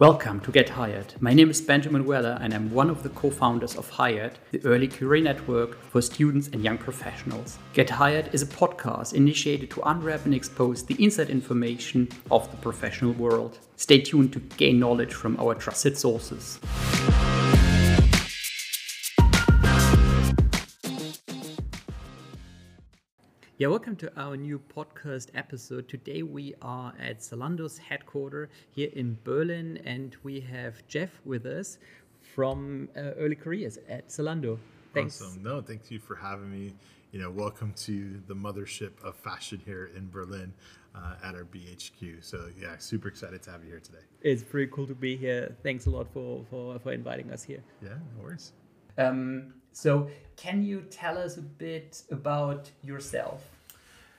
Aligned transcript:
Welcome 0.00 0.40
to 0.40 0.50
Get 0.50 0.66
hyrd. 0.66 1.20
My 1.20 1.34
name 1.34 1.50
is 1.50 1.60
Benjamin 1.60 2.06
Weller 2.06 2.38
and 2.40 2.54
I'm 2.54 2.70
one 2.70 2.88
of 2.88 3.02
the 3.02 3.10
co 3.10 3.28
founders 3.28 3.76
of 3.76 3.90
hyrd, 3.90 4.32
the 4.50 4.64
early 4.64 4.88
career 4.88 5.22
network 5.22 5.78
for 5.78 6.00
students 6.00 6.48
and 6.48 6.64
young 6.64 6.78
professionals. 6.78 7.58
Get 7.74 7.88
hyrd 7.90 8.32
is 8.32 8.40
a 8.40 8.46
podcast 8.46 9.12
initiated 9.12 9.70
to 9.72 9.82
unwrap 9.82 10.24
and 10.24 10.34
expose 10.34 10.82
the 10.82 10.96
inside 11.04 11.28
information 11.28 12.08
of 12.30 12.50
the 12.50 12.56
professional 12.56 13.12
world. 13.12 13.58
Stay 13.76 14.00
tuned 14.00 14.32
to 14.32 14.40
gain 14.56 14.80
knowledge 14.80 15.12
from 15.12 15.38
our 15.38 15.54
trusted 15.54 15.98
sources. 15.98 16.58
Yeah, 23.60 23.66
welcome 23.66 23.94
to 23.96 24.10
our 24.18 24.38
new 24.38 24.58
podcast 24.74 25.26
episode. 25.34 25.86
Today 25.86 26.22
we 26.22 26.54
are 26.62 26.94
at 26.98 27.18
Zalando's 27.18 27.76
headquarters 27.76 28.48
here 28.70 28.88
in 28.94 29.18
Berlin, 29.22 29.78
and 29.84 30.16
we 30.22 30.40
have 30.40 30.82
Jeff 30.88 31.10
with 31.26 31.44
us 31.44 31.76
from 32.22 32.88
uh, 32.96 33.12
early 33.18 33.34
careers 33.34 33.78
at 33.86 34.08
Zalando. 34.08 34.58
Thanks. 34.94 35.20
Awesome. 35.20 35.42
No, 35.42 35.60
thank 35.60 35.90
you 35.90 35.98
for 35.98 36.14
having 36.14 36.50
me. 36.50 36.72
You 37.12 37.20
know, 37.20 37.30
welcome 37.30 37.74
to 37.84 38.22
the 38.28 38.34
mothership 38.34 38.92
of 39.04 39.14
fashion 39.16 39.60
here 39.66 39.90
in 39.94 40.08
Berlin 40.08 40.54
uh, 40.94 41.16
at 41.22 41.34
our 41.34 41.44
BHQ. 41.44 42.24
So 42.24 42.48
yeah, 42.58 42.78
super 42.78 43.08
excited 43.08 43.42
to 43.42 43.50
have 43.50 43.62
you 43.62 43.68
here 43.68 43.80
today. 43.80 44.04
It's 44.22 44.42
pretty 44.42 44.72
cool 44.72 44.86
to 44.86 44.94
be 44.94 45.18
here. 45.18 45.54
Thanks 45.62 45.84
a 45.84 45.90
lot 45.90 46.06
for 46.14 46.46
for, 46.48 46.78
for 46.78 46.92
inviting 46.92 47.30
us 47.30 47.42
here. 47.42 47.62
Yeah, 47.82 47.90
no 48.16 48.22
worries. 48.24 48.54
Um, 48.96 49.52
so, 49.72 50.08
can 50.36 50.62
you 50.62 50.82
tell 50.90 51.18
us 51.18 51.36
a 51.36 51.42
bit 51.42 52.02
about 52.10 52.70
yourself? 52.82 53.48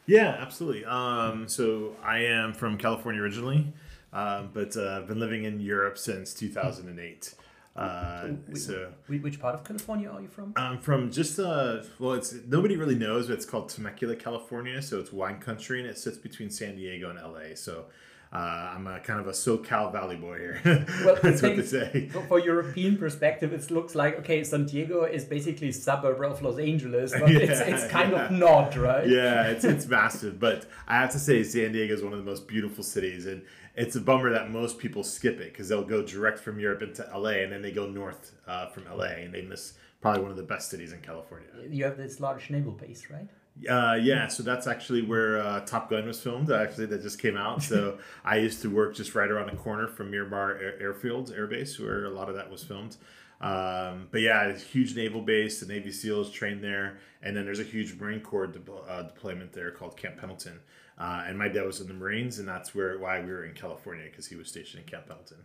Yeah, 0.05 0.35
absolutely. 0.39 0.85
Um, 0.85 1.47
so, 1.47 1.95
I 2.03 2.19
am 2.19 2.53
from 2.53 2.77
California 2.77 3.21
originally, 3.21 3.73
uh, 4.13 4.43
but 4.53 4.75
uh, 4.77 4.97
I've 4.97 5.07
been 5.07 5.19
living 5.19 5.45
in 5.45 5.59
Europe 5.59 5.97
since 5.97 6.33
2008. 6.33 7.35
Uh, 7.73 8.31
so 8.53 8.91
which 9.07 9.39
part 9.39 9.55
of 9.55 9.63
California 9.63 10.09
are 10.09 10.21
you 10.21 10.27
from? 10.27 10.51
I'm 10.57 10.77
from 10.77 11.09
just 11.09 11.39
uh 11.39 11.81
well 11.99 12.13
it's 12.13 12.35
nobody 12.45 12.75
really 12.75 12.95
knows 12.95 13.27
but 13.27 13.33
it's 13.33 13.45
called 13.45 13.69
Temecula, 13.69 14.17
California. 14.17 14.81
So 14.81 14.99
it's 14.99 15.13
wine 15.13 15.39
country 15.39 15.79
and 15.79 15.89
it 15.89 15.97
sits 15.97 16.17
between 16.17 16.49
San 16.49 16.75
Diego 16.75 17.09
and 17.09 17.17
LA. 17.17 17.55
So 17.55 17.85
uh, 18.33 18.71
I'm 18.75 18.87
a 18.87 18.99
kind 19.01 19.19
of 19.19 19.27
a 19.27 19.31
SoCal 19.31 19.91
Valley 19.91 20.15
boy 20.15 20.37
here. 20.37 20.61
well, 21.03 21.17
That's 21.21 21.41
what 21.41 21.57
they 21.57 21.63
say. 21.63 22.09
For 22.29 22.39
European 22.39 22.97
perspective, 22.97 23.51
it 23.51 23.69
looks 23.69 23.93
like 23.93 24.19
okay, 24.19 24.41
San 24.45 24.65
Diego 24.65 25.03
is 25.03 25.25
basically 25.25 25.69
a 25.69 25.73
suburb 25.73 26.21
of 26.21 26.41
Los 26.41 26.57
Angeles, 26.57 27.11
but 27.11 27.29
yeah, 27.31 27.39
it's, 27.39 27.59
it's 27.59 27.87
kind 27.91 28.13
yeah. 28.13 28.25
of 28.25 28.31
not, 28.31 28.77
right? 28.77 29.05
Yeah, 29.07 29.47
it's 29.47 29.65
it's 29.65 29.85
massive. 29.99 30.39
But 30.39 30.65
I 30.87 30.95
have 30.95 31.11
to 31.11 31.19
say, 31.19 31.43
San 31.43 31.73
Diego 31.73 31.93
is 31.93 32.01
one 32.01 32.13
of 32.13 32.19
the 32.19 32.25
most 32.25 32.47
beautiful 32.47 32.85
cities, 32.85 33.25
and 33.25 33.41
it's 33.75 33.97
a 33.97 34.01
bummer 34.01 34.31
that 34.31 34.49
most 34.49 34.79
people 34.79 35.03
skip 35.03 35.41
it 35.41 35.51
because 35.51 35.67
they'll 35.67 35.83
go 35.83 36.01
direct 36.01 36.39
from 36.39 36.57
Europe 36.57 36.83
into 36.83 37.05
LA, 37.13 37.41
and 37.43 37.51
then 37.51 37.61
they 37.61 37.71
go 37.71 37.85
north 37.85 38.31
uh, 38.47 38.67
from 38.67 38.85
LA, 38.85 39.05
and 39.05 39.33
they 39.33 39.41
miss 39.41 39.73
probably 39.99 40.21
one 40.21 40.31
of 40.31 40.37
the 40.37 40.43
best 40.43 40.69
cities 40.69 40.93
in 40.93 41.01
California. 41.01 41.47
You 41.69 41.83
have 41.83 41.97
this 41.97 42.21
large 42.21 42.49
naval 42.49 42.71
base, 42.71 43.09
right? 43.09 43.27
Uh, 43.69 43.97
yeah, 44.01 44.27
so 44.27 44.43
that's 44.43 44.65
actually 44.65 45.01
where 45.01 45.39
uh, 45.39 45.59
Top 45.61 45.89
Gun 45.89 46.07
was 46.07 46.19
filmed. 46.21 46.51
Actually, 46.51 46.87
that 46.87 47.01
just 47.01 47.19
came 47.19 47.37
out. 47.37 47.61
So 47.61 47.99
I 48.25 48.37
used 48.37 48.61
to 48.63 48.69
work 48.69 48.95
just 48.95 49.13
right 49.13 49.29
around 49.29 49.51
the 49.51 49.57
corner 49.57 49.87
from 49.87 50.09
Miramar 50.09 50.57
Air- 50.57 50.81
Airfield 50.81 51.31
Air 51.35 51.47
Base, 51.47 51.77
where 51.79 52.05
a 52.05 52.09
lot 52.09 52.29
of 52.29 52.35
that 52.35 52.49
was 52.49 52.63
filmed. 52.63 52.97
Um, 53.41 54.07
but 54.11 54.21
yeah, 54.21 54.45
it's 54.45 54.63
a 54.63 54.65
huge 54.65 54.95
naval 54.95 55.21
base. 55.21 55.59
The 55.59 55.65
Navy 55.65 55.91
SEALs 55.91 56.31
trained 56.31 56.63
there, 56.63 56.99
and 57.21 57.35
then 57.35 57.43
there's 57.43 57.59
a 57.59 57.63
huge 57.63 57.99
Marine 57.99 58.21
Corps 58.21 58.47
de- 58.47 58.71
uh, 58.71 59.03
deployment 59.03 59.51
there 59.51 59.71
called 59.71 59.97
Camp 59.97 60.17
Pendleton. 60.17 60.59
Uh, 60.97 61.23
and 61.25 61.37
my 61.37 61.47
dad 61.47 61.65
was 61.65 61.81
in 61.81 61.87
the 61.87 61.93
Marines, 61.93 62.37
and 62.37 62.47
that's 62.47 62.75
where 62.75 62.99
why 62.99 63.19
we 63.19 63.31
were 63.31 63.45
in 63.45 63.53
California 63.53 64.05
because 64.05 64.27
he 64.27 64.35
was 64.35 64.47
stationed 64.47 64.83
in 64.83 64.89
Camp 64.89 65.07
Pendleton. 65.07 65.43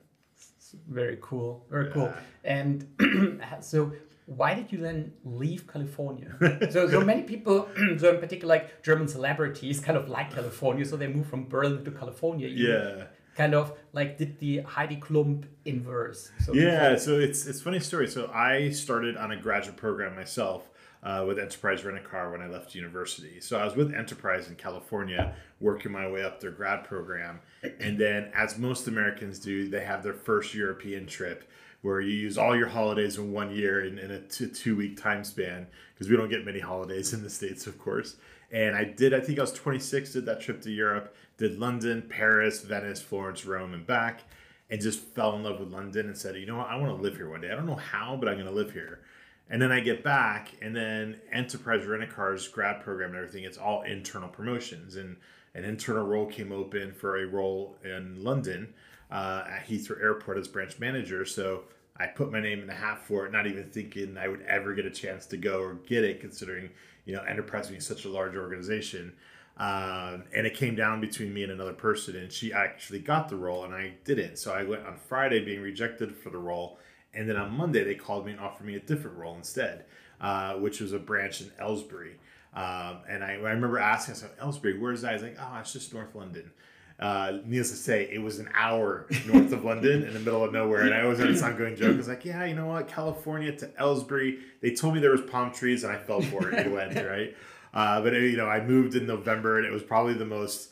Very 0.89 1.19
cool, 1.23 1.65
very 1.71 1.87
yeah. 1.87 1.93
cool. 1.93 2.13
And 2.45 3.41
so, 3.61 3.93
why 4.27 4.55
did 4.55 4.73
you 4.73 4.79
then 4.79 5.13
leave 5.25 5.67
California? 5.67 6.37
so, 6.71 6.89
so 6.89 7.01
many 7.01 7.23
people, 7.23 7.69
so 7.99 8.15
in 8.15 8.21
particular, 8.21 8.57
like 8.57 8.83
German 8.83 9.09
celebrities, 9.09 9.81
kind 9.81 9.97
of 9.97 10.09
like 10.09 10.35
California, 10.35 10.85
so 10.85 10.97
they 10.97 11.07
moved 11.07 11.31
from 11.31 11.49
Berlin 11.49 11.85
to 11.85 11.91
California. 11.93 12.49
You 12.49 12.69
yeah. 12.69 13.05
Kind 13.37 13.55
of 13.55 13.73
like 13.93 14.19
did 14.19 14.39
the 14.39 14.61
Heidi 14.61 14.97
Klum 14.97 15.45
inverse. 15.65 16.31
So 16.45 16.55
yeah, 16.55 16.97
so 16.97 17.19
it's 17.19 17.47
it's 17.47 17.61
funny 17.61 17.81
story. 17.81 18.09
So 18.09 18.31
I 18.33 18.71
started 18.71 19.17
on 19.17 19.31
a 19.31 19.37
graduate 19.37 19.77
program 19.77 20.15
myself. 20.15 20.69
Uh, 21.03 21.25
with 21.25 21.39
Enterprise 21.39 21.85
Rent 21.85 21.97
a 21.97 22.01
Car 22.01 22.33
when 22.33 22.41
I 22.41 22.49
left 22.49 22.75
university. 22.75 23.39
So 23.39 23.57
I 23.57 23.65
was 23.65 23.77
with 23.77 23.95
Enterprise 23.95 24.49
in 24.49 24.57
California, 24.57 25.37
working 25.61 25.93
my 25.93 26.09
way 26.09 26.25
up 26.25 26.41
their 26.41 26.51
grad 26.51 26.83
program. 26.83 27.39
And 27.79 27.97
then, 27.97 28.33
as 28.35 28.59
most 28.59 28.89
Americans 28.89 29.39
do, 29.39 29.69
they 29.69 29.85
have 29.85 30.03
their 30.03 30.15
first 30.15 30.53
European 30.53 31.07
trip 31.07 31.49
where 31.83 32.01
you 32.01 32.13
use 32.13 32.39
all 32.39 32.57
your 32.57 32.69
holidays 32.69 33.19
in 33.19 33.33
one 33.33 33.55
year 33.55 33.85
in, 33.85 33.99
in 33.99 34.11
a 34.11 34.21
two, 34.21 34.49
two 34.49 34.77
week 34.77 35.01
time 35.01 35.25
span 35.25 35.67
because 35.95 36.09
we 36.09 36.17
don't 36.17 36.29
get 36.29 36.45
many 36.45 36.61
holidays 36.61 37.13
in 37.13 37.23
the 37.23 37.31
States, 37.31 37.67
of 37.67 37.79
course. 37.79 38.17
And 38.53 38.77
I 38.77 38.85
did, 38.85 39.13
I 39.13 39.21
think 39.21 39.39
I 39.39 39.43
was 39.43 39.53
26, 39.53 40.13
did 40.13 40.27
that 40.27 40.41
trip 40.41 40.63
to 40.63 40.71
Europe, 40.71 41.15
did 41.37 41.59
London, 41.59 42.03
Paris, 42.09 42.63
Venice, 42.63 43.01
Florence, 43.01 43.45
Rome, 43.45 43.75
and 43.75 43.87
back, 43.87 44.23
and 44.71 44.81
just 44.81 45.01
fell 45.01 45.35
in 45.37 45.43
love 45.43 45.59
with 45.59 45.73
London 45.73 46.07
and 46.07 46.17
said, 46.17 46.37
you 46.37 46.47
know 46.47 46.59
what, 46.59 46.69
I 46.69 46.77
want 46.77 46.97
to 46.97 47.03
live 47.03 47.17
here 47.17 47.29
one 47.29 47.41
day. 47.41 47.51
I 47.51 47.55
don't 47.55 47.67
know 47.67 47.77
how, 47.77 48.17
but 48.17 48.29
I'm 48.29 48.35
going 48.35 48.47
to 48.47 48.53
live 48.53 48.73
here. 48.73 49.01
And 49.49 49.63
then 49.63 49.71
I 49.71 49.81
get 49.81 50.03
back, 50.03 50.51
and 50.61 50.75
then 50.75 51.21
Enterprise 51.33 51.87
Rent 51.87 52.03
a 52.03 52.07
Car's 52.07 52.49
grad 52.49 52.83
program 52.83 53.11
and 53.11 53.19
everything, 53.19 53.45
it's 53.45 53.59
all 53.59 53.83
internal 53.83 54.29
promotions. 54.29 54.97
And 54.97 55.17
an 55.55 55.65
internal 55.65 56.07
role 56.07 56.27
came 56.27 56.53
open 56.53 56.93
for 56.93 57.19
a 57.19 57.27
role 57.27 57.77
in 57.85 58.23
London 58.23 58.75
uh, 59.11 59.45
at 59.49 59.67
Heathrow 59.67 60.01
Airport 60.01 60.39
as 60.39 60.49
branch 60.49 60.79
manager. 60.79 61.25
So 61.25 61.65
I 61.97 62.07
put 62.07 62.31
my 62.31 62.41
name 62.41 62.61
in 62.61 62.67
the 62.67 62.75
hat 62.75 62.99
for 63.07 63.27
it, 63.27 63.33
not 63.33 63.47
even 63.47 63.71
thinking 63.71 64.19
I 64.19 64.29
would 64.29 64.43
ever 64.43 64.75
get 64.75 64.87
a 64.87 64.91
chance 64.91 65.27
to 65.27 65.37
go 65.37 65.61
or 65.61 65.75
get 65.75 66.05
it, 66.05 66.21
considering 66.21 66.71
you 67.05 67.15
know 67.15 67.23
Enterprise 67.23 67.69
being 67.69 67.81
such 67.81 68.05
a 68.05 68.09
large 68.09 68.37
organization. 68.37 69.13
Um, 69.59 70.25
and 70.35 70.47
it 70.47 70.55
came 70.55 70.75
down 70.75 71.01
between 71.01 71.33
me 71.33 71.43
and 71.43 71.51
another 71.51 71.73
person, 71.73 72.15
and 72.17 72.31
she 72.31 72.53
actually 72.53 72.99
got 72.99 73.31
the 73.31 73.37
role, 73.37 73.65
and 73.65 73.75
I 73.75 73.95
didn't. 74.05 74.37
So 74.37 74.53
I 74.53 74.65
went 74.65 74.85
on 74.85 74.99
Friday 75.09 75.43
being 75.43 75.63
rejected 75.63 76.15
for 76.15 76.29
the 76.29 76.39
role, 76.39 76.79
and 77.15 77.27
then 77.27 77.37
on 77.37 77.57
Monday 77.57 77.83
they 77.83 77.95
called 77.95 78.27
me 78.27 78.33
and 78.33 78.41
offered 78.41 78.67
me 78.67 78.77
a 78.77 78.81
different 78.81 79.17
role 79.17 79.35
instead, 79.35 79.87
uh, 80.21 80.55
which 80.55 80.81
was 80.81 80.93
a 80.93 80.99
branch 80.99 81.41
in 81.41 81.51
Aylesbury. 81.59 82.19
Um, 82.53 82.99
and 83.09 83.25
I, 83.25 83.33
I, 83.33 83.53
remember 83.53 83.79
asking, 83.79 84.15
I 84.15 84.19
said, 84.19 84.31
Aylesbury, 84.41 84.79
where's 84.79 85.03
that? 85.03 85.13
He's 85.13 85.23
like, 85.23 85.37
oh, 85.39 85.59
it's 85.61 85.73
just 85.73 85.93
North 85.93 86.15
London. 86.15 86.51
Uh, 86.99 87.39
needless 87.45 87.71
to 87.71 87.77
say, 87.77 88.09
it 88.11 88.23
was 88.23 88.39
an 88.39 88.49
hour 88.55 89.07
north 89.27 89.53
of 89.53 89.65
London 89.65 90.03
in 90.03 90.15
the 90.15 90.21
middle 90.21 90.43
of 90.43 90.53
nowhere. 90.53 90.83
And 90.83 90.95
I 90.95 91.03
always 91.03 91.19
had 91.19 91.29
this 91.29 91.43
ongoing 91.43 91.77
joke. 91.77 91.95
I 91.95 91.97
was 91.97 92.09
like, 92.09 92.25
yeah, 92.25 92.45
you 92.47 92.55
know 92.55 92.67
what? 92.67 92.89
California 92.89 93.53
to 93.53 93.71
Aylesbury. 93.79 94.39
They 94.63 94.71
told 94.71 94.95
me 94.95 95.01
there 95.01 95.11
was 95.11 95.21
palm 95.21 95.53
trees 95.53 95.85
and 95.85 95.93
I 95.93 95.99
fell 95.99 96.23
for 96.23 96.51
it. 96.51 96.67
It 96.67 96.73
went, 96.73 96.95
right? 97.07 97.37
Uh, 97.75 98.01
but, 98.01 98.15
you 98.15 98.39
know, 98.39 98.49
I 98.49 98.65
moved 98.65 98.95
in 98.95 99.07
November 99.07 99.59
and 99.59 99.67
it 99.67 99.73
was 99.73 99.83
probably 99.83 100.15
the 100.15 100.25
most 100.25 100.71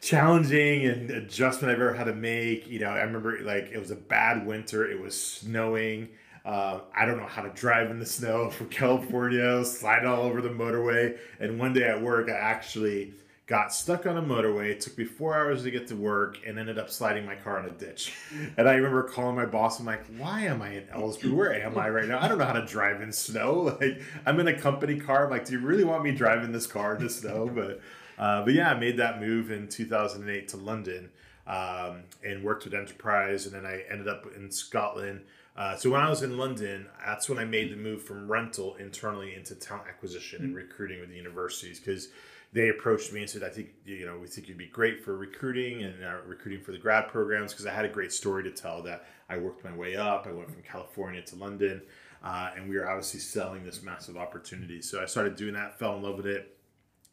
challenging 0.00 0.86
and 0.86 1.10
adjustment 1.10 1.72
I've 1.72 1.80
ever 1.80 1.94
had 1.94 2.04
to 2.04 2.14
make. 2.14 2.66
You 2.66 2.80
know, 2.80 2.90
I 2.90 3.00
remember 3.02 3.38
like 3.42 3.70
it 3.72 3.78
was 3.78 3.90
a 3.90 3.96
bad 3.96 4.46
winter. 4.46 4.90
It 4.90 5.00
was 5.00 5.20
snowing. 5.20 6.08
Uh, 6.44 6.80
I 6.96 7.04
don't 7.04 7.18
know 7.18 7.26
how 7.26 7.42
to 7.42 7.50
drive 7.50 7.90
in 7.90 7.98
the 7.98 8.06
snow 8.06 8.50
from 8.50 8.68
California, 8.68 9.64
slide 9.64 10.04
all 10.04 10.22
over 10.22 10.40
the 10.40 10.48
motorway. 10.48 11.18
And 11.38 11.58
one 11.58 11.72
day 11.72 11.84
at 11.84 12.02
work, 12.02 12.28
I 12.28 12.36
actually 12.36 13.14
got 13.50 13.74
stuck 13.74 14.06
on 14.06 14.16
a 14.16 14.22
motorway. 14.22 14.70
It 14.70 14.80
took 14.80 14.96
me 14.96 15.04
four 15.04 15.34
hours 15.34 15.64
to 15.64 15.72
get 15.72 15.88
to 15.88 15.96
work 15.96 16.38
and 16.46 16.56
ended 16.56 16.78
up 16.78 16.88
sliding 16.88 17.26
my 17.26 17.34
car 17.34 17.58
in 17.58 17.66
a 17.66 17.70
ditch. 17.70 18.14
And 18.56 18.68
I 18.68 18.74
remember 18.74 19.02
calling 19.02 19.34
my 19.34 19.44
boss. 19.44 19.80
I'm 19.80 19.86
like, 19.86 20.04
why 20.16 20.42
am 20.42 20.62
I 20.62 20.74
in 20.74 20.84
Aylesbury? 20.94 21.32
Where 21.32 21.52
am 21.54 21.76
I 21.76 21.88
right 21.88 22.06
now? 22.06 22.20
I 22.20 22.28
don't 22.28 22.38
know 22.38 22.44
how 22.44 22.52
to 22.52 22.64
drive 22.64 23.02
in 23.02 23.12
snow. 23.12 23.76
Like, 23.80 24.00
I'm 24.24 24.38
in 24.38 24.46
a 24.46 24.58
company 24.58 25.00
car. 25.00 25.24
I'm 25.24 25.30
like, 25.30 25.46
do 25.46 25.52
you 25.52 25.58
really 25.58 25.84
want 25.84 26.04
me 26.04 26.12
driving 26.12 26.52
this 26.52 26.66
car 26.66 26.94
in 26.94 27.02
the 27.02 27.10
snow? 27.10 27.50
But, 27.54 27.80
uh, 28.18 28.44
but 28.44 28.54
yeah, 28.54 28.70
I 28.70 28.78
made 28.78 28.98
that 28.98 29.20
move 29.20 29.50
in 29.50 29.66
2008 29.66 30.48
to 30.48 30.56
London 30.56 31.10
um, 31.46 32.04
and 32.24 32.44
worked 32.44 32.64
with 32.64 32.74
Enterprise. 32.74 33.46
And 33.46 33.54
then 33.54 33.66
I 33.66 33.82
ended 33.90 34.06
up 34.06 34.26
in 34.36 34.50
Scotland. 34.52 35.22
Uh, 35.56 35.76
so 35.76 35.90
when 35.90 36.00
I 36.00 36.08
was 36.08 36.22
in 36.22 36.38
London, 36.38 36.86
that's 37.04 37.28
when 37.28 37.38
I 37.38 37.44
made 37.44 37.72
the 37.72 37.76
move 37.76 38.02
from 38.02 38.30
rental 38.30 38.76
internally 38.76 39.34
into 39.34 39.54
talent 39.56 39.88
acquisition 39.88 40.44
and 40.44 40.54
recruiting 40.54 41.00
with 41.00 41.10
the 41.10 41.16
universities 41.16 41.80
because 41.80 42.08
they 42.52 42.68
approached 42.68 43.12
me 43.12 43.20
and 43.20 43.30
said, 43.30 43.44
I 43.44 43.48
think, 43.48 43.70
you 43.84 44.06
know, 44.06 44.18
we 44.18 44.26
think 44.26 44.48
you'd 44.48 44.58
be 44.58 44.66
great 44.66 45.04
for 45.04 45.16
recruiting 45.16 45.82
and 45.84 46.04
uh, 46.04 46.16
recruiting 46.26 46.62
for 46.62 46.72
the 46.72 46.78
grad 46.78 47.08
programs 47.08 47.52
because 47.52 47.66
I 47.66 47.72
had 47.72 47.84
a 47.84 47.88
great 47.88 48.12
story 48.12 48.42
to 48.44 48.50
tell 48.50 48.82
that 48.82 49.06
I 49.28 49.36
worked 49.36 49.64
my 49.64 49.72
way 49.72 49.96
up. 49.96 50.26
I 50.26 50.32
went 50.32 50.50
from 50.50 50.62
California 50.62 51.22
to 51.22 51.36
London 51.36 51.82
uh, 52.22 52.50
and 52.56 52.68
we 52.68 52.76
were 52.76 52.88
obviously 52.88 53.20
selling 53.20 53.64
this 53.64 53.82
massive 53.82 54.16
opportunity. 54.16 54.82
So 54.82 55.00
I 55.00 55.06
started 55.06 55.36
doing 55.36 55.54
that, 55.54 55.78
fell 55.78 55.96
in 55.96 56.02
love 56.02 56.16
with 56.16 56.26
it. 56.26 56.56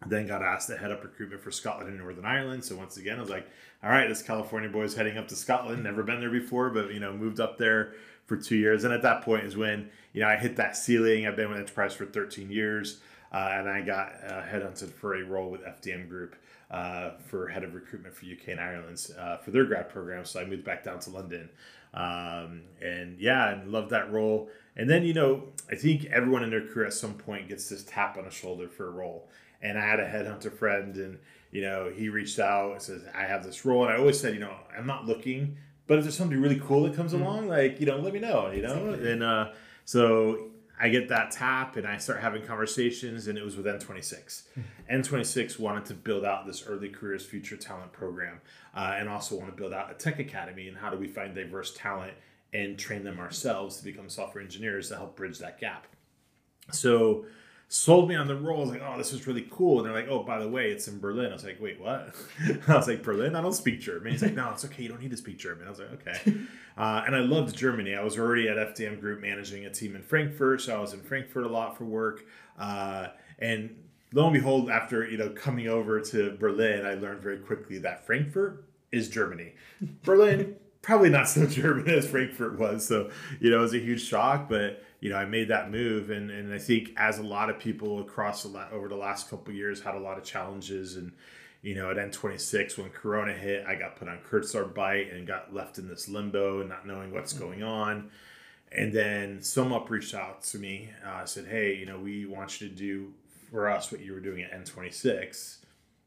Then 0.06 0.28
got 0.28 0.44
asked 0.44 0.68
to 0.70 0.78
head 0.78 0.92
up 0.92 1.04
recruitment 1.04 1.42
for 1.42 1.50
Scotland 1.50 1.90
and 1.90 1.98
Northern 1.98 2.26
Ireland. 2.26 2.64
So 2.64 2.76
once 2.76 2.98
again, 2.98 3.18
I 3.18 3.22
was 3.22 3.32
like, 3.32 3.48
all 3.84 3.90
right, 3.90 4.08
this 4.08 4.22
California 4.22 4.70
boy's 4.70 4.96
heading 4.96 5.18
up 5.18 5.28
to 5.30 5.36
Scotland. 5.36 5.84
Never 5.84 6.04
been 6.04 6.20
there 6.20 6.30
before, 6.30 6.70
but, 6.70 6.94
you 6.94 7.00
know, 7.00 7.14
moved 7.14 7.40
up 7.40 7.58
there 7.58 7.94
for 8.28 8.38
two 8.38 8.58
years. 8.58 8.84
And 8.84 8.94
at 8.94 9.02
that 9.02 9.24
point 9.24 9.46
is 9.46 9.58
when, 9.58 9.90
you 10.14 10.22
know, 10.22 10.28
I 10.28 10.36
hit 10.36 10.58
that 10.58 10.78
ceiling. 10.78 11.26
I've 11.26 11.36
been 11.36 11.50
with 11.50 11.58
Enterprise 11.58 11.96
for 11.96 12.06
13 12.06 12.52
years. 12.52 13.00
Uh, 13.32 13.50
and 13.52 13.70
I 13.70 13.82
got 13.82 14.14
uh, 14.26 14.42
headhunted 14.44 14.92
for 14.92 15.16
a 15.16 15.24
role 15.24 15.50
with 15.50 15.62
FDM 15.62 16.08
Group 16.08 16.36
uh, 16.72 17.12
for 17.28 17.48
head 17.48 17.64
of 17.64 17.74
recruitment 17.74 18.16
for 18.16 18.26
UK 18.26 18.50
and 18.50 18.60
Ireland 18.60 19.08
uh, 19.18 19.38
for 19.38 19.52
their 19.52 19.66
grad 19.66 19.90
program. 19.90 20.26
So 20.26 20.40
I 20.40 20.46
moved 20.46 20.64
back 20.64 20.84
down 20.84 21.00
to 21.02 21.10
London, 21.10 21.50
um, 21.94 22.64
and 22.82 23.20
yeah, 23.20 23.52
and 23.52 23.72
loved 23.72 23.90
that 23.92 24.12
role. 24.12 24.50
And 24.76 24.90
then 24.90 25.04
you 25.04 25.14
know, 25.14 25.44
I 25.72 25.76
think 25.76 26.06
everyone 26.06 26.44
in 26.44 26.50
their 26.50 26.68
career 26.68 26.88
at 26.88 26.94
some 26.94 27.14
point 27.14 27.50
gets 27.50 27.70
this 27.70 27.84
tap 27.84 28.18
on 28.18 28.26
the 28.26 28.32
shoulder 28.32 28.68
for 28.68 28.88
a 28.88 28.92
role. 28.92 29.30
And 29.62 29.78
I 29.78 29.86
had 29.86 30.00
a 30.00 30.06
headhunter 30.08 30.54
friend, 30.54 30.96
and 30.98 31.20
you 31.52 31.62
know, 31.62 31.92
he 31.94 32.10
reached 32.10 32.40
out 32.40 32.74
and 32.74 32.82
says, 32.82 33.04
"I 33.16 33.24
have 33.24 33.44
this 33.44 33.66
role," 33.66 33.84
and 33.84 33.94
I 33.94 33.98
always 33.98 34.20
said, 34.20 34.34
you 34.34 34.40
know, 34.40 34.56
I'm 34.78 34.86
not 34.86 35.06
looking, 35.06 35.58
but 35.88 35.98
if 35.98 36.04
there's 36.04 36.18
something 36.18 36.40
really 36.40 36.60
cool 36.60 36.84
that 36.84 36.96
comes 36.96 37.14
mm-hmm. 37.14 37.24
along, 37.24 37.48
like 37.48 37.80
you 37.80 37.86
know, 37.86 37.98
let 37.98 38.14
me 38.14 38.20
know, 38.20 38.52
you 38.52 38.62
know, 38.62 38.94
and 38.94 39.24
uh, 39.24 39.52
so 39.86 40.50
I 40.80 40.90
get 40.90 41.10
that 41.10 41.32
tap 41.32 41.76
and 41.76 41.88
I 41.88 41.98
start 41.98 42.20
having 42.20 42.44
conversations, 42.44 43.28
and 43.28 43.38
it 43.38 43.44
was 43.44 43.58
with 43.58 43.66
N26. 43.66 44.44
N26 44.92 45.60
wanted 45.60 45.86
to 45.86 45.94
build 45.94 46.24
out 46.24 46.46
this 46.46 46.66
early 46.68 46.90
careers 46.90 47.26
future 47.26 47.58
talent 47.58 47.92
program 47.92 48.40
uh, 48.76 48.96
and 48.98 49.10
also 49.10 49.36
want 49.36 49.50
to 49.50 49.56
build 49.56 49.74
out 49.74 49.90
a 49.90 49.96
tech 49.96 50.20
academy. 50.20 50.68
And 50.68 50.78
how 50.78 50.90
do 50.90 50.98
we 50.98 51.08
find 51.08 51.34
diverse 51.34 51.74
talent 51.74 52.14
and 52.54 52.78
train 52.78 53.04
them 53.04 53.20
ourselves 53.20 53.78
to 53.78 53.84
become 53.84 54.08
software 54.08 54.44
engineers 54.44 54.90
to 54.90 54.96
help 54.96 55.16
bridge 55.16 55.40
that 55.40 55.60
gap? 55.60 55.88
So 56.72 57.26
sold 57.70 58.08
me 58.08 58.16
on 58.16 58.28
the 58.28 58.36
role. 58.36 58.58
I 58.58 58.62
was 58.62 58.70
like, 58.70 58.82
oh, 58.86 58.98
this 58.98 59.12
is 59.12 59.28
really 59.28 59.46
cool. 59.52 59.80
And 59.80 59.88
they're 59.88 59.94
like, 59.94 60.10
oh, 60.10 60.24
by 60.24 60.40
the 60.40 60.48
way, 60.48 60.70
it's 60.70 60.88
in 60.88 61.00
Berlin. 61.00 61.32
I 61.32 61.34
was 61.34 61.44
like, 61.44 61.60
wait, 61.60 61.80
what? 61.80 62.16
I 62.68 62.76
was 62.76 62.88
like, 62.88 63.04
Berlin? 63.04 63.36
I 63.36 63.42
don't 63.42 63.54
speak 63.54 63.82
German. 63.82 64.12
He's 64.12 64.22
like, 64.22 64.36
no, 64.36 64.52
it's 64.52 64.64
okay. 64.66 64.84
You 64.84 64.90
don't 64.90 65.02
need 65.02 65.12
to 65.12 65.18
speak 65.18 65.38
German. 65.38 65.68
I 65.68 65.70
was 65.70 65.80
like, 65.80 66.08
okay. 66.08 66.38
Uh, 66.78 67.02
and 67.08 67.16
I 67.16 67.22
loved 67.22 67.58
Germany. 67.58 67.96
I 67.96 68.04
was 68.04 68.20
already 68.20 68.48
at 68.48 68.56
FDM 68.56 69.00
Group 69.00 69.20
managing 69.20 69.66
a 69.66 69.72
team 69.72 69.96
in 69.96 70.04
Frankfurt. 70.04 70.62
So 70.62 70.78
I 70.78 70.80
was 70.80 70.94
in 70.94 71.02
Frankfurt 71.02 71.44
a 71.44 71.50
lot 71.50 71.76
for 71.76 71.86
work. 71.86 72.24
Uh, 72.56 73.08
and 73.40 73.76
lo 74.14 74.26
and 74.26 74.34
behold, 74.34 74.70
after 74.70 75.04
you 75.10 75.18
know 75.18 75.30
coming 75.30 75.68
over 75.68 76.00
to 76.00 76.38
Berlin, 76.38 76.86
I 76.86 76.94
learned 76.94 77.22
very 77.22 77.40
quickly 77.40 77.80
that 77.80 78.06
Frankfurt 78.06 78.64
is 78.92 79.10
Germany. 79.10 79.54
Berlin, 80.04 80.56
probably 80.84 81.10
not 81.10 81.28
so 81.28 81.48
German 81.48 81.90
as 81.90 82.08
Frankfurt 82.08 82.60
was. 82.60 82.86
So, 82.86 83.10
you 83.40 83.50
know, 83.50 83.58
it 83.58 83.62
was 83.62 83.74
a 83.74 83.80
huge 83.80 84.04
shock, 84.04 84.48
but 84.48 84.84
you 85.00 85.10
know, 85.10 85.16
I 85.16 85.26
made 85.26 85.50
that 85.50 85.70
move, 85.70 86.10
and 86.10 86.32
and 86.32 86.54
I 86.54 86.58
think 86.58 86.92
as 86.98 87.20
a 87.20 87.24
lot 87.24 87.50
of 87.50 87.60
people 87.60 88.00
across 88.00 88.46
a 88.46 88.48
lot 88.48 88.72
over 88.72 88.88
the 88.88 88.96
last 88.96 89.30
couple 89.30 89.54
years 89.54 89.82
had 89.82 89.96
a 89.96 90.00
lot 90.00 90.18
of 90.18 90.24
challenges, 90.24 90.96
and 90.96 91.12
you 91.62 91.76
know, 91.76 91.92
at 91.92 91.98
N26 91.98 92.78
when 92.78 92.90
Corona 92.90 93.34
hit, 93.34 93.66
I 93.68 93.76
got 93.76 93.96
put 93.96 94.08
on 94.08 94.20
Kurzarbeit 94.30 95.16
and 95.16 95.28
got 95.28 95.54
left 95.54 95.78
in 95.78 95.88
this 95.88 96.08
limbo 96.08 96.62
and 96.62 96.70
not 96.70 96.88
knowing 96.88 97.12
what's 97.12 97.34
mm. 97.34 97.40
going 97.40 97.64
on. 97.64 98.10
And 98.72 98.92
then 98.92 99.40
SumUp 99.40 99.90
reached 99.90 100.14
out 100.14 100.44
to 100.44 100.60
me, 100.60 100.90
uh, 101.06 101.26
said, 101.26 101.46
"Hey, 101.46 101.76
you 101.76 101.86
know, 101.86 102.00
we 102.00 102.26
want 102.26 102.60
you 102.60 102.68
to 102.68 102.76
do 102.76 103.14
for 103.52 103.70
us 103.70 103.92
what 103.92 104.02
you 104.02 104.14
were 104.14 104.20
doing 104.20 104.42
at 104.42 104.52
N26." 104.52 105.58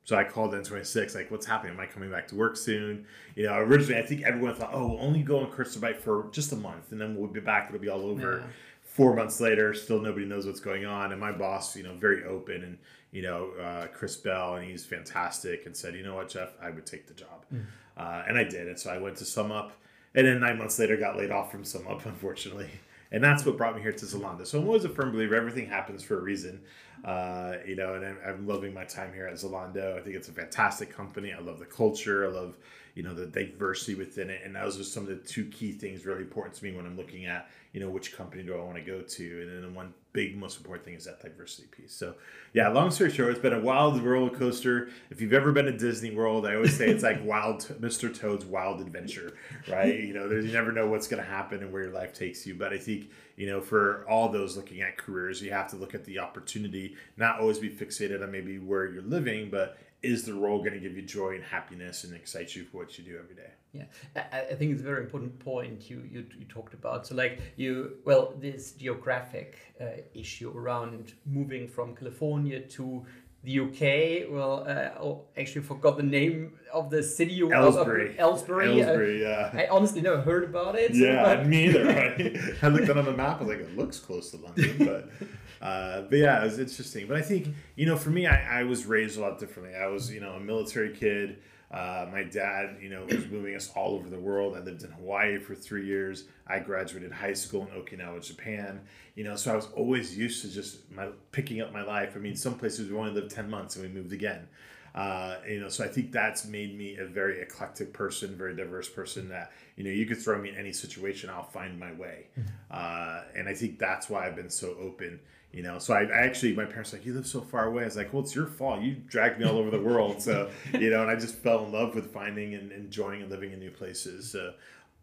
So 0.05 0.17
I 0.17 0.25
called 0.25 0.53
N26, 0.53 1.15
like, 1.15 1.31
what's 1.31 1.47
happening? 1.47 1.75
Am 1.75 1.81
I 1.81 1.87
coming 1.87 2.11
back 2.11 2.27
to 2.29 2.35
work 2.35 2.57
soon? 2.57 3.07
You 3.37 3.47
know, 3.47 3.57
originally 3.59 4.03
I 4.03 4.05
think 4.05 4.23
everyone 4.23 4.55
thought, 4.57 4.71
oh, 4.73 4.89
we'll 4.89 5.01
only 5.01 5.23
go 5.23 5.39
on 5.39 5.53
Kurzarbeit 5.53 5.99
for 5.99 6.29
just 6.33 6.51
a 6.53 6.57
month 6.57 6.91
and 6.91 7.01
then 7.01 7.15
we'll 7.15 7.29
be 7.29 7.39
back. 7.39 7.69
It'll 7.69 7.81
be 7.81 7.89
all 7.89 8.07
over. 8.07 8.39
Yeah 8.39 8.53
four 9.01 9.17
months 9.17 9.41
later, 9.41 9.73
still 9.73 9.99
nobody 9.99 10.27
knows 10.27 10.45
what's 10.45 10.61
going 10.61 10.85
on. 10.85 11.11
And 11.11 11.19
my 11.19 11.33
boss, 11.33 11.75
you 11.75 11.83
know, 11.83 11.95
very 11.95 12.23
open 12.25 12.63
and, 12.63 12.77
you 13.13 13.23
know, 13.23 13.53
uh, 13.59 13.87
Chris 13.87 14.15
Bell, 14.15 14.57
and 14.57 14.71
he's 14.71 14.85
fantastic 14.85 15.65
and 15.65 15.75
said, 15.75 15.95
you 15.95 16.03
know 16.03 16.17
what, 16.17 16.29
Jeff, 16.29 16.51
I 16.61 16.69
would 16.69 16.85
take 16.85 17.07
the 17.07 17.15
job. 17.15 17.47
Mm. 17.51 17.65
Uh, 17.97 18.25
and 18.29 18.37
I 18.37 18.45
did. 18.45 18.69
And 18.69 18.79
so 18.79 18.91
I 18.91 18.99
went 18.99 19.17
to 19.17 19.25
SumUp 19.25 19.71
and 20.15 20.27
then 20.27 20.39
nine 20.39 20.59
months 20.59 20.79
later 20.79 20.99
got 20.99 21.17
laid 21.17 21.31
off 21.31 21.51
from 21.51 21.63
SumUp, 21.63 22.05
unfortunately. 22.05 22.69
And 23.11 23.25
that's 23.25 23.47
what 23.47 23.57
brought 23.57 23.75
me 23.75 23.81
here 23.81 23.91
to 23.91 24.05
Zalando. 24.05 24.47
So 24.47 24.61
I'm 24.61 24.67
always 24.67 24.85
a 24.85 24.91
firm 24.91 25.13
believer 25.13 25.35
everything 25.35 25.67
happens 25.67 26.03
for 26.03 26.19
a 26.19 26.21
reason. 26.21 26.61
Uh, 27.05 27.55
you 27.67 27.77
know, 27.77 27.95
and 27.95 28.05
I'm, 28.05 28.19
I'm, 28.27 28.47
loving 28.47 28.75
my 28.75 28.85
time 28.85 29.13
here 29.15 29.27
at 29.27 29.35
Zalando. 29.35 29.97
I 29.97 30.01
think 30.03 30.17
it's 30.17 30.29
a 30.29 30.33
fantastic 30.33 30.95
company. 30.95 31.33
I 31.33 31.41
love 31.41 31.59
the 31.59 31.65
culture. 31.65 32.27
I 32.27 32.29
love, 32.29 32.59
you 32.95 33.03
know, 33.03 33.15
the 33.15 33.27
diversity 33.27 33.95
within 33.95 34.29
it. 34.29 34.43
And 34.45 34.55
those 34.55 34.79
are 34.79 34.85
some 34.85 35.05
of 35.05 35.09
the 35.09 35.17
two 35.17 35.47
key 35.47 35.73
things 35.73 36.05
really 36.05 36.21
important 36.21 36.57
to 36.57 36.65
me 36.65 36.77
when 36.77 36.85
I'm 36.85 36.99
looking 36.99 37.25
at, 37.25 37.49
you 37.73 37.81
know, 37.81 37.89
which 37.89 38.15
company 38.15 38.43
do 38.43 38.55
I 38.55 38.63
want 38.63 38.77
to 38.77 38.83
go 38.83 39.01
to? 39.01 39.43
And 39.43 39.65
then 39.65 39.75
one 39.75 39.95
big, 40.13 40.37
most 40.37 40.57
important 40.59 40.85
thing 40.85 40.95
is 40.95 41.05
that 41.05 41.21
diversity 41.21 41.69
piece. 41.69 41.93
So, 41.93 42.15
yeah, 42.53 42.69
long 42.69 42.91
story 42.91 43.11
short, 43.11 43.31
it's 43.31 43.41
been 43.41 43.53
a 43.53 43.61
wild 43.61 44.01
roller 44.03 44.31
coaster. 44.31 44.89
If 45.11 45.21
you've 45.21 45.33
ever 45.33 45.53
been 45.53 45.67
to 45.67 45.77
Disney 45.77 46.11
World, 46.11 46.47
I 46.47 46.55
always 46.55 46.77
say 46.77 46.89
it's 46.89 47.03
like 47.03 47.25
wild, 47.25 47.61
Mr. 47.81 48.15
Toad's 48.17 48.45
wild 48.45 48.81
adventure, 48.81 49.37
right? 49.69 49.99
You 49.99 50.15
know, 50.15 50.29
you 50.31 50.53
never 50.53 50.73
know 50.73 50.89
what's 50.89 51.07
going 51.07 51.23
to 51.23 51.29
happen 51.29 51.61
and 51.61 51.73
where 51.73 51.85
your 51.85 51.93
life 51.93 52.13
takes 52.13 52.47
you. 52.47 52.55
But 52.55 52.73
I 52.73 52.79
think, 52.79 53.11
you 53.37 53.47
know, 53.47 53.61
for 53.61 54.05
all 54.09 54.29
those 54.29 54.57
looking 54.57 54.81
at 54.83 54.99
careers, 54.99 55.41
you 55.41 55.53
have 55.53 55.71
to 55.71 55.77
look 55.77 55.95
at 55.95 56.05
the 56.05 56.19
opportunity, 56.19 56.97
not 57.17 57.41
always 57.41 57.59
be 57.59 57.71
fixated 57.71 58.23
on 58.23 58.33
maybe 58.33 58.59
where 58.59 58.87
you're 58.87 59.03
living, 59.03 59.49
but 59.51 59.79
is 60.03 60.25
the 60.25 60.35
role 60.35 60.59
going 60.59 60.73
to 60.73 60.81
give 60.81 60.97
you 60.97 61.03
joy 61.03 61.35
and 61.35 61.45
happiness 61.45 62.05
and 62.05 62.15
excite 62.15 62.55
you 62.55 62.65
for 62.65 62.79
what 62.79 62.99
you 62.99 63.05
do 63.05 63.19
every 63.19 63.35
day? 63.35 63.51
Yeah, 63.73 63.85
I, 64.17 64.55
think 64.55 64.73
it's 64.73 64.81
a 64.81 64.85
very 64.85 65.05
important 65.05 65.39
point 65.39 65.89
you, 65.89 66.03
you, 66.11 66.27
you 66.37 66.45
talked 66.47 66.75
about. 66.75 67.07
So, 67.07 67.15
like 67.15 67.41
you, 67.57 67.99
well, 68.05 68.35
this 68.41 68.73
geographic 68.73 69.59
uh, 69.81 69.85
issue 70.13 70.53
around 70.57 71.13
moving 71.25 71.69
from 71.69 71.95
California 71.95 72.61
to 72.61 73.07
the 73.45 73.61
UK. 73.61 74.31
Well, 74.31 74.65
uh, 74.67 75.01
oh, 75.01 75.23
actually 75.39 75.63
forgot 75.63 75.97
the 75.97 76.03
name 76.03 76.55
of 76.73 76.91
the 76.91 77.03
city. 77.03 77.41
Aylesbury. 77.41 78.11
Of, 78.15 78.19
Aylesbury. 78.19 78.81
Aylesbury, 78.81 79.25
uh, 79.25 79.29
yeah. 79.29 79.51
I 79.55 79.69
honestly 79.71 80.01
never 80.01 80.21
heard 80.21 80.45
about 80.45 80.75
it. 80.77 80.95
Yeah, 80.95 81.23
but... 81.37 81.47
me 81.47 81.69
either. 81.69 81.85
Right? 81.85 82.39
I 82.63 82.69
looked 82.69 82.89
at 82.89 82.97
on 82.97 83.05
the 83.05 83.13
map. 83.13 83.41
I 83.41 83.45
was 83.45 83.49
like, 83.57 83.61
it 83.61 83.77
looks 83.77 83.99
close 83.99 84.31
to 84.33 84.39
London, 84.39 84.77
but. 84.79 85.29
Uh, 85.61 86.03
but 86.03 86.19
yeah, 86.19 86.41
it 86.41 86.45
was 86.45 86.59
interesting. 86.59 87.07
But 87.07 87.19
I 87.19 87.23
think 87.23 87.49
you 87.77 87.87
know, 87.87 87.97
for 87.97 88.11
me, 88.11 88.27
I, 88.27 88.61
I 88.61 88.63
was 88.65 88.87
raised 88.87 89.19
a 89.19 89.21
lot 89.21 89.39
differently. 89.39 89.75
I 89.75 89.87
was 89.87 90.11
you 90.11 90.21
know 90.21 90.33
a 90.33 90.41
military 90.41 90.95
kid. 90.95 91.39
Uh, 91.71 92.09
my 92.11 92.25
dad, 92.25 92.79
you 92.83 92.89
know, 92.89 93.05
was 93.05 93.29
moving 93.29 93.55
us 93.55 93.71
all 93.77 93.95
over 93.95 94.11
the 94.11 94.19
world. 94.19 94.57
I 94.57 94.61
lived 94.61 94.83
in 94.83 94.91
Hawaii 94.91 95.39
for 95.39 95.55
three 95.55 95.87
years. 95.87 96.25
I 96.49 96.59
graduated 96.59 97.13
high 97.13 97.35
school 97.35 97.69
in 97.73 97.81
Okinawa, 97.81 98.27
Japan. 98.27 98.81
You 99.15 99.23
know, 99.23 99.37
so 99.37 99.53
I 99.53 99.57
was 99.57 99.69
always 99.77 100.19
used 100.19 100.43
to 100.43 100.51
just 100.51 100.91
my 100.91 101.09
picking 101.31 101.61
up 101.61 101.73
my 101.73 101.83
life. 101.83 102.15
I 102.17 102.19
mean, 102.19 102.35
some 102.35 102.55
places 102.55 102.91
we 102.91 102.97
only 102.97 103.13
lived 103.13 103.31
ten 103.31 103.49
months 103.49 103.77
and 103.77 103.85
we 103.85 103.93
moved 103.93 104.13
again. 104.13 104.49
Uh, 104.93 105.37
you 105.49 105.61
know, 105.61 105.69
so 105.69 105.85
I 105.85 105.89
think 105.89 106.11
that's 106.11 106.45
made 106.45 106.77
me 106.77 106.97
a 106.97 107.07
very 107.07 107.41
eclectic 107.41 107.93
person, 107.93 108.37
very 108.37 108.57
diverse 108.57 108.89
person. 108.89 109.29
That 109.29 109.53
you 109.77 109.85
know, 109.85 109.91
you 109.91 110.07
could 110.07 110.19
throw 110.19 110.41
me 110.41 110.49
in 110.49 110.57
any 110.57 110.73
situation, 110.73 111.31
I'll 111.31 111.45
find 111.45 111.79
my 111.79 111.93
way. 111.93 112.27
Mm-hmm. 112.39 112.49
Uh, 112.71 113.21
and 113.37 113.49
I 113.49 113.55
think 113.55 113.79
that's 113.79 114.11
why 114.11 114.27
I've 114.27 114.35
been 114.35 114.51
so 114.51 114.75
open 114.81 115.21
you 115.53 115.63
know? 115.63 115.79
So 115.79 115.95
I, 115.95 116.05
actually 116.13 116.55
my 116.55 116.65
parents 116.65 116.93
like 116.93 117.05
you 117.05 117.15
live 117.15 117.27
so 117.27 117.41
far 117.41 117.67
away. 117.67 117.83
I 117.83 117.87
was 117.87 117.97
like 117.97 118.13
well 118.13 118.23
it's 118.23 118.35
your 118.35 118.47
fault. 118.47 118.83
You 118.83 118.97
dragged 119.07 119.39
me 119.39 119.47
all 119.47 119.59
over 119.59 119.71
the 119.71 119.81
world. 119.81 120.23
So 120.23 120.51
you 120.79 120.91
know 120.91 121.03
and 121.03 121.11
i 121.11 121.17
just 121.17 121.37
fell 121.37 121.65
in 121.65 121.73
love 121.73 121.95
with 121.95 122.13
finding 122.13 122.55
and 122.55 122.73
enjoying 122.73 123.23
and 123.23 123.31
living 123.31 123.53
in 123.53 123.59
new 123.59 123.71
places. 123.71 124.35
Uh, 124.35 124.53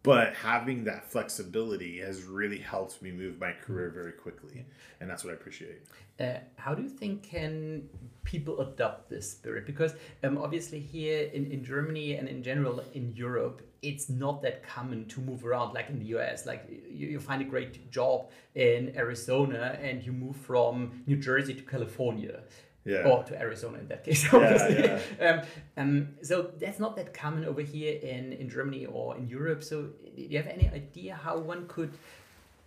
but 0.02 0.34
having 0.34 0.84
that 0.84 1.10
flexibility 1.10 1.98
has 1.98 2.22
really 2.22 2.58
helped 2.58 3.00
me 3.02 3.10
move 3.10 3.38
my 3.38 3.52
career 3.52 3.90
very 3.90 4.12
quickly 4.12 4.64
and 5.00 5.08
that's 5.08 5.24
what 5.24 5.30
i 5.30 5.34
appreciate 5.34 5.82
uh, 6.20 6.38
how 6.56 6.74
do 6.74 6.82
you 6.82 6.88
think 6.88 7.22
can 7.22 7.88
people 8.24 8.60
adopt 8.60 9.08
this 9.08 9.30
spirit 9.30 9.66
because 9.66 9.94
um, 10.24 10.38
obviously 10.38 10.80
here 10.80 11.30
in, 11.32 11.50
in 11.50 11.64
germany 11.64 12.14
and 12.14 12.28
in 12.28 12.42
general 12.42 12.82
in 12.94 13.12
europe 13.14 13.62
it's 13.82 14.08
not 14.08 14.42
that 14.42 14.62
common 14.62 15.06
to 15.06 15.20
move 15.20 15.44
around 15.44 15.72
like 15.74 15.88
in 15.88 15.98
the 15.98 16.06
US. 16.16 16.46
Like 16.46 16.66
you, 16.90 17.08
you, 17.08 17.20
find 17.20 17.40
a 17.40 17.44
great 17.44 17.90
job 17.90 18.30
in 18.54 18.92
Arizona 18.96 19.78
and 19.80 20.04
you 20.04 20.12
move 20.12 20.36
from 20.36 21.02
New 21.06 21.16
Jersey 21.16 21.54
to 21.54 21.62
California. 21.62 22.40
Yeah. 22.88 23.06
Or 23.06 23.22
to 23.24 23.38
Arizona 23.38 23.78
in 23.78 23.88
that 23.88 24.02
case, 24.02 24.24
obviously. 24.32 24.78
Yeah, 24.78 24.98
yeah. 25.20 25.28
um, 25.28 25.40
um, 25.76 26.08
so 26.22 26.52
that's 26.58 26.78
not 26.78 26.96
that 26.96 27.12
common 27.12 27.44
over 27.44 27.60
here 27.60 27.98
in, 28.00 28.32
in 28.32 28.48
Germany 28.48 28.86
or 28.86 29.14
in 29.14 29.28
Europe. 29.28 29.62
So 29.62 29.90
do 30.16 30.22
you 30.22 30.38
have 30.38 30.46
any 30.46 30.70
idea 30.70 31.14
how 31.14 31.36
one 31.38 31.68
could 31.68 31.92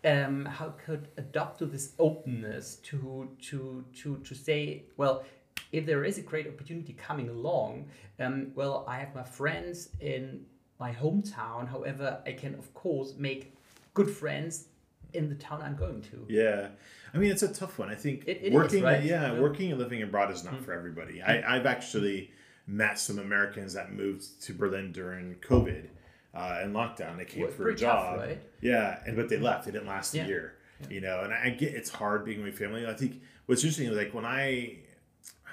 um, 0.03 0.45
how 0.45 0.73
could 0.85 1.07
adopt 1.17 1.59
to 1.59 1.65
this 1.65 1.93
openness 1.97 2.75
to 2.89 3.29
to 3.49 3.83
to 4.01 4.17
to 4.17 4.35
say, 4.35 4.83
well, 4.95 5.23
if 5.71 5.87
there 5.87 6.03
is 6.03 6.19
a 6.19 6.21
great 6.21 6.47
opportunity 6.47 6.93
coming 6.93 7.29
along, 7.29 7.87
um, 8.19 8.51
well, 8.53 8.85
I 8.87 8.99
have 8.99 9.15
my 9.15 9.23
friends 9.23 9.89
in 9.99 10.45
my 10.79 10.91
hometown. 10.91 11.67
However, 11.67 12.21
I 12.27 12.33
can 12.33 12.53
of 12.53 12.71
course 12.75 13.15
make 13.17 13.55
good 13.95 14.09
friends 14.09 14.67
in 15.13 15.29
the 15.29 15.35
town 15.35 15.61
I'm 15.61 15.75
going 15.75 16.01
to. 16.01 16.25
Yeah. 16.29 16.69
I 17.13 17.17
mean, 17.17 17.31
it's 17.31 17.43
a 17.43 17.53
tough 17.53 17.77
one. 17.77 17.89
I 17.89 17.95
think 17.95 18.23
it, 18.27 18.39
it 18.41 18.53
working, 18.53 18.79
is, 18.79 18.83
right? 18.83 19.03
yeah, 19.03 19.33
yeah, 19.33 19.39
working 19.39 19.71
and 19.71 19.79
living 19.79 20.01
abroad 20.01 20.31
is 20.31 20.43
not 20.43 20.53
mm-hmm. 20.53 20.63
for 20.63 20.73
everybody. 20.73 21.21
I, 21.21 21.55
I've 21.55 21.65
actually 21.65 22.31
met 22.67 22.97
some 22.99 23.19
Americans 23.19 23.73
that 23.73 23.91
moved 23.91 24.41
to 24.43 24.53
Berlin 24.53 24.91
during 24.91 25.35
COVID 25.35 25.87
uh, 26.33 26.59
and 26.61 26.73
lockdown. 26.73 27.17
They 27.17 27.25
came 27.25 27.43
well, 27.43 27.51
for 27.51 27.69
a 27.69 27.75
job. 27.75 28.17
Tough, 28.17 28.27
right? 28.27 28.41
Yeah, 28.61 28.99
and 29.05 29.15
but 29.15 29.29
they 29.29 29.37
left. 29.37 29.67
It 29.67 29.71
didn't 29.73 29.87
last 29.87 30.13
yeah. 30.13 30.23
a 30.23 30.27
year. 30.27 30.53
Yeah. 30.81 30.87
You 30.89 31.01
know, 31.01 31.21
and 31.21 31.33
I 31.33 31.49
get 31.49 31.73
it's 31.73 31.89
hard 31.89 32.25
being 32.25 32.43
with 32.43 32.57
family. 32.57 32.87
I 32.87 32.93
think 32.93 33.21
what's 33.45 33.61
interesting, 33.61 33.89
is 33.89 33.97
like 33.97 34.13
when 34.13 34.25
I, 34.25 34.77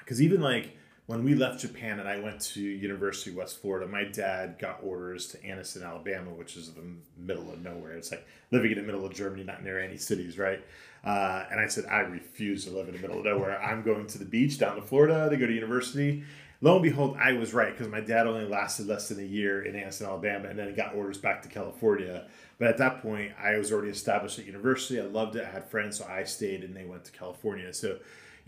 because 0.01 0.23
even 0.23 0.41
like 0.41 0.77
when 1.09 1.25
we 1.25 1.35
left 1.35 1.61
Japan 1.61 2.01
and 2.01 2.07
I 2.07 2.21
went 2.21 2.39
to 2.53 2.61
University 2.61 3.31
of 3.31 3.37
West 3.37 3.63
Florida, 3.63 3.89
my 3.89 4.05
dad 4.05 4.59
got 4.59 4.81
orders 4.83 5.29
to 5.29 5.39
Anniston, 5.39 5.83
Alabama, 5.83 6.29
which 6.35 6.55
is 6.55 6.71
the 6.71 6.83
middle 7.17 7.51
of 7.51 7.63
nowhere. 7.63 7.93
It's 7.93 8.11
like 8.11 8.27
living 8.51 8.73
in 8.73 8.77
the 8.77 8.85
middle 8.85 9.07
of 9.07 9.15
Germany, 9.15 9.43
not 9.43 9.65
near 9.65 9.81
any 9.81 9.97
cities, 9.97 10.37
right? 10.37 10.63
Uh, 11.03 11.47
and 11.51 11.59
I 11.61 11.67
said, 11.67 11.87
I 11.87 12.01
refuse 12.01 12.67
to 12.67 12.73
live 12.73 12.89
in 12.89 12.95
the 12.95 13.01
middle 13.01 13.21
of 13.21 13.25
nowhere. 13.25 13.59
I'm 13.59 13.83
going 13.83 14.07
to 14.07 14.19
the 14.19 14.27
beach 14.27 14.59
down 14.59 14.77
to 14.77 14.83
Florida 14.83 15.31
to 15.31 15.37
go 15.39 15.47
to 15.47 15.53
university. 15.53 16.25
Lo 16.61 16.75
and 16.75 16.83
behold, 16.83 17.17
I 17.19 17.33
was 17.33 17.55
right 17.55 17.73
because 17.73 17.91
my 17.91 18.03
dad 18.03 18.27
only 18.27 18.45
lasted 18.45 18.87
less 18.87 19.09
than 19.09 19.19
a 19.19 19.27
year 19.27 19.63
in 19.63 19.77
Anniston, 19.77 20.09
Alabama, 20.09 20.51
and 20.51 20.59
then 20.59 20.75
got 20.75 20.95
orders 20.95 21.17
back 21.17 21.41
to 21.41 21.49
California. 21.49 22.27
But 22.59 22.69
at 22.69 22.77
that 22.79 23.01
point, 23.01 23.33
I 23.43 23.57
was 23.57 23.73
already 23.73 23.93
established 23.93 24.39
at 24.39 24.45
university. 24.45 25.01
I 25.01 25.05
loved 25.05 25.37
it. 25.37 25.47
I 25.47 25.49
had 25.49 25.71
friends, 25.71 25.97
so 25.97 26.07
I 26.07 26.25
stayed, 26.25 26.65
and 26.65 26.77
they 26.77 26.85
went 26.85 27.05
to 27.05 27.13
California. 27.13 27.73
So 27.73 27.99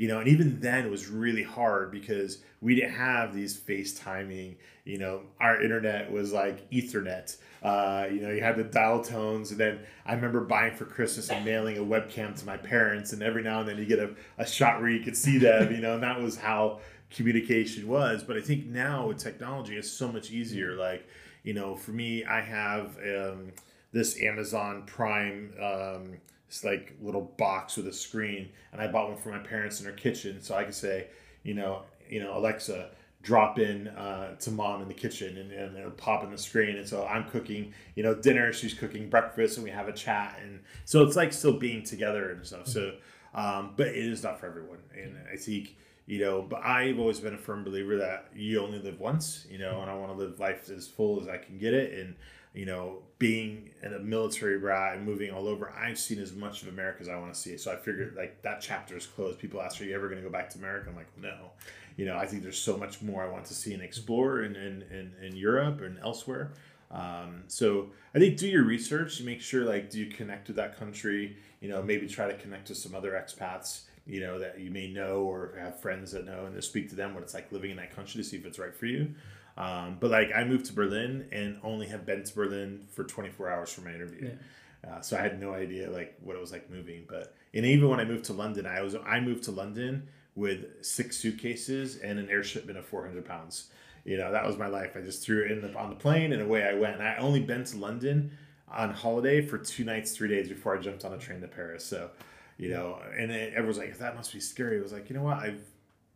you 0.00 0.09
know, 0.09 0.19
and 0.19 0.28
even 0.28 0.59
then 0.61 0.87
it 0.87 0.90
was 0.90 1.09
really 1.09 1.42
hard 1.42 1.90
because 1.90 2.38
we 2.62 2.75
didn't 2.75 2.95
have 2.95 3.35
these 3.35 3.61
FaceTiming, 3.61 4.57
you 4.87 4.97
know, 4.97 5.21
our 5.38 5.62
internet 5.62 6.11
was 6.11 6.33
like 6.33 6.71
Ethernet. 6.71 7.37
Uh, 7.62 8.07
you 8.11 8.23
know, 8.23 8.30
you 8.30 8.42
had 8.42 8.57
the 8.57 8.64
dial 8.64 9.04
tones, 9.04 9.50
and 9.50 9.61
then 9.61 9.80
I 10.07 10.14
remember 10.14 10.40
buying 10.40 10.75
for 10.75 10.87
Christmas 10.87 11.28
and 11.28 11.45
mailing 11.45 11.76
a 11.76 11.83
webcam 11.83 12.35
to 12.35 12.47
my 12.47 12.57
parents, 12.57 13.12
and 13.12 13.23
every 13.23 13.42
now 13.42 13.61
and 13.61 13.69
then 13.69 13.76
you 13.76 13.85
get 13.85 13.99
a, 13.99 14.14
a 14.38 14.47
shot 14.47 14.80
where 14.80 14.88
you 14.88 15.04
could 15.04 15.19
see 15.19 15.37
them, 15.37 15.71
you 15.71 15.83
know, 15.83 15.92
and 15.92 16.02
that 16.02 16.19
was 16.19 16.38
how 16.38 16.80
communication 17.11 17.87
was. 17.87 18.23
But 18.23 18.38
I 18.38 18.40
think 18.40 18.64
now 18.64 19.09
with 19.09 19.19
technology, 19.19 19.76
it's 19.76 19.90
so 19.90 20.11
much 20.11 20.30
easier. 20.30 20.76
Like, 20.76 21.07
you 21.42 21.52
know, 21.52 21.76
for 21.76 21.90
me, 21.90 22.25
I 22.25 22.40
have 22.40 22.97
um, 23.00 23.52
this 23.92 24.19
Amazon 24.23 24.85
Prime. 24.87 25.52
Um, 25.62 26.12
this 26.50 26.64
like 26.64 26.95
little 27.00 27.33
box 27.38 27.76
with 27.76 27.87
a 27.87 27.92
screen, 27.92 28.49
and 28.73 28.83
I 28.83 28.88
bought 28.88 29.09
one 29.09 29.16
for 29.16 29.30
my 29.30 29.38
parents 29.38 29.78
in 29.78 29.85
their 29.87 29.95
kitchen, 29.95 30.42
so 30.42 30.57
I 30.57 30.64
could 30.64 30.75
say, 30.75 31.07
you 31.45 31.54
know, 31.54 31.83
you 32.09 32.21
know, 32.21 32.37
Alexa, 32.37 32.90
drop 33.23 33.61
in 33.61 33.87
uh, 33.88 34.35
to 34.37 34.50
mom 34.50 34.83
in 34.83 34.88
the 34.88 34.95
kitchen, 34.95 35.38
and, 35.38 35.52
and 35.52 35.76
it'll 35.76 35.92
pop 35.92 36.25
in 36.25 36.30
the 36.30 36.38
screen, 36.38 36.76
and 36.76 36.88
so 36.88 37.07
I'm 37.07 37.30
cooking, 37.30 37.73
you 37.95 38.02
know, 38.02 38.14
dinner, 38.14 38.52
she's 38.52 38.75
cooking 38.75 39.09
breakfast, 39.09 39.59
and 39.59 39.64
we 39.64 39.71
have 39.71 39.87
a 39.87 39.92
chat, 39.92 40.40
and 40.42 40.61
so 40.85 41.04
it's 41.04 41.14
like 41.14 41.33
still 41.33 41.57
being 41.57 41.85
together 41.85 42.33
and 42.33 42.45
stuff. 42.45 42.66
So, 42.66 42.95
um, 43.33 43.75
but 43.76 43.87
it 43.87 43.97
is 43.97 44.25
not 44.25 44.40
for 44.40 44.47
everyone, 44.47 44.80
and 44.92 45.16
I 45.33 45.37
think 45.37 45.76
you 46.07 46.19
know 46.19 46.40
but 46.42 46.64
i've 46.64 46.99
always 46.99 47.21
been 47.21 47.35
a 47.35 47.38
firm 47.38 47.62
believer 47.62 47.99
that 47.99 48.26
you 48.35 48.59
only 48.61 48.78
live 48.78 48.99
once 48.99 49.47
you 49.50 49.59
know 49.59 49.83
and 49.83 49.90
i 49.90 49.95
want 49.95 50.11
to 50.11 50.16
live 50.16 50.40
life 50.40 50.69
as 50.71 50.88
full 50.88 51.21
as 51.21 51.28
i 51.28 51.37
can 51.37 51.59
get 51.59 51.75
it 51.75 51.92
and 52.00 52.16
you 52.54 52.66
know, 52.66 53.02
being 53.21 53.69
in 53.83 53.93
a 53.93 53.99
military 53.99 54.59
brat 54.59 54.97
and 54.97 55.05
moving 55.05 55.31
all 55.31 55.47
over, 55.47 55.71
I've 55.79 55.99
seen 55.99 56.19
as 56.19 56.33
much 56.33 56.62
of 56.62 56.69
America 56.69 57.03
as 57.03 57.09
I 57.09 57.17
want 57.19 57.33
to 57.35 57.39
see. 57.39 57.57
So 57.59 57.71
I 57.71 57.77
figured 57.77 58.17
like 58.17 58.41
that 58.43 58.62
chapter 58.62 58.97
is 58.97 59.07
closed. 59.07 59.39
People 59.39 59.61
ask, 59.61 59.81
"Are 59.81 59.85
you 59.85 59.95
ever 59.95 60.09
going 60.09 60.21
to 60.21 60.27
go 60.27 60.33
back 60.33 60.49
to 60.50 60.59
America?" 60.59 60.89
I'm 60.89 60.97
like, 60.97 61.17
no. 61.21 61.50
You 61.97 62.07
know, 62.07 62.17
I 62.17 62.27
think 62.27 62.43
there's 62.43 62.59
so 62.59 62.79
much 62.79 63.03
more 63.03 63.23
I 63.23 63.29
want 63.29 63.45
to 63.45 63.55
see 63.55 63.75
and 63.75 63.83
explore 63.83 64.43
in 64.43 64.57
in, 64.57 64.83
in, 64.91 65.12
in 65.23 65.37
Europe 65.37 65.83
and 65.83 65.99
elsewhere. 65.99 66.53
Um, 66.91 67.45
so 67.47 67.91
I 68.15 68.19
think 68.19 68.39
do 68.39 68.49
your 68.49 68.65
research. 68.65 69.21
Make 69.21 69.43
sure 69.43 69.65
like 69.65 69.91
do 69.91 70.00
you 70.00 70.07
connect 70.07 70.49
with 70.49 70.57
that 70.57 70.79
country. 70.79 71.37
You 71.61 71.69
know, 71.69 71.83
maybe 71.83 72.09
try 72.09 72.27
to 72.27 72.39
connect 72.39 72.71
with 72.71 72.79
some 72.79 72.95
other 72.95 73.12
expats. 73.12 73.83
You 74.07 74.21
know 74.21 74.39
that 74.39 74.59
you 74.59 74.71
may 74.71 74.91
know 74.91 75.19
or 75.19 75.57
have 75.61 75.79
friends 75.79 76.12
that 76.12 76.25
know, 76.25 76.47
and 76.47 76.55
to 76.55 76.62
speak 76.62 76.89
to 76.89 76.97
them 76.97 77.12
what 77.12 77.23
it's 77.23 77.35
like 77.35 77.53
living 77.53 77.71
in 77.71 77.77
that 77.77 77.95
country 77.95 78.23
to 78.23 78.27
see 78.27 78.39
if 78.39 78.47
it's 78.47 78.59
right 78.59 78.75
for 78.75 78.87
you. 78.87 79.15
Um, 79.57 79.97
but 80.00 80.11
like 80.11 80.30
I 80.35 80.45
moved 80.45 80.66
to 80.66 80.73
Berlin 80.73 81.26
and 81.33 81.59
only 81.62 81.87
have 81.88 82.07
been 82.07 82.25
to 82.25 82.35
Berlin 82.35 82.87
for 82.92 83.04
24 83.04 83.50
hours 83.50 83.73
for 83.73 83.83
my 83.83 83.92
interview. 83.92 84.28
Yeah. 84.28 84.90
Uh, 84.90 85.00
so 85.00 85.16
I 85.16 85.21
had 85.21 85.40
no 85.40 85.52
idea 85.52 85.90
like 85.90 86.16
what 86.23 86.37
it 86.37 86.40
was 86.40 86.52
like 86.52 86.71
moving. 86.71 87.04
But 87.09 87.35
and 87.52 87.66
even 87.66 87.88
when 87.88 88.00
I 88.00 88.04
moved 88.04 88.25
to 88.26 88.33
London, 88.33 88.66
I 88.66 88.80
was 88.83 88.97
I 89.07 89.21
moved 89.21 89.45
to 89.45 89.50
London 89.50 90.09
with 90.35 90.85
six 90.85 91.16
suitcases 91.19 91.97
and 91.97 92.19
an 92.19 92.30
air 92.30 92.42
shipment 92.42 92.78
of 92.78 92.87
400 92.87 93.25
pounds. 93.25 93.71
You 94.04 94.16
know 94.16 94.33
that 94.33 94.47
was 94.47 94.57
my 94.57 94.69
life. 94.69 94.97
I 94.97 95.00
just 95.00 95.23
threw 95.23 95.45
it 95.45 95.50
in 95.50 95.61
the, 95.61 95.76
on 95.76 95.90
the 95.90 95.97
plane 95.97 96.33
and 96.33 96.40
away 96.40 96.64
I 96.64 96.75
went. 96.75 96.95
And 96.95 97.02
I 97.02 97.16
only 97.16 97.40
been 97.40 97.64
to 97.64 97.76
London 97.76 98.30
on 98.71 98.90
holiday 98.90 99.42
for 99.42 99.59
two 99.59 99.85
nights, 99.85 100.12
three 100.12 100.28
days 100.28 100.49
before 100.49 100.76
I 100.76 100.80
jumped 100.80 101.04
on 101.04 101.12
a 101.12 101.19
train 101.19 101.40
to 101.40 101.49
Paris. 101.49 101.85
So, 101.85 102.11
you 102.57 102.71
know, 102.71 103.00
and 103.19 103.30
it, 103.30 103.52
everyone's 103.52 103.78
like, 103.78 103.99
that 103.99 104.14
must 104.14 104.33
be 104.33 104.40
scary. 104.40 104.78
It 104.78 104.83
was 104.83 104.92
like, 104.92 105.11
you 105.11 105.16
know 105.16 105.25
what? 105.25 105.38
I've 105.38 105.61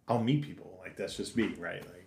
I'll 0.08 0.22
meet 0.22 0.42
people. 0.42 0.78
Like 0.82 0.96
that's 0.96 1.16
just 1.16 1.36
me, 1.36 1.54
right? 1.58 1.82
Like 1.82 2.03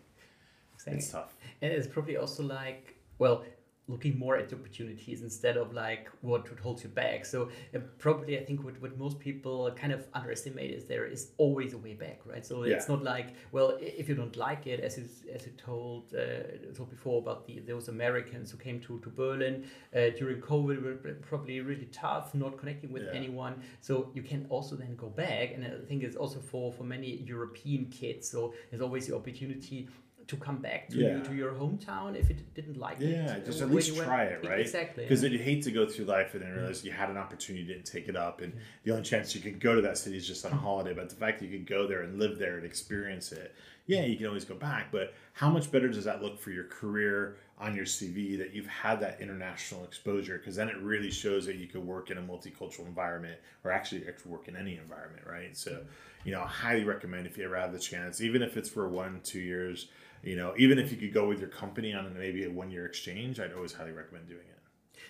it's 0.96 1.12
tough. 1.12 1.36
And 1.62 1.72
it's 1.72 1.88
probably 1.88 2.18
also 2.18 2.44
like, 2.44 2.96
well, 3.20 3.44
looking 3.90 4.20
more 4.20 4.36
at 4.36 4.50
the 4.50 4.56
opportunities 4.56 5.22
instead 5.22 5.56
of 5.56 5.74
like 5.74 6.10
what 6.22 6.50
would 6.50 6.60
hold 6.60 6.84
you 6.84 6.90
back. 6.90 7.26
So 7.26 7.50
uh, 7.74 7.80
probably 7.98 8.38
I 8.38 8.44
think 8.44 8.64
what, 8.64 8.82
what 8.82 8.98
most 8.98 9.18
people 9.18 9.72
kind 9.76 9.94
of 9.94 10.06
underestimate 10.14 10.72
is 10.72 10.86
there 10.86 11.06
is 11.06 11.32
always 11.38 11.74
a 11.74 11.78
way 11.78 11.94
back, 11.94 12.20
right? 12.26 12.46
So 12.46 12.66
yeah. 12.66 12.76
it's 12.76 12.90
not 12.90 13.02
like 13.02 13.28
well 13.52 13.78
if 13.80 14.10
you 14.10 14.16
don't 14.16 14.36
like 14.36 14.68
it, 14.68 14.82
as 14.82 14.98
you, 14.98 15.06
as 15.34 15.46
you 15.46 15.54
told 15.54 16.14
uh, 16.14 16.74
told 16.76 16.90
before 16.90 17.20
about 17.20 17.48
the 17.48 17.60
those 17.60 17.88
Americans 17.88 18.52
who 18.52 18.58
came 18.58 18.82
to 18.82 19.00
to 19.00 19.10
Berlin 19.10 19.66
uh, 19.96 20.10
during 20.18 20.42
COVID 20.42 20.84
were 20.84 21.14
probably 21.30 21.62
really 21.62 21.88
tough, 21.92 22.36
not 22.36 22.58
connecting 22.58 22.92
with 22.92 23.04
yeah. 23.04 23.12
anyone. 23.14 23.62
So 23.80 24.12
you 24.14 24.22
can 24.22 24.46
also 24.50 24.76
then 24.76 24.96
go 24.98 25.08
back, 25.08 25.54
and 25.54 25.64
I 25.66 25.86
think 25.88 26.04
it's 26.04 26.18
also 26.18 26.40
for 26.40 26.74
for 26.74 26.84
many 26.84 27.24
European 27.26 27.86
kids. 27.86 28.30
So 28.30 28.54
there's 28.70 28.82
always 28.82 29.08
the 29.08 29.16
opportunity 29.16 29.88
to 30.28 30.36
come 30.36 30.58
back 30.58 30.90
to, 30.90 30.98
yeah. 30.98 31.20
to 31.22 31.34
your 31.34 31.54
hometown 31.54 32.16
if 32.16 32.30
it 32.30 32.54
didn't 32.54 32.78
like 32.78 32.98
yeah, 33.00 33.08
it. 33.08 33.12
Yeah, 33.12 33.40
just 33.46 33.62
at 33.62 33.72
least 33.72 33.96
try 33.96 34.26
went, 34.26 34.44
it, 34.44 34.50
right? 34.50 34.60
Exactly. 34.60 35.04
Because 35.04 35.24
yeah. 35.24 35.30
you 35.30 35.40
hate 35.40 35.64
to 35.64 35.72
go 35.72 35.86
through 35.86 36.06
life 36.06 36.34
and 36.34 36.44
then 36.44 36.50
mm-hmm. 36.50 36.60
realize 36.60 36.84
you 36.84 36.92
had 36.92 37.10
an 37.10 37.18
opportunity, 37.18 37.66
you 37.66 37.74
didn't 37.74 37.86
take 37.86 38.10
it 38.10 38.16
up, 38.16 38.42
and 38.42 38.52
mm-hmm. 38.52 38.62
the 38.84 38.92
only 38.92 39.04
chance 39.04 39.34
you 39.34 39.42
could 39.42 39.60
go 39.60 39.76
to 39.76 39.82
that 39.82 39.98
city 39.98 40.18
is 40.18 40.28
just 40.28 40.46
on 40.46 40.52
a 40.52 40.56
holiday. 40.56 40.94
But 40.94 41.10
the 41.10 41.16
fact 41.16 41.40
that 41.40 41.46
you 41.46 41.58
could 41.58 41.68
go 41.68 41.88
there 41.88 42.02
and 42.02 42.20
live 42.20 42.38
there 42.38 42.58
and 42.58 42.66
experience 42.66 43.32
it, 43.32 43.56
yeah, 43.86 44.04
you 44.04 44.18
can 44.18 44.28
always 44.28 44.44
go 44.44 44.56
back. 44.56 44.92
But 44.92 45.14
how 45.32 45.50
much 45.50 45.72
better 45.72 45.88
does 45.88 46.04
that 46.04 46.22
look 46.22 46.40
for 46.40 46.52
your 46.52 46.66
career 46.66 47.38
on 47.58 47.74
your 47.74 47.86
CV 47.86 48.38
that 48.38 48.54
you've 48.54 48.68
had 48.68 49.00
that 49.00 49.22
international 49.22 49.86
exposure? 49.86 50.38
Because 50.38 50.58
then 50.58 50.68
it 50.68 50.78
really 50.78 51.10
shows 51.10 51.46
that 51.46 51.56
you 51.56 51.68
could 51.68 51.86
work 51.86 52.12
in 52.12 52.18
a 52.18 52.22
multicultural 52.22 52.86
environment 52.86 53.40
or 53.64 53.72
actually 53.72 54.04
work 54.26 54.50
in 54.50 54.58
any 54.58 54.76
environment, 54.78 55.26
right? 55.26 55.56
So, 55.56 55.72
mm-hmm. 55.72 55.88
you 56.26 56.34
know, 56.34 56.42
I 56.42 56.48
highly 56.48 56.84
recommend 56.84 57.28
if 57.28 57.38
you 57.38 57.46
ever 57.46 57.56
have 57.56 57.72
the 57.72 57.80
chance, 57.80 58.20
even 58.20 58.42
if 58.42 58.58
it's 58.58 58.70
for 58.70 58.90
one, 58.90 59.22
two 59.24 59.40
years 59.40 59.88
you 60.24 60.36
know, 60.36 60.54
even 60.58 60.80
if 60.80 60.92
you 60.92 60.98
could 60.98 61.14
go 61.14 61.28
with 61.28 61.40
your 61.40 61.50
company 61.50 61.94
on 61.94 62.14
maybe 62.18 62.46
a 62.46 62.50
one 62.50 62.72
year 62.72 62.86
exchange, 62.86 63.40
I'd 63.40 63.54
always 63.54 63.74
highly 63.74 63.92
recommend 63.92 64.28
doing 64.28 64.42
it. 64.42 64.58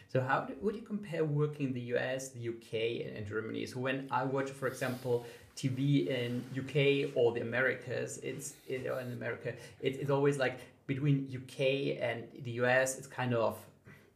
So 0.10 0.22
how 0.22 0.42
do, 0.42 0.56
would 0.62 0.76
you 0.76 0.82
compare 0.82 1.26
working 1.26 1.68
in 1.68 1.74
the 1.74 1.82
US, 1.96 2.30
the 2.30 2.50
UK, 2.50 3.16
and, 3.16 3.28
Germany? 3.28 3.66
So 3.66 3.80
when 3.80 4.08
I 4.10 4.24
watch, 4.24 4.50
for 4.50 4.68
example, 4.68 5.26
TV 5.56 6.08
in 6.08 6.44
UK 6.58 7.12
or 7.16 7.34
the 7.34 7.42
Americas, 7.42 8.18
it's 8.20 8.54
it, 8.68 8.86
in 8.86 9.12
America, 9.12 9.54
it, 9.82 9.98
it's 10.00 10.10
always 10.10 10.38
like 10.38 10.60
between 10.86 11.28
UK 11.36 12.02
and 12.02 12.24
the 12.44 12.52
US, 12.52 12.98
it's 12.98 13.08
kind 13.08 13.34
of 13.34 13.58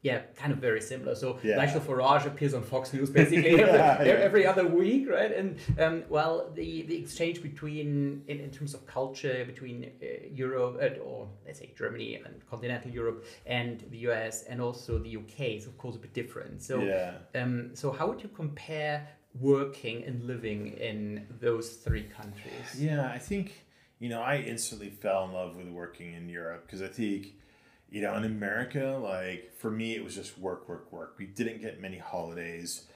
yeah, 0.04 0.22
kind 0.36 0.52
of 0.52 0.58
very 0.58 0.82
similar. 0.82 1.14
So 1.14 1.38
yeah. 1.44 1.58
Nigel 1.58 1.80
Farage 1.80 2.26
appears 2.26 2.56
on 2.56 2.64
Fox 2.64 2.92
News 2.92 3.10
basically 3.22 3.52
yeah, 3.52 3.98
every, 4.00 4.08
yeah. 4.08 4.14
every, 4.14 4.46
other 4.48 4.66
week, 4.66 5.08
right? 5.08 5.32
And 5.32 5.60
um, 5.80 6.04
well, 6.10 6.50
the, 6.56 6.82
the 6.84 6.98
exchange 6.98 7.44
between 7.44 8.24
in, 8.28 8.40
in 8.40 8.50
terms 8.50 8.74
of 8.74 8.88
culture 8.88 9.46
between 9.46 9.92
uh, 10.02 10.06
Europe 10.34 10.80
uh, 10.82 11.00
or 11.04 11.28
let's 11.46 11.60
say 11.60 11.72
Germany 11.78 12.16
and 12.16 12.34
continental 12.50 12.90
Europe 12.90 13.26
and 13.46 13.84
the 13.92 14.00
US 14.10 14.44
and 14.44 14.60
also 14.60 14.98
the 14.98 15.18
UK 15.18 15.40
is 15.58 15.68
of 15.68 15.78
course 15.78 15.96
a 15.96 16.00
bit 16.00 16.14
different. 16.14 16.64
So 16.64 16.80
um, 17.36 17.72
so 17.76 17.92
how 17.92 18.08
would 18.08 18.24
you 18.24 18.30
compare 18.30 19.08
working 19.40 20.04
and 20.04 20.24
living 20.24 20.74
in 20.78 21.28
those 21.40 21.70
three 21.74 22.04
countries? 22.04 22.76
Yeah, 22.76 23.08
I 23.08 23.20
think 23.20 23.66
you 24.00 24.10
know 24.10 24.22
I 24.22 24.38
instantly 24.38 24.90
fell 24.90 25.26
in 25.26 25.34
love 25.34 25.56
with 25.56 25.70
working 25.70 26.16
in 26.16 26.28
Europe 26.28 26.66
because 26.66 26.82
I 26.82 26.88
think 26.88 27.36
you 27.92 28.02
know, 28.02 28.16
in 28.16 28.24
America, 28.24 28.98
like 29.04 29.52
for 29.58 29.70
me, 29.70 29.96
it 29.96 30.04
was 30.04 30.16
just 30.16 30.38
work, 30.40 30.68
work, 30.68 30.92
work. 30.92 31.16
We 31.20 31.26
didn't 31.26 31.62
get 31.62 31.80
many 31.80 31.98
holidays. 31.98 32.88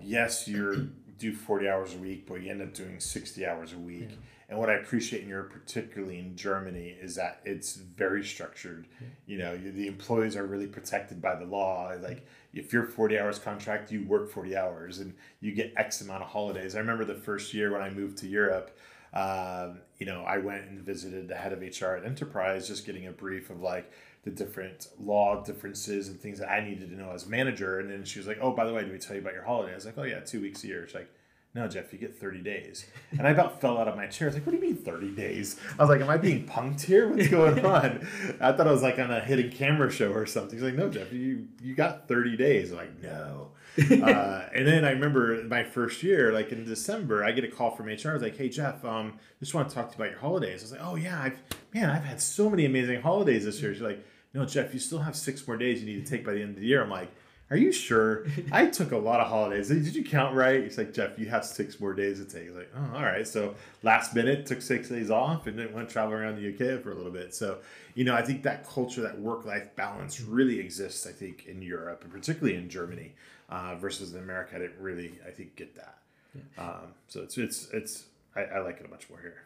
Yes, 0.00 0.46
you're 0.46 0.76
do 1.20 1.34
40 1.34 1.68
hours 1.68 1.94
a 1.94 1.98
week, 1.98 2.26
but 2.26 2.42
you 2.42 2.50
end 2.50 2.62
up 2.62 2.74
doing 2.74 2.98
60 2.98 3.46
hours 3.46 3.72
a 3.74 3.78
week. 3.78 4.08
Yeah. 4.10 4.16
And 4.48 4.58
what 4.58 4.68
I 4.68 4.74
appreciate 4.74 5.22
in 5.22 5.28
Europe, 5.28 5.52
particularly 5.52 6.18
in 6.18 6.34
Germany, 6.34 6.96
is 7.00 7.14
that 7.14 7.40
it's 7.44 7.76
very 7.76 8.24
structured. 8.24 8.88
Yeah. 9.00 9.06
You 9.26 9.38
know, 9.38 9.52
you, 9.52 9.70
the 9.70 9.86
employees 9.86 10.34
are 10.34 10.44
really 10.44 10.66
protected 10.66 11.22
by 11.22 11.36
the 11.36 11.44
law. 11.44 11.94
Like, 12.02 12.26
if 12.52 12.72
you're 12.72 12.86
40 12.86 13.18
hours 13.18 13.38
contract, 13.38 13.92
you 13.92 14.04
work 14.04 14.28
40 14.28 14.56
hours 14.56 14.98
and 14.98 15.14
you 15.40 15.52
get 15.52 15.72
X 15.76 16.00
amount 16.00 16.24
of 16.24 16.30
holidays. 16.30 16.74
I 16.74 16.80
remember 16.80 17.04
the 17.04 17.14
first 17.14 17.54
year 17.54 17.70
when 17.70 17.82
I 17.82 17.90
moved 17.90 18.18
to 18.18 18.26
Europe, 18.26 18.76
um, 19.12 19.80
you 19.98 20.06
know, 20.06 20.24
I 20.24 20.38
went 20.38 20.64
and 20.68 20.80
visited 20.80 21.28
the 21.28 21.36
head 21.36 21.52
of 21.52 21.60
HR 21.60 21.96
at 21.96 22.04
Enterprise, 22.04 22.66
just 22.66 22.86
getting 22.86 23.06
a 23.06 23.12
brief 23.12 23.50
of 23.50 23.60
like, 23.60 23.92
the 24.22 24.30
different 24.30 24.88
law 24.98 25.42
differences 25.42 26.08
and 26.08 26.20
things 26.20 26.38
that 26.38 26.50
I 26.50 26.60
needed 26.60 26.90
to 26.90 26.96
know 26.96 27.10
as 27.12 27.26
manager. 27.26 27.80
And 27.80 27.90
then 27.90 28.04
she 28.04 28.18
was 28.18 28.28
like, 28.28 28.38
"Oh, 28.40 28.52
by 28.52 28.64
the 28.66 28.72
way, 28.72 28.82
did 28.82 28.92
we 28.92 28.98
tell 28.98 29.16
you 29.16 29.22
about 29.22 29.34
your 29.34 29.44
holiday?" 29.44 29.72
I 29.72 29.76
was 29.76 29.86
like, 29.86 29.98
"Oh 29.98 30.02
yeah, 30.04 30.20
two 30.20 30.40
weeks 30.40 30.64
a 30.64 30.66
year." 30.66 30.86
She's 30.86 30.94
like, 30.94 31.10
no, 31.52 31.66
Jeff, 31.66 31.92
you 31.92 31.98
get 31.98 32.16
30 32.16 32.42
days. 32.42 32.86
And 33.10 33.26
I 33.26 33.30
about 33.30 33.60
fell 33.60 33.76
out 33.76 33.88
of 33.88 33.96
my 33.96 34.06
chair. 34.06 34.28
I 34.28 34.28
was 34.28 34.34
like, 34.36 34.46
what 34.46 34.52
do 34.52 34.64
you 34.64 34.72
mean 34.72 34.76
30 34.76 35.10
days? 35.16 35.58
I 35.78 35.82
was 35.82 35.90
like, 35.90 36.00
am 36.00 36.08
I 36.08 36.16
being 36.16 36.46
punked 36.46 36.82
here? 36.82 37.08
What's 37.08 37.26
going 37.26 37.64
on? 37.66 38.06
I 38.40 38.52
thought 38.52 38.68
I 38.68 38.72
was 38.72 38.82
like 38.82 39.00
on 39.00 39.10
a 39.10 39.20
hidden 39.20 39.50
camera 39.50 39.90
show 39.90 40.12
or 40.12 40.26
something. 40.26 40.56
He's 40.56 40.62
like, 40.62 40.76
no, 40.76 40.88
Jeff, 40.88 41.12
you, 41.12 41.48
you 41.60 41.74
got 41.74 42.06
30 42.06 42.36
days. 42.36 42.70
I'm 42.70 42.76
like, 42.76 43.02
no. 43.02 43.48
uh, 44.02 44.48
and 44.54 44.66
then 44.66 44.84
I 44.84 44.90
remember 44.90 45.42
my 45.44 45.62
first 45.62 46.02
year, 46.02 46.32
like 46.32 46.52
in 46.52 46.64
December, 46.64 47.24
I 47.24 47.32
get 47.32 47.44
a 47.44 47.48
call 47.48 47.70
from 47.70 47.86
HR. 47.86 48.10
I 48.10 48.12
was 48.12 48.22
like, 48.22 48.36
hey, 48.36 48.48
Jeff, 48.48 48.84
um, 48.84 49.18
just 49.38 49.54
want 49.54 49.68
to 49.68 49.74
talk 49.74 49.90
to 49.92 49.98
you 49.98 50.02
about 50.02 50.12
your 50.12 50.20
holidays. 50.20 50.60
I 50.60 50.64
was 50.64 50.72
like, 50.72 50.80
oh, 50.82 50.94
yeah, 50.96 51.22
I've, 51.22 51.38
man, 51.72 51.88
I've 51.88 52.04
had 52.04 52.20
so 52.20 52.50
many 52.50 52.64
amazing 52.66 53.00
holidays 53.00 53.44
this 53.44 53.62
year. 53.62 53.72
She's 53.72 53.82
like, 53.82 54.04
no, 54.34 54.44
Jeff, 54.44 54.72
you 54.74 54.80
still 54.80 54.98
have 55.00 55.16
six 55.16 55.46
more 55.46 55.56
days 55.56 55.82
you 55.82 55.86
need 55.86 56.04
to 56.04 56.10
take 56.10 56.24
by 56.24 56.32
the 56.32 56.42
end 56.42 56.50
of 56.50 56.60
the 56.60 56.66
year. 56.66 56.82
I'm 56.82 56.90
like, 56.90 57.10
are 57.50 57.56
you 57.56 57.72
sure? 57.72 58.26
I 58.52 58.66
took 58.66 58.92
a 58.92 58.96
lot 58.96 59.20
of 59.20 59.26
holidays. 59.26 59.68
Did 59.68 59.94
you 59.94 60.04
count 60.04 60.36
right? 60.36 60.62
He's 60.62 60.78
like, 60.78 60.92
Jeff, 60.92 61.18
you 61.18 61.26
have 61.26 61.44
six 61.44 61.80
more 61.80 61.92
days 61.92 62.18
to 62.18 62.24
take. 62.24 62.44
He's 62.44 62.56
like, 62.56 62.70
oh, 62.76 62.96
all 62.96 63.02
right. 63.02 63.26
So 63.26 63.54
last 63.82 64.14
minute, 64.14 64.46
took 64.46 64.62
six 64.62 64.88
days 64.88 65.10
off 65.10 65.48
and 65.48 65.58
then 65.58 65.72
went 65.72 65.88
travel 65.88 66.14
around 66.14 66.36
the 66.36 66.48
UK 66.48 66.80
for 66.80 66.92
a 66.92 66.94
little 66.94 67.10
bit. 67.10 67.34
So, 67.34 67.58
you 67.94 68.04
know, 68.04 68.14
I 68.14 68.22
think 68.22 68.44
that 68.44 68.68
culture, 68.68 69.02
that 69.02 69.18
work 69.18 69.44
life 69.44 69.74
balance 69.74 70.20
really 70.20 70.60
exists, 70.60 71.06
I 71.06 71.12
think, 71.12 71.46
in 71.46 71.60
Europe 71.60 72.02
and 72.04 72.12
particularly 72.12 72.56
in 72.56 72.68
Germany 72.68 73.14
uh, 73.48 73.74
versus 73.74 74.14
in 74.14 74.20
America. 74.20 74.54
I 74.54 74.60
didn't 74.60 74.80
really, 74.80 75.18
I 75.26 75.30
think, 75.30 75.56
get 75.56 75.74
that. 75.74 75.98
Yeah. 76.34 76.64
Um, 76.64 76.94
so 77.08 77.22
it's, 77.22 77.36
it's, 77.36 77.68
it's, 77.72 78.04
I, 78.36 78.42
I 78.42 78.58
like 78.60 78.78
it 78.80 78.88
much 78.88 79.10
more 79.10 79.20
here 79.20 79.42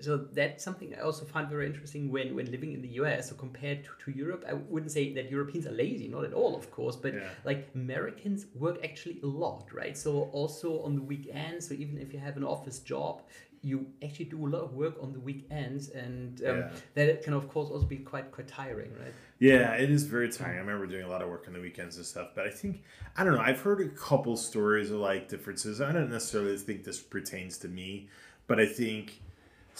so 0.00 0.16
that's 0.32 0.64
something 0.64 0.94
I 0.96 1.02
also 1.02 1.24
find 1.24 1.48
very 1.48 1.66
interesting 1.66 2.10
when, 2.10 2.34
when 2.34 2.50
living 2.50 2.72
in 2.72 2.82
the 2.82 2.88
US. 3.00 3.28
So 3.28 3.36
compared 3.36 3.84
to, 3.84 3.90
to 4.04 4.18
Europe, 4.18 4.44
I 4.48 4.54
wouldn't 4.54 4.90
say 4.90 5.12
that 5.14 5.30
Europeans 5.30 5.66
are 5.66 5.72
lazy, 5.72 6.08
not 6.08 6.24
at 6.24 6.32
all, 6.32 6.56
of 6.56 6.70
course, 6.72 6.96
but 6.96 7.14
yeah. 7.14 7.28
like 7.44 7.68
Americans 7.74 8.46
work 8.54 8.78
actually 8.82 9.20
a 9.22 9.26
lot, 9.26 9.68
right? 9.72 9.96
So 9.96 10.28
also 10.32 10.82
on 10.82 10.96
the 10.96 11.02
weekends, 11.02 11.68
so 11.68 11.74
even 11.74 11.98
if 11.98 12.12
you 12.12 12.18
have 12.18 12.36
an 12.36 12.44
office 12.44 12.80
job, 12.80 13.22
you 13.62 13.86
actually 14.02 14.24
do 14.24 14.46
a 14.46 14.48
lot 14.48 14.62
of 14.62 14.74
work 14.74 14.94
on 15.02 15.12
the 15.12 15.20
weekends, 15.20 15.90
and 15.90 16.40
um, 16.46 16.58
yeah. 16.58 16.70
that 16.94 17.22
can 17.22 17.34
of 17.34 17.46
course 17.48 17.68
also 17.68 17.84
be 17.84 17.98
quite 17.98 18.32
quite 18.32 18.48
tiring, 18.48 18.90
right? 18.98 19.12
Yeah, 19.38 19.74
it 19.74 19.90
is 19.90 20.04
very 20.04 20.30
tiring. 20.30 20.56
I 20.56 20.60
remember 20.60 20.86
doing 20.86 21.04
a 21.04 21.08
lot 21.08 21.20
of 21.20 21.28
work 21.28 21.44
on 21.46 21.52
the 21.52 21.60
weekends 21.60 21.96
and 21.98 22.06
stuff, 22.06 22.28
but 22.34 22.46
I 22.46 22.50
think 22.50 22.82
I 23.16 23.24
don't 23.24 23.34
know. 23.34 23.40
I've 23.40 23.60
heard 23.60 23.82
a 23.82 23.88
couple 23.90 24.36
stories 24.38 24.90
of 24.90 24.98
like 24.98 25.28
differences. 25.28 25.82
I 25.82 25.92
don't 25.92 26.10
necessarily 26.10 26.56
think 26.56 26.84
this 26.84 27.00
pertains 27.00 27.58
to 27.58 27.68
me, 27.68 28.08
but 28.46 28.58
I 28.58 28.64
think 28.64 29.20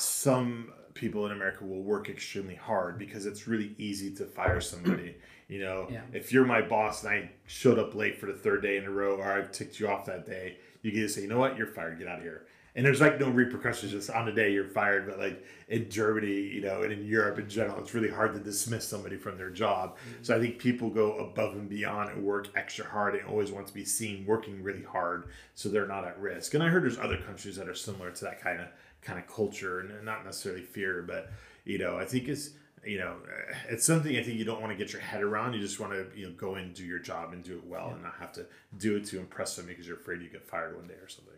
some 0.01 0.73
people 0.95 1.27
in 1.27 1.33
America 1.33 1.65
will 1.65 1.83
work 1.83 2.09
extremely 2.09 2.55
hard 2.55 2.99
because 2.99 3.27
it's 3.27 3.47
really 3.47 3.75
easy 3.79 4.11
to 4.15 4.25
fire 4.25 4.61
somebody. 4.61 5.17
You 5.49 5.61
know, 5.61 5.89
yeah. 5.91 6.03
if 6.13 6.33
you're 6.33 6.47
my 6.47 6.63
boss 6.63 7.03
and 7.03 7.13
I 7.13 7.31
showed 7.47 7.79
up 7.79 7.95
late 7.95 8.19
for 8.19 8.27
the 8.27 8.35
third 8.35 8.63
day 8.63 8.77
in 8.77 8.85
a 8.85 8.91
row 8.91 9.17
or 9.17 9.25
I've 9.25 9.51
ticked 9.51 9.81
you 9.81 9.89
off 9.89 10.07
that 10.07 10.25
day, 10.25 10.59
you 10.83 10.93
get 10.93 11.01
to 11.01 11.09
say, 11.09 11.23
you 11.23 11.29
know 11.29 11.39
what, 11.39 11.57
you're 11.57 11.67
fired, 11.67 11.99
get 11.99 12.07
out 12.07 12.19
of 12.19 12.25
here. 12.25 12.47
And 12.77 12.87
there's 12.87 13.01
like 13.01 13.19
no 13.19 13.29
repercussions 13.29 13.91
just 13.91 14.11
on 14.11 14.27
the 14.27 14.33
day 14.33 14.53
you're 14.53 14.69
fired. 14.69 15.09
But 15.09 15.19
like 15.19 15.45
in 15.69 15.91
Germany, 15.91 16.33
you 16.33 16.61
know, 16.61 16.83
and 16.83 16.93
in 16.93 17.05
Europe 17.05 17.39
in 17.39 17.49
general, 17.49 17.81
it's 17.81 17.95
really 17.95 18.11
hard 18.11 18.33
to 18.35 18.39
dismiss 18.39 18.87
somebody 18.87 19.17
from 19.17 19.37
their 19.37 19.51
job. 19.51 19.97
Mm-hmm. 19.97 20.23
So 20.23 20.37
I 20.37 20.41
think 20.41 20.59
people 20.59 20.89
go 20.89 21.19
above 21.19 21.55
and 21.55 21.69
beyond 21.69 22.11
and 22.11 22.25
work 22.25 22.49
extra 22.55 22.85
hard 22.85 23.17
and 23.17 23.27
always 23.27 23.51
want 23.51 23.67
to 23.67 23.75
be 23.75 23.85
seen 23.85 24.25
working 24.25 24.63
really 24.63 24.85
hard 24.85 25.31
so 25.57 25.69
they're 25.69 25.89
not 25.89 26.05
at 26.05 26.19
risk. 26.21 26.55
And 26.55 26.63
I 26.63 26.69
heard 26.69 26.85
there's 26.85 26.99
other 26.99 27.19
countries 27.19 27.57
that 27.57 27.69
are 27.69 27.75
similar 27.75 28.13
to 28.13 28.25
that 28.25 28.41
kind 28.41 28.61
of 28.61 28.69
kind 29.03 29.19
of 29.19 29.27
culture 29.27 29.81
and 29.81 30.05
not 30.05 30.25
necessarily 30.25 30.63
fear, 30.63 31.03
but 31.03 31.31
you 31.65 31.79
know, 31.79 31.97
I 31.97 32.05
think 32.05 32.29
it's 32.29 32.51
you 32.85 32.99
know, 32.99 33.17
it's 33.69 33.85
something 33.85 34.17
I 34.17 34.23
think 34.23 34.39
you 34.39 34.45
don't 34.45 34.61
want 34.61 34.73
to 34.73 34.77
get 34.77 34.93
your 34.93 35.03
head 35.03 35.23
around. 35.23 35.53
You 35.53 35.61
just 35.61 35.79
want 35.79 35.93
to 35.93 36.07
you 36.19 36.27
know 36.27 36.33
go 36.33 36.55
and 36.55 36.75
do 36.75 36.85
your 36.85 36.99
job 36.99 37.33
and 37.33 37.45
do 37.45 37.57
it 37.57 37.67
well, 37.67 37.89
yeah. 37.89 37.95
and 37.95 38.03
not 38.03 38.15
have 38.19 38.33
to 38.35 38.47
do 38.79 38.97
it 38.97 39.05
to 39.07 39.19
impress 39.19 39.57
them 39.57 39.67
because 39.67 39.87
you're 39.87 39.99
afraid 39.99 40.23
you 40.23 40.29
get 40.29 40.47
fired 40.47 40.77
one 40.77 40.87
day 40.87 40.95
or 40.95 41.09
something. 41.09 41.35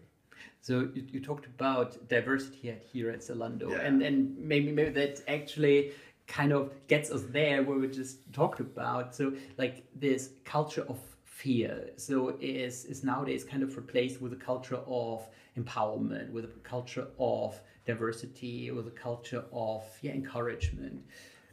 So 0.60 0.88
you, 0.94 1.04
you 1.10 1.20
talked 1.20 1.46
about 1.46 2.08
diversity 2.08 2.70
at, 2.70 2.82
here 2.82 3.10
at 3.10 3.20
Zalando, 3.20 3.70
yeah. 3.70 3.80
and 3.80 4.02
and 4.02 4.38
maybe 4.38 4.70
maybe 4.70 4.90
that 4.90 5.22
actually 5.26 5.92
kind 6.28 6.52
of 6.52 6.70
gets 6.86 7.10
us 7.10 7.22
there 7.30 7.62
where 7.62 7.78
we 7.78 7.88
just 7.88 8.32
talked 8.32 8.60
about. 8.60 9.14
So 9.14 9.32
like 9.58 9.84
this 9.94 10.30
culture 10.44 10.84
of 10.88 10.98
fear, 11.42 11.90
so 11.96 12.36
is 12.40 12.84
is 12.84 13.02
nowadays 13.02 13.42
kind 13.44 13.62
of 13.62 13.76
replaced 13.76 14.20
with 14.22 14.32
a 14.32 14.42
culture 14.50 14.80
of 14.86 15.28
empowerment, 15.58 16.30
with 16.30 16.44
a 16.44 16.48
culture 16.74 17.06
of 17.18 17.60
diversity, 17.84 18.70
with 18.70 18.86
a 18.86 18.96
culture 19.08 19.44
of 19.52 19.82
yeah, 20.02 20.12
encouragement. 20.12 21.02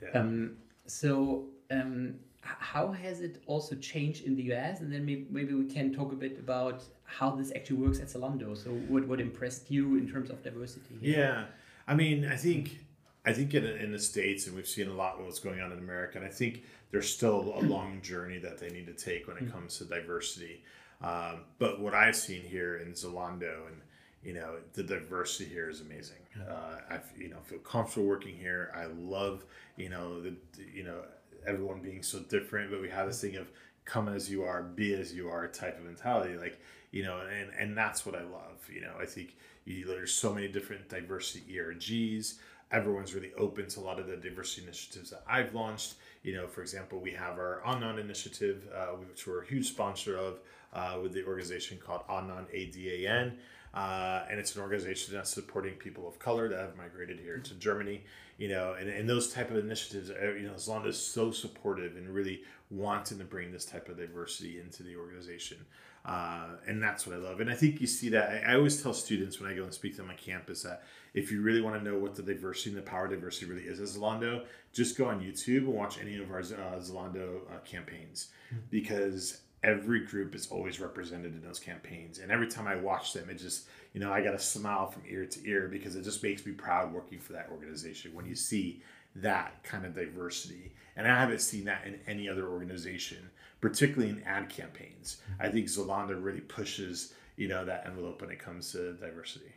Yeah. 0.02 0.20
Um, 0.20 0.58
so 0.86 1.46
um, 1.72 2.16
how 2.42 2.92
has 2.92 3.22
it 3.22 3.42
also 3.48 3.76
changed 3.76 4.26
in 4.26 4.36
the 4.36 4.44
US? 4.54 4.80
And 4.82 4.92
then 4.92 5.06
maybe, 5.06 5.28
maybe 5.30 5.54
we 5.54 5.66
can 5.66 5.94
talk 5.94 6.12
a 6.12 6.16
bit 6.16 6.40
about 6.40 6.84
how 7.04 7.32
this 7.32 7.52
actually 7.56 7.78
works 7.78 8.00
at 8.00 8.08
Zalando. 8.08 8.56
So 8.56 8.70
what, 8.88 9.08
what 9.08 9.20
impressed 9.20 9.70
you 9.70 9.98
in 9.98 10.10
terms 10.10 10.30
of 10.30 10.42
diversity? 10.44 10.96
Yeah, 11.02 11.46
I 11.88 11.96
mean, 11.96 12.26
I 12.26 12.36
think 12.36 12.80
I 13.26 13.34
think 13.34 13.54
in, 13.54 13.66
in 13.66 13.92
the 13.92 14.00
states, 14.00 14.48
and 14.48 14.56
we've 14.56 14.68
seen 14.68 14.88
a 14.88 14.94
lot 14.94 15.20
of 15.20 15.26
what's 15.26 15.40
going 15.40 15.60
on 15.60 15.72
in 15.72 15.80
America, 15.80 16.18
and 16.18 16.26
I 16.26 16.32
think 16.32 16.64
there's 16.92 17.10
still 17.12 17.54
a 17.56 17.62
long 17.66 18.02
journey 18.02 18.38
that 18.40 18.58
they 18.58 18.70
need 18.70 18.88
to 18.88 18.94
take 18.94 19.28
when 19.28 19.38
it 19.38 19.46
mm. 19.46 19.52
comes 19.52 19.78
to 19.78 19.86
diversity. 19.86 20.64
Um, 21.02 21.46
but 21.58 21.80
what 21.80 21.94
I've 21.94 22.16
seen 22.16 22.42
here 22.42 22.78
in 22.78 22.92
Zalando 22.94 23.68
and 23.68 23.82
you 24.24 24.34
know 24.34 24.56
the 24.74 24.84
diversity 24.84 25.50
here 25.50 25.70
is 25.70 25.82
amazing 25.82 26.18
uh, 26.50 26.80
i 26.90 27.00
you 27.18 27.30
know 27.30 27.38
feel 27.44 27.60
comfortable 27.60 28.08
working 28.08 28.36
here 28.36 28.72
i 28.76 28.86
love 28.86 29.46
you 29.78 29.90
know 29.90 30.22
the 30.22 30.34
you 30.74 30.84
know 30.84 31.02
everyone 31.48 31.82
being 31.82 32.04
so 32.04 32.20
different 32.20 32.70
but 32.70 32.82
we 32.82 32.90
have 32.90 33.08
this 33.08 33.22
thing 33.22 33.38
of 33.38 33.50
come 33.86 34.10
as 34.10 34.30
you 34.30 34.44
are 34.44 34.62
be 34.62 34.94
as 34.94 35.14
you 35.14 35.30
are 35.30 35.48
type 35.48 35.78
of 35.78 35.86
mentality 35.86 36.36
like 36.36 36.60
you 36.92 37.04
know 37.04 37.20
and 37.20 37.52
and 37.58 37.78
that's 37.78 38.06
what 38.06 38.16
i 38.16 38.22
love 38.22 38.68
you 38.74 38.82
know 38.82 38.94
i 39.00 39.06
think 39.06 39.36
you, 39.66 39.86
there's 39.86 40.14
so 40.14 40.34
many 40.34 40.48
different 40.48 40.88
diversity 40.90 41.44
ergs 41.56 42.36
everyone's 42.72 43.14
really 43.14 43.32
open 43.38 43.68
to 43.68 43.80
a 43.80 43.82
lot 43.82 44.00
of 44.00 44.08
the 44.08 44.18
diversity 44.18 44.64
initiatives 44.64 45.10
that 45.10 45.24
i've 45.28 45.54
launched 45.54 45.96
you 46.24 46.34
know 46.34 46.48
for 46.48 46.62
example 46.62 47.00
we 47.00 47.12
have 47.12 47.38
our 47.38 47.62
anan 47.66 48.00
initiative 48.00 48.68
uh, 48.76 48.88
which 48.88 49.28
we're 49.28 49.44
a 49.44 49.48
huge 49.48 49.68
sponsor 49.68 50.18
of 50.18 50.40
uh, 50.74 50.98
with 51.02 51.14
the 51.14 51.24
organization 51.26 51.78
called 51.78 52.02
anan 52.10 52.46
adan 52.54 53.38
uh, 53.74 54.24
and 54.30 54.40
it's 54.40 54.56
an 54.56 54.62
organization 54.62 55.14
that's 55.14 55.30
supporting 55.30 55.74
people 55.76 56.08
of 56.08 56.18
color 56.18 56.50
that 56.50 56.60
have 56.60 56.76
migrated 56.76 57.20
here 57.20 57.38
to 57.38 57.54
Germany. 57.56 58.04
You 58.38 58.48
know, 58.48 58.74
and, 58.80 58.90
and 58.90 59.08
those 59.08 59.34
type 59.34 59.52
of 59.52 59.58
initiatives, 59.58 60.10
uh, 60.10 60.32
you 60.32 60.48
know, 60.48 60.54
Zalando 60.54 60.88
is 60.88 60.98
so 60.98 61.30
supportive 61.32 61.98
and 61.98 62.10
really 62.10 62.42
wanting 62.72 63.18
to 63.18 63.26
bring 63.26 63.52
this 63.52 63.66
type 63.66 63.90
of 63.90 63.98
diversity 63.98 64.60
into 64.60 64.82
the 64.82 64.96
organization. 64.96 65.58
Uh, 66.06 66.48
and 66.68 66.82
that's 66.82 67.06
what 67.06 67.16
I 67.16 67.20
love. 67.20 67.40
And 67.40 67.50
I 67.50 67.56
think 67.56 67.82
you 67.82 67.88
see 67.88 68.10
that. 68.10 68.30
I, 68.48 68.54
I, 68.54 68.56
always 68.56 68.82
tell 68.82 68.94
students 68.94 69.40
when 69.40 69.52
I 69.52 69.56
go 69.56 69.64
and 69.64 69.74
speak 69.74 69.94
to 69.94 70.02
them 70.02 70.10
on 70.10 70.18
campus 70.18 70.64
that 70.64 70.84
if 71.14 71.32
you 71.32 71.42
really 71.42 71.62
want 71.62 71.76
to 71.78 71.84
know 71.84 72.00
what 72.00 72.16
the 72.16 72.24
diversity 72.24 72.70
and 72.70 72.78
the 72.78 72.82
power 72.82 73.06
of 73.06 73.12
diversity 73.12 73.48
really 73.48 73.64
is 73.64 73.80
as 73.80 73.98
Zalando, 73.98 74.46
just 74.72 74.98
go 74.98 75.06
on 75.06 75.20
YouTube 75.20 75.60
and 75.60 75.74
watch 75.74 76.00
any 76.00 76.18
of 76.18 76.32
our 76.32 76.40
uh, 76.40 76.80
Zalando 76.80 77.42
uh, 77.52 77.60
campaigns 77.66 78.30
mm-hmm. 78.48 78.64
because 78.72 79.42
every 79.64 80.06
group 80.06 80.36
is 80.36 80.48
always 80.50 80.80
represented 80.80 81.34
in 81.34 81.42
those 81.42 81.60
campaigns. 81.60 82.20
And 82.20 82.32
every 82.32 82.48
time 82.48 82.68
I 82.68 82.76
watch 82.76 83.14
them, 83.14 83.30
it 83.30 83.36
just, 83.36 83.68
you 83.94 84.00
know, 84.00 84.12
I 84.12 84.22
got 84.22 84.34
a 84.34 84.40
smile 84.40 84.88
from 84.88 85.04
ear 85.08 85.26
to 85.26 85.50
ear 85.50 85.68
because 85.68 85.96
it 85.96 86.04
just 86.04 86.24
makes 86.24 86.46
me 86.46 86.54
proud 86.54 86.94
working 86.94 87.20
for 87.20 87.34
that 87.34 87.50
organization 87.52 88.14
when 88.14 88.26
you 88.26 88.36
see 88.36 88.82
that 89.16 89.62
kind 89.64 89.86
of 89.86 89.94
diversity. 89.94 90.72
And 90.96 91.08
I 91.08 91.20
haven't 91.20 91.42
seen 91.42 91.66
that 91.66 91.86
in 91.86 92.00
any 92.08 92.30
other 92.30 92.48
organization, 92.48 93.30
particularly 93.62 94.10
in 94.10 94.24
ad 94.24 94.50
campaigns. 94.50 95.18
I 95.40 95.46
mm-hmm. 95.46 95.54
think 95.54 95.68
Zalando 95.68 96.22
really 96.22 96.42
pushes, 96.42 97.14
you 97.36 97.48
know, 97.48 97.66
that 97.66 97.86
envelope 97.86 98.22
when 98.22 98.32
it 98.32 98.40
comes 98.40 98.72
to 98.74 98.94
diversity 98.94 99.54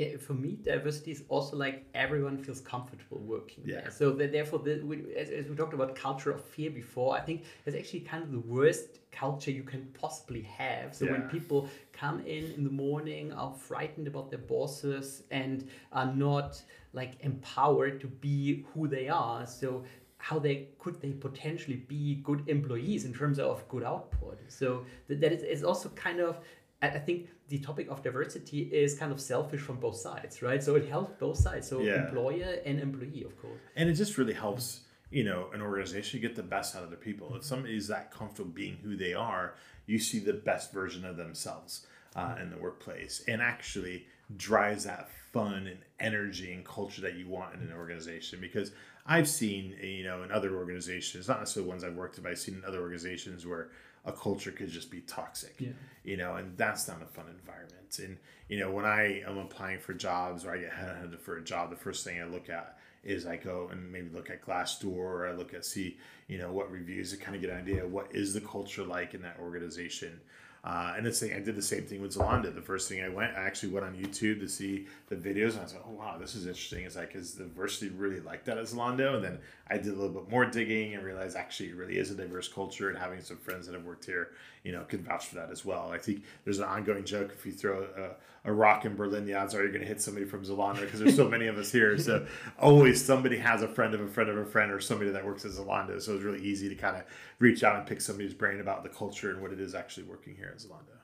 yeah, 0.00 0.16
for 0.16 0.32
me, 0.32 0.56
diversity 0.62 1.10
is 1.10 1.24
also 1.28 1.58
like 1.58 1.84
everyone 1.94 2.38
feels 2.38 2.60
comfortable 2.60 3.18
working 3.18 3.64
yeah. 3.66 3.82
there. 3.82 3.90
So 3.90 4.12
that 4.12 4.32
therefore, 4.32 4.60
the, 4.60 4.80
we, 4.82 5.14
as, 5.14 5.28
as, 5.28 5.46
we 5.46 5.54
talked 5.54 5.74
about 5.74 5.94
culture 5.94 6.30
of 6.30 6.42
fear 6.42 6.70
before, 6.70 7.14
I 7.14 7.20
think 7.20 7.44
it's 7.66 7.76
actually 7.76 8.00
kind 8.00 8.22
of 8.22 8.32
the 8.32 8.40
worst 8.40 9.00
culture 9.12 9.50
you 9.50 9.62
can 9.62 9.86
possibly 10.00 10.40
have. 10.42 10.94
So 10.94 11.04
yeah. 11.04 11.12
when 11.12 11.22
people 11.28 11.68
come 11.92 12.20
in 12.20 12.50
in 12.52 12.64
the 12.64 12.70
morning, 12.70 13.32
are 13.34 13.52
frightened 13.52 14.06
about 14.06 14.30
their 14.30 14.38
bosses, 14.38 15.24
and 15.30 15.68
are 15.92 16.14
not 16.14 16.62
like 16.94 17.20
empowered 17.20 18.00
to 18.00 18.06
be 18.06 18.64
who 18.72 18.88
they 18.88 19.08
are. 19.08 19.46
So 19.46 19.84
how 20.20 20.38
they 20.38 20.68
could 20.78 21.00
they 21.00 21.12
potentially 21.12 21.76
be 21.76 22.16
good 22.22 22.44
employees 22.46 23.04
in 23.04 23.12
terms 23.12 23.38
of 23.38 23.66
good 23.68 23.82
output. 23.82 24.38
So 24.48 24.84
that, 25.08 25.20
that 25.20 25.32
is, 25.32 25.42
is 25.42 25.64
also 25.64 25.88
kind 25.90 26.20
of 26.20 26.38
I 26.82 26.98
think 26.98 27.28
the 27.48 27.58
topic 27.58 27.90
of 27.90 28.02
diversity 28.02 28.60
is 28.60 28.98
kind 28.98 29.12
of 29.12 29.20
selfish 29.20 29.60
from 29.60 29.76
both 29.80 29.96
sides, 29.96 30.40
right? 30.40 30.62
So 30.62 30.76
it 30.76 30.88
helps 30.88 31.18
both 31.20 31.36
sides, 31.36 31.68
so 31.68 31.80
yeah. 31.80 32.04
employer 32.06 32.56
and 32.64 32.80
employee, 32.80 33.24
of 33.24 33.38
course. 33.40 33.60
And 33.76 33.90
it 33.90 33.94
just 33.94 34.16
really 34.16 34.32
helps, 34.32 34.80
you 35.10 35.24
know, 35.24 35.50
an 35.52 35.60
organization 35.60 36.20
get 36.22 36.36
the 36.36 36.42
best 36.42 36.74
out 36.74 36.82
of 36.82 36.90
the 36.90 36.96
people. 36.96 37.34
If 37.36 37.44
somebody 37.44 37.76
is 37.76 37.88
that 37.88 38.10
comfortable 38.10 38.50
being 38.50 38.78
who 38.82 38.96
they 38.96 39.12
are, 39.12 39.56
you 39.86 39.98
see 39.98 40.20
the 40.20 40.32
best 40.32 40.72
version 40.72 41.04
of 41.04 41.18
themselves 41.18 41.86
uh, 42.16 42.36
in 42.40 42.48
the 42.48 42.56
workplace, 42.56 43.22
and 43.28 43.42
actually 43.42 44.06
drives 44.36 44.84
that 44.84 45.08
fun 45.32 45.66
and 45.66 45.78
energy 45.98 46.52
and 46.52 46.64
culture 46.64 47.02
that 47.02 47.14
you 47.14 47.28
want 47.28 47.54
in 47.54 47.60
an 47.60 47.72
organization. 47.72 48.40
Because 48.40 48.72
I've 49.06 49.28
seen, 49.28 49.76
you 49.82 50.04
know, 50.04 50.22
in 50.22 50.30
other 50.30 50.56
organizations, 50.56 51.28
not 51.28 51.40
necessarily 51.40 51.68
ones 51.68 51.84
I've 51.84 51.94
worked 51.94 52.16
with, 52.16 52.24
but 52.24 52.32
I've 52.32 52.38
seen 52.38 52.54
in 52.54 52.64
other 52.64 52.80
organizations 52.80 53.46
where 53.46 53.70
a 54.04 54.12
culture 54.12 54.50
could 54.50 54.70
just 54.70 54.90
be 54.90 55.00
toxic. 55.00 55.54
Yeah. 55.58 55.70
You 56.04 56.16
know, 56.16 56.36
and 56.36 56.56
that's 56.56 56.88
not 56.88 57.02
a 57.02 57.06
fun 57.06 57.26
environment. 57.28 57.98
And 57.98 58.18
you 58.48 58.58
know, 58.58 58.70
when 58.70 58.84
I 58.84 59.22
am 59.26 59.38
applying 59.38 59.78
for 59.78 59.94
jobs 59.94 60.44
or 60.44 60.52
I 60.52 60.58
get 60.58 60.72
headhunted 60.72 61.20
for 61.20 61.36
a 61.36 61.44
job, 61.44 61.70
the 61.70 61.76
first 61.76 62.04
thing 62.04 62.20
I 62.20 62.24
look 62.24 62.48
at 62.48 62.78
is 63.02 63.26
I 63.26 63.36
go 63.36 63.68
and 63.70 63.90
maybe 63.90 64.10
look 64.12 64.30
at 64.30 64.44
Glassdoor 64.44 64.96
or 64.96 65.28
I 65.28 65.32
look 65.32 65.54
at 65.54 65.64
see, 65.64 65.96
you 66.26 66.38
know, 66.38 66.52
what 66.52 66.70
reviews 66.70 67.12
to 67.12 67.16
kind 67.16 67.34
of 67.34 67.40
get 67.40 67.50
an 67.50 67.58
idea 67.58 67.84
of 67.84 67.92
what 67.92 68.14
is 68.14 68.34
the 68.34 68.40
culture 68.40 68.84
like 68.84 69.14
in 69.14 69.22
that 69.22 69.38
organization. 69.40 70.20
Uh, 70.62 70.92
and 70.94 71.06
it's 71.06 71.22
I 71.22 71.40
did 71.40 71.56
the 71.56 71.62
same 71.62 71.84
thing 71.84 72.02
with 72.02 72.14
Zalando. 72.14 72.54
The 72.54 72.60
first 72.60 72.86
thing 72.86 73.02
I 73.02 73.08
went, 73.08 73.34
I 73.34 73.40
actually 73.40 73.72
went 73.72 73.86
on 73.86 73.94
YouTube 73.94 74.40
to 74.40 74.48
see 74.48 74.86
the 75.08 75.16
videos, 75.16 75.52
and 75.52 75.60
I 75.60 75.62
was 75.62 75.74
like, 75.74 75.84
"Oh 75.88 75.92
wow, 75.92 76.18
this 76.18 76.34
is 76.34 76.46
interesting." 76.46 76.84
It's 76.84 76.96
like, 76.96 77.14
is 77.14 77.32
the 77.32 77.44
diversity 77.44 77.90
really 77.96 78.20
like 78.20 78.44
that 78.44 78.58
at 78.58 78.64
Zalando? 78.64 79.14
And 79.14 79.24
then 79.24 79.38
I 79.68 79.78
did 79.78 79.88
a 79.88 79.92
little 79.96 80.10
bit 80.10 80.30
more 80.30 80.44
digging 80.44 80.94
and 80.94 81.02
realized 81.02 81.34
actually 81.34 81.70
it 81.70 81.76
really 81.76 81.96
is 81.96 82.10
a 82.10 82.14
diverse 82.14 82.46
culture. 82.46 82.90
And 82.90 82.98
having 82.98 83.22
some 83.22 83.38
friends 83.38 83.66
that 83.66 83.74
have 83.74 83.84
worked 83.84 84.04
here, 84.04 84.32
you 84.62 84.72
know, 84.72 84.84
can 84.84 85.02
vouch 85.02 85.28
for 85.28 85.36
that 85.36 85.50
as 85.50 85.64
well. 85.64 85.92
I 85.92 85.98
think 85.98 86.24
there's 86.44 86.58
an 86.58 86.66
ongoing 86.66 87.06
joke: 87.06 87.32
if 87.32 87.46
you 87.46 87.52
throw 87.52 87.86
a, 87.96 88.50
a 88.50 88.52
rock 88.52 88.84
in 88.84 88.96
Berlin, 88.96 89.24
the 89.24 89.32
odds 89.32 89.54
are 89.54 89.62
you're 89.62 89.68
going 89.68 89.80
to 89.80 89.88
hit 89.88 90.02
somebody 90.02 90.26
from 90.26 90.44
Zalando 90.44 90.80
because 90.80 91.00
there's 91.00 91.16
so 91.16 91.26
many 91.26 91.46
of 91.46 91.56
us 91.56 91.72
here. 91.72 91.96
So 91.96 92.26
always 92.58 93.02
somebody 93.02 93.38
has 93.38 93.62
a 93.62 93.68
friend 93.68 93.94
of 93.94 94.02
a 94.02 94.08
friend 94.08 94.28
of 94.28 94.36
a 94.36 94.44
friend 94.44 94.70
or 94.70 94.80
somebody 94.80 95.10
that 95.10 95.24
works 95.24 95.46
at 95.46 95.52
Zalando. 95.52 96.02
So 96.02 96.14
it's 96.14 96.22
really 96.22 96.42
easy 96.42 96.68
to 96.68 96.74
kind 96.74 96.96
of 96.96 97.04
reach 97.38 97.64
out 97.64 97.76
and 97.76 97.86
pick 97.86 98.02
somebody's 98.02 98.34
brain 98.34 98.60
about 98.60 98.82
the 98.82 98.90
culture 98.90 99.30
and 99.30 99.40
what 99.40 99.52
it 99.52 99.60
is 99.60 99.74
actually 99.74 100.04
working 100.04 100.34
here 100.36 100.49
at 100.50 100.58
Zalando. 100.58 100.96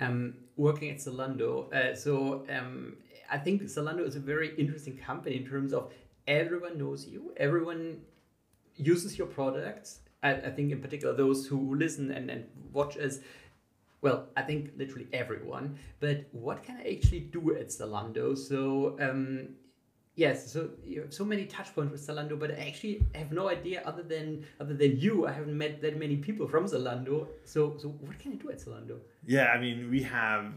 Um, 0.00 0.34
working 0.56 0.90
at 0.90 0.98
Zalando, 0.98 1.72
uh, 1.72 1.94
so 1.94 2.44
um, 2.50 2.96
I 3.30 3.38
think 3.38 3.62
Zalando 3.62 4.06
is 4.06 4.16
a 4.16 4.20
very 4.20 4.54
interesting 4.56 4.96
company 4.96 5.36
in 5.36 5.46
terms 5.46 5.72
of 5.72 5.92
everyone 6.26 6.78
knows 6.78 7.06
you, 7.06 7.32
everyone 7.36 8.00
uses 8.76 9.16
your 9.16 9.28
products. 9.28 10.00
I, 10.22 10.32
I 10.32 10.50
think 10.50 10.72
in 10.72 10.80
particular 10.80 11.14
those 11.14 11.46
who 11.46 11.76
listen 11.76 12.10
and, 12.10 12.28
and 12.28 12.46
watch 12.72 12.96
us 12.96 13.20
well, 14.04 14.26
I 14.36 14.42
think 14.42 14.72
literally 14.76 15.06
everyone. 15.14 15.78
But 15.98 16.26
what 16.32 16.62
can 16.62 16.76
I 16.76 16.94
actually 16.94 17.20
do 17.20 17.56
at 17.56 17.68
Zalando? 17.68 18.36
So 18.36 18.98
um, 19.00 19.54
yes, 20.14 20.52
so 20.52 20.70
you 20.84 21.02
have 21.02 21.12
so 21.12 21.24
many 21.24 21.46
touch 21.46 21.74
points 21.74 21.92
with 21.92 22.06
Zalando, 22.06 22.38
but 22.38 22.50
I 22.52 22.66
actually 22.68 23.06
have 23.14 23.32
no 23.32 23.48
idea 23.48 23.82
other 23.84 24.02
than 24.02 24.44
other 24.60 24.74
than 24.74 24.98
you. 24.98 25.26
I 25.26 25.32
haven't 25.32 25.56
met 25.56 25.80
that 25.82 25.98
many 25.98 26.16
people 26.16 26.46
from 26.46 26.66
Zalando. 26.66 27.28
So 27.44 27.76
so 27.78 27.88
what 27.88 28.18
can 28.18 28.32
I 28.32 28.36
do 28.36 28.50
at 28.50 28.58
Zalando? 28.58 28.98
Yeah, 29.26 29.46
I 29.46 29.60
mean 29.60 29.90
we 29.90 30.02
have 30.02 30.52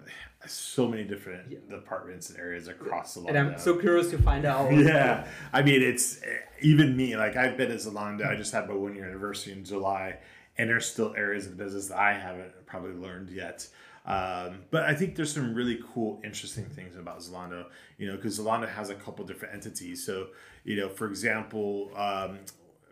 so 0.46 0.88
many 0.88 1.04
different 1.04 1.52
yeah. 1.52 1.58
departments 1.70 2.30
and 2.30 2.40
areas 2.40 2.68
across 2.68 3.18
Zalando. 3.18 3.30
And 3.30 3.38
I'm 3.38 3.60
so 3.60 3.78
curious 3.78 4.10
to 4.12 4.18
find 4.18 4.46
out. 4.46 4.72
yeah, 4.74 5.28
I 5.54 5.62
mean 5.62 5.82
it's 5.82 6.22
eh, 6.24 6.40
even 6.62 6.96
me. 6.96 7.18
Like 7.18 7.36
I've 7.36 7.58
been 7.58 7.72
at 7.72 7.80
Zalando. 7.80 8.28
I 8.28 8.36
just 8.36 8.52
had 8.52 8.68
my 8.68 8.76
one 8.76 8.96
year 8.96 9.06
anniversary 9.06 9.54
in 9.54 9.64
July 9.64 10.18
and 10.58 10.70
there's 10.70 10.86
still 10.86 11.14
areas 11.16 11.46
of 11.46 11.58
the 11.58 11.64
business 11.64 11.88
that 11.88 11.98
I 11.98 12.14
haven't 12.14 12.66
probably 12.66 12.94
learned 12.94 13.30
yet. 13.30 13.68
Um, 14.08 14.64
but 14.72 14.84
I 14.84 14.96
think 14.96 15.16
there's 15.16 15.34
some 15.34 15.54
really 15.54 15.80
cool, 15.94 16.22
interesting 16.24 16.66
things 16.66 16.96
about 16.96 17.20
Zalando, 17.20 17.66
you 17.98 18.08
know, 18.08 18.16
because 18.16 18.40
Zalando 18.40 18.70
has 18.70 18.90
a 18.90 18.96
couple 18.96 19.26
different 19.26 19.54
entities. 19.54 20.06
So, 20.06 20.28
you 20.64 20.78
know, 20.78 20.88
for 20.88 21.08
example, 21.08 21.92
um, 21.96 22.40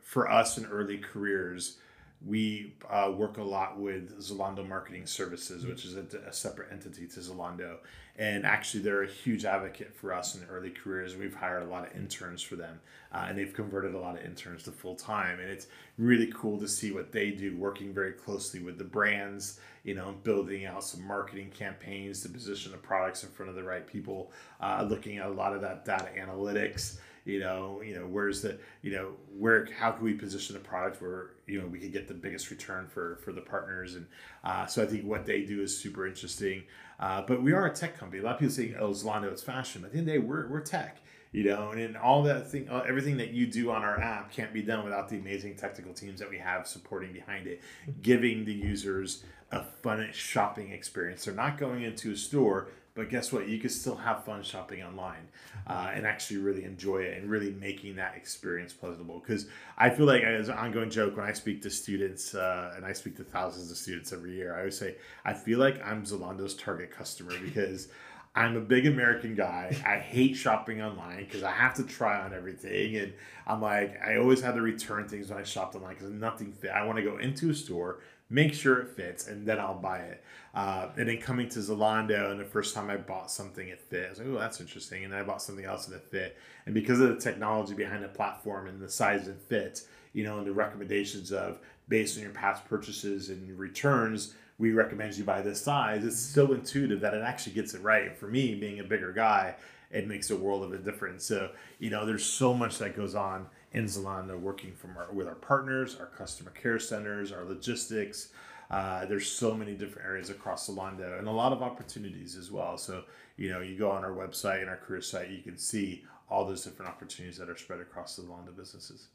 for 0.03 0.29
us 0.29 0.57
in 0.57 0.65
early 0.65 0.97
careers, 0.97 1.77
we 2.25 2.73
uh, 2.89 3.11
work 3.15 3.37
a 3.37 3.43
lot 3.43 3.79
with 3.79 4.19
Zalando 4.19 4.67
Marketing 4.67 5.05
Services, 5.05 5.65
which 5.65 5.85
is 5.85 5.95
a, 5.95 6.05
a, 6.27 6.33
separate 6.33 6.71
entity 6.71 7.07
to 7.07 7.19
Zalando. 7.19 7.77
And 8.17 8.45
actually, 8.45 8.81
they're 8.81 9.03
a 9.03 9.07
huge 9.07 9.45
advocate 9.45 9.93
for 9.93 10.13
us 10.13 10.35
in 10.35 10.43
early 10.49 10.69
careers. 10.69 11.15
We've 11.15 11.35
hired 11.35 11.63
a 11.63 11.67
lot 11.67 11.85
of 11.85 11.95
interns 11.95 12.41
for 12.41 12.55
them, 12.55 12.79
uh, 13.13 13.25
and 13.27 13.37
they've 13.37 13.53
converted 13.53 13.93
a 13.93 13.99
lot 13.99 14.17
of 14.17 14.25
interns 14.25 14.63
to 14.63 14.71
full 14.71 14.95
time. 14.95 15.39
And 15.39 15.49
it's 15.49 15.67
really 15.97 16.31
cool 16.33 16.57
to 16.59 16.67
see 16.67 16.91
what 16.91 17.11
they 17.11 17.31
do, 17.31 17.57
working 17.57 17.93
very 17.93 18.13
closely 18.13 18.61
with 18.61 18.77
the 18.77 18.85
brands, 18.85 19.59
you 19.83 19.95
know, 19.95 20.15
building 20.23 20.65
out 20.65 20.83
some 20.83 21.05
marketing 21.05 21.51
campaigns 21.51 22.21
to 22.21 22.29
position 22.29 22.71
the 22.71 22.77
products 22.77 23.23
in 23.23 23.29
front 23.29 23.49
of 23.49 23.55
the 23.55 23.63
right 23.63 23.85
people, 23.85 24.31
uh, 24.61 24.85
looking 24.89 25.17
at 25.17 25.27
a 25.27 25.31
lot 25.31 25.53
of 25.53 25.61
that 25.61 25.85
data 25.85 26.09
analytics 26.17 26.97
you 27.25 27.39
know 27.39 27.81
you 27.83 27.95
know 27.95 28.05
where's 28.05 28.41
the 28.41 28.57
you 28.81 28.91
know 28.91 29.13
where 29.37 29.67
how 29.77 29.91
can 29.91 30.03
we 30.03 30.13
position 30.13 30.53
the 30.53 30.59
product 30.59 31.01
where 31.01 31.31
you 31.47 31.59
know 31.59 31.67
we 31.67 31.79
can 31.79 31.91
get 31.91 32.07
the 32.07 32.13
biggest 32.13 32.49
return 32.49 32.87
for 32.87 33.17
for 33.23 33.31
the 33.31 33.41
partners? 33.41 33.95
And 33.95 34.07
uh, 34.43 34.65
so 34.65 34.83
i 34.83 34.85
think 34.85 35.03
what 35.03 35.25
they 35.25 35.41
do 35.43 35.61
is 35.61 35.77
super 35.77 36.07
interesting. 36.07 36.63
Uh, 36.99 37.21
but 37.27 37.43
we 37.43 37.51
are 37.51 37.65
a 37.65 37.73
tech 37.73 37.97
company. 37.97 38.21
A 38.21 38.25
lot 38.25 38.35
of 38.35 38.39
people 38.39 38.53
say 38.53 38.75
oh 38.79 38.91
zalando 38.91 39.31
it's 39.31 39.43
fashion. 39.43 39.81
But 39.81 39.87
at 39.87 39.93
the 39.93 39.99
end 39.99 40.07
of 40.07 40.13
the 40.13 40.19
day 40.21 40.25
we're, 40.25 40.47
we're 40.47 40.61
tech 40.61 41.01
you 41.31 41.43
know 41.43 41.71
and 41.71 41.81
in 41.81 41.97
all 41.97 42.23
that 42.23 42.49
thing 42.49 42.69
uh, 42.69 42.85
everything 42.87 43.17
that 43.17 43.31
you 43.31 43.45
do 43.45 43.69
on 43.69 43.83
our 43.83 43.99
app 43.99 44.31
can't 44.31 44.53
be 44.53 44.61
done 44.61 44.85
without 44.85 45.09
the 45.09 45.17
amazing 45.17 45.55
technical 45.55 45.93
teams 45.93 46.19
that 46.19 46.29
we 46.29 46.37
have 46.37 46.65
supporting 46.65 47.11
behind 47.11 47.45
it 47.45 47.61
giving 48.01 48.45
the 48.45 48.53
users 48.53 49.23
a 49.51 49.63
fun 49.63 50.09
shopping 50.11 50.71
experience. 50.71 51.25
They're 51.25 51.33
not 51.33 51.57
going 51.57 51.83
into 51.83 52.11
a 52.11 52.17
store 52.17 52.69
but 52.95 53.09
guess 53.09 53.31
what? 53.31 53.47
You 53.49 53.59
can 53.59 53.69
still 53.69 53.95
have 53.95 54.23
fun 54.23 54.41
shopping 54.41 54.81
online 54.81 55.27
uh, 55.67 55.91
and 55.93 56.07
actually 56.07 56.37
really 56.37 56.63
enjoy 56.63 56.99
it 56.99 57.17
and 57.17 57.29
really 57.29 57.51
making 57.51 57.97
that 57.97 58.15
experience 58.15 58.71
pleasurable. 58.71 59.19
Because 59.19 59.47
I 59.77 59.89
feel 59.89 60.05
like, 60.05 60.23
as 60.23 60.47
an 60.47 60.57
ongoing 60.57 60.89
joke, 60.89 61.17
when 61.17 61.25
I 61.25 61.33
speak 61.33 61.61
to 61.63 61.69
students, 61.69 62.33
uh, 62.33 62.73
and 62.75 62.85
I 62.85 62.93
speak 62.93 63.17
to 63.17 63.23
thousands 63.25 63.69
of 63.69 63.77
students 63.77 64.13
every 64.13 64.33
year, 64.33 64.55
I 64.55 64.59
always 64.59 64.77
say, 64.77 64.95
I 65.25 65.33
feel 65.33 65.59
like 65.59 65.85
I'm 65.85 66.03
Zalando's 66.03 66.55
target 66.55 66.89
customer 66.89 67.33
because. 67.43 67.89
I'm 68.37 68.57
a 68.57 68.59
big 68.59 68.85
American 68.85 69.33
guy. 69.33 69.73
I 69.85 69.97
hate 69.97 70.35
shopping 70.35 70.81
online 70.81 71.23
because 71.23 71.41
I 71.43 71.51
have 71.51 71.73
to 71.75 71.83
try 71.83 72.19
on 72.19 72.33
everything, 72.33 72.97
and 72.97 73.13
I'm 73.47 73.61
like, 73.61 73.97
I 74.05 74.17
always 74.17 74.41
had 74.41 74.55
to 74.55 74.61
return 74.61 75.07
things 75.07 75.29
when 75.29 75.39
I 75.39 75.43
shopped 75.43 75.73
online 75.73 75.93
because 75.93 76.11
nothing 76.11 76.51
fit. 76.51 76.71
I 76.71 76.85
want 76.85 76.97
to 76.97 77.01
go 77.01 77.17
into 77.17 77.49
a 77.49 77.53
store, 77.53 78.01
make 78.29 78.53
sure 78.53 78.79
it 78.79 78.89
fits, 78.89 79.27
and 79.27 79.45
then 79.45 79.59
I'll 79.59 79.77
buy 79.77 79.99
it. 79.99 80.23
Uh, 80.53 80.89
and 80.97 81.09
then 81.09 81.17
coming 81.17 81.49
to 81.49 81.59
Zalando, 81.59 82.31
and 82.31 82.39
the 82.39 82.45
first 82.45 82.73
time 82.73 82.89
I 82.89 82.97
bought 82.97 83.29
something, 83.29 83.67
it 83.67 83.81
fit. 83.81 84.05
I 84.05 84.09
was 84.09 84.19
like, 84.19 84.27
oh, 84.29 84.39
that's 84.39 84.61
interesting. 84.61 85.03
And 85.03 85.11
then 85.13 85.19
I 85.19 85.23
bought 85.23 85.41
something 85.41 85.65
else 85.65 85.87
and 85.87 85.95
it 85.95 86.03
fit. 86.09 86.37
And 86.65 86.73
because 86.73 86.99
of 87.01 87.09
the 87.09 87.19
technology 87.19 87.73
behind 87.73 88.03
the 88.03 88.07
platform 88.07 88.67
and 88.67 88.81
the 88.81 88.89
size 88.89 89.27
and 89.27 89.39
fit, 89.39 89.81
you 90.13 90.23
know, 90.23 90.37
and 90.37 90.47
the 90.47 90.53
recommendations 90.53 91.33
of 91.33 91.59
based 91.89 92.17
on 92.17 92.23
your 92.23 92.31
past 92.31 92.65
purchases 92.65 93.29
and 93.29 93.59
returns, 93.59 94.33
we 94.57 94.71
recommend 94.71 95.17
you 95.17 95.25
buy 95.25 95.41
this 95.41 95.61
size. 95.61 96.05
It's 96.05 96.17
so 96.17 96.53
intuitive 96.53 97.01
that 97.01 97.13
it 97.13 97.21
actually 97.21 97.53
gets 97.53 97.73
it 97.73 97.81
right. 97.81 98.17
For 98.17 98.27
me, 98.27 98.55
being 98.55 98.79
a 98.79 98.83
bigger 98.83 99.11
guy, 99.11 99.55
it 99.91 100.07
makes 100.07 100.31
a 100.31 100.35
world 100.35 100.63
of 100.63 100.71
a 100.71 100.77
difference. 100.77 101.25
So, 101.25 101.51
you 101.79 101.89
know, 101.89 102.05
there's 102.05 102.25
so 102.25 102.53
much 102.53 102.77
that 102.79 102.95
goes 102.95 103.13
on 103.13 103.47
in 103.75 103.85
Zalando 103.85 104.39
working 104.39 104.71
from 104.71 104.95
our, 104.97 105.11
with 105.11 105.27
our 105.27 105.35
partners, 105.35 105.97
our 105.99 106.05
customer 106.05 106.51
care 106.51 106.79
centers, 106.79 107.33
our 107.33 107.43
logistics. 107.43 108.29
Uh, 108.71 109.05
there's 109.05 109.29
so 109.29 109.53
many 109.53 109.73
different 109.73 110.07
areas 110.07 110.29
across 110.29 110.69
Zalando 110.69 111.19
and 111.19 111.27
a 111.27 111.31
lot 111.31 111.51
of 111.51 111.61
opportunities 111.61 112.37
as 112.37 112.49
well. 112.49 112.77
So, 112.77 113.03
you 113.35 113.49
know, 113.49 113.59
you 113.59 113.77
go 113.77 113.91
on 113.91 114.05
our 114.05 114.11
website 114.11 114.61
and 114.61 114.69
our 114.69 114.77
career 114.77 115.01
site, 115.01 115.29
you 115.29 115.41
can 115.41 115.57
see 115.57 116.05
all 116.29 116.45
those 116.45 116.63
different 116.63 116.89
opportunities 116.89 117.37
that 117.37 117.49
are 117.49 117.57
spread 117.57 117.81
across 117.81 118.15
the 118.15 118.23
Zalando 118.23 118.55
businesses. 118.55 119.09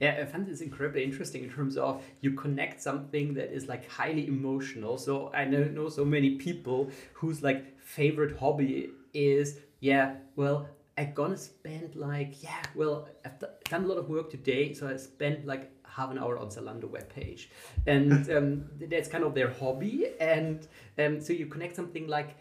Yeah, 0.00 0.18
I 0.20 0.24
find 0.24 0.46
this 0.46 0.62
incredibly 0.62 1.04
interesting 1.04 1.44
in 1.44 1.50
terms 1.50 1.76
of 1.76 2.02
you 2.22 2.32
connect 2.32 2.80
something 2.80 3.34
that 3.34 3.54
is 3.54 3.68
like 3.68 3.88
highly 3.90 4.26
emotional. 4.26 4.96
So 4.96 5.30
I 5.34 5.44
know, 5.44 5.64
know 5.64 5.90
so 5.90 6.04
many 6.04 6.36
people 6.36 6.90
whose 7.12 7.42
like 7.42 7.78
favorite 7.78 8.38
hobby 8.38 8.90
is, 9.12 9.58
yeah, 9.80 10.14
well, 10.34 10.66
I'm 10.98 11.12
gonna 11.14 11.36
spend 11.36 11.96
like, 11.96 12.42
yeah, 12.42 12.62
well, 12.74 13.08
I've 13.24 13.38
done 13.38 13.84
a 13.84 13.86
lot 13.86 13.98
of 13.98 14.08
work 14.08 14.30
today, 14.30 14.74
so 14.74 14.88
I 14.88 14.96
spent 14.96 15.46
like 15.46 15.70
half 15.84 16.10
an 16.10 16.18
hour 16.18 16.38
on 16.38 16.48
Zalando 16.48 16.84
webpage. 16.84 17.46
And 17.86 18.30
um, 18.36 18.64
that's 18.88 19.08
kind 19.08 19.24
of 19.24 19.34
their 19.34 19.50
hobby. 19.50 20.06
And 20.20 20.66
um, 20.98 21.20
so 21.20 21.32
you 21.32 21.46
connect 21.46 21.76
something 21.76 22.08
like 22.08 22.36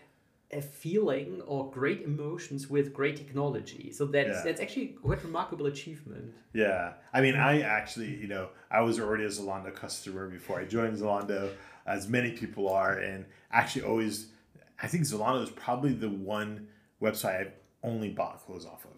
a 0.54 0.62
feeling 0.62 1.42
or 1.46 1.72
great 1.72 2.02
emotions 2.02 2.70
with 2.70 2.94
great 2.94 3.16
technology. 3.16 3.92
So 3.92 4.06
that's 4.06 4.30
yeah. 4.30 4.42
that's 4.44 4.62
actually 4.62 4.88
quite 4.88 5.24
remarkable 5.24 5.68
achievement. 5.68 6.34
Yeah, 6.54 6.94
I 7.14 7.22
mean, 7.22 7.36
I 7.36 7.62
actually, 7.62 8.16
you 8.16 8.28
know, 8.28 8.50
I 8.70 8.82
was 8.82 9.00
already 9.00 9.24
a 9.24 9.30
Zalando 9.30 9.74
customer 9.74 10.28
before 10.28 10.60
I 10.60 10.66
joined 10.66 10.98
Zalando, 10.98 11.52
as 11.86 12.10
many 12.10 12.32
people 12.32 12.68
are, 12.70 12.98
and 12.98 13.26
actually 13.52 13.84
always, 13.84 14.28
I 14.82 14.88
think 14.88 15.06
Zalando 15.06 15.42
is 15.42 15.50
probably 15.50 15.94
the 15.94 16.10
one 16.10 16.68
website 17.02 17.40
I've 17.40 17.54
only 17.84 18.10
bought 18.10 18.46
clothes 18.46 18.66
off 18.66 18.86
of 18.86 18.92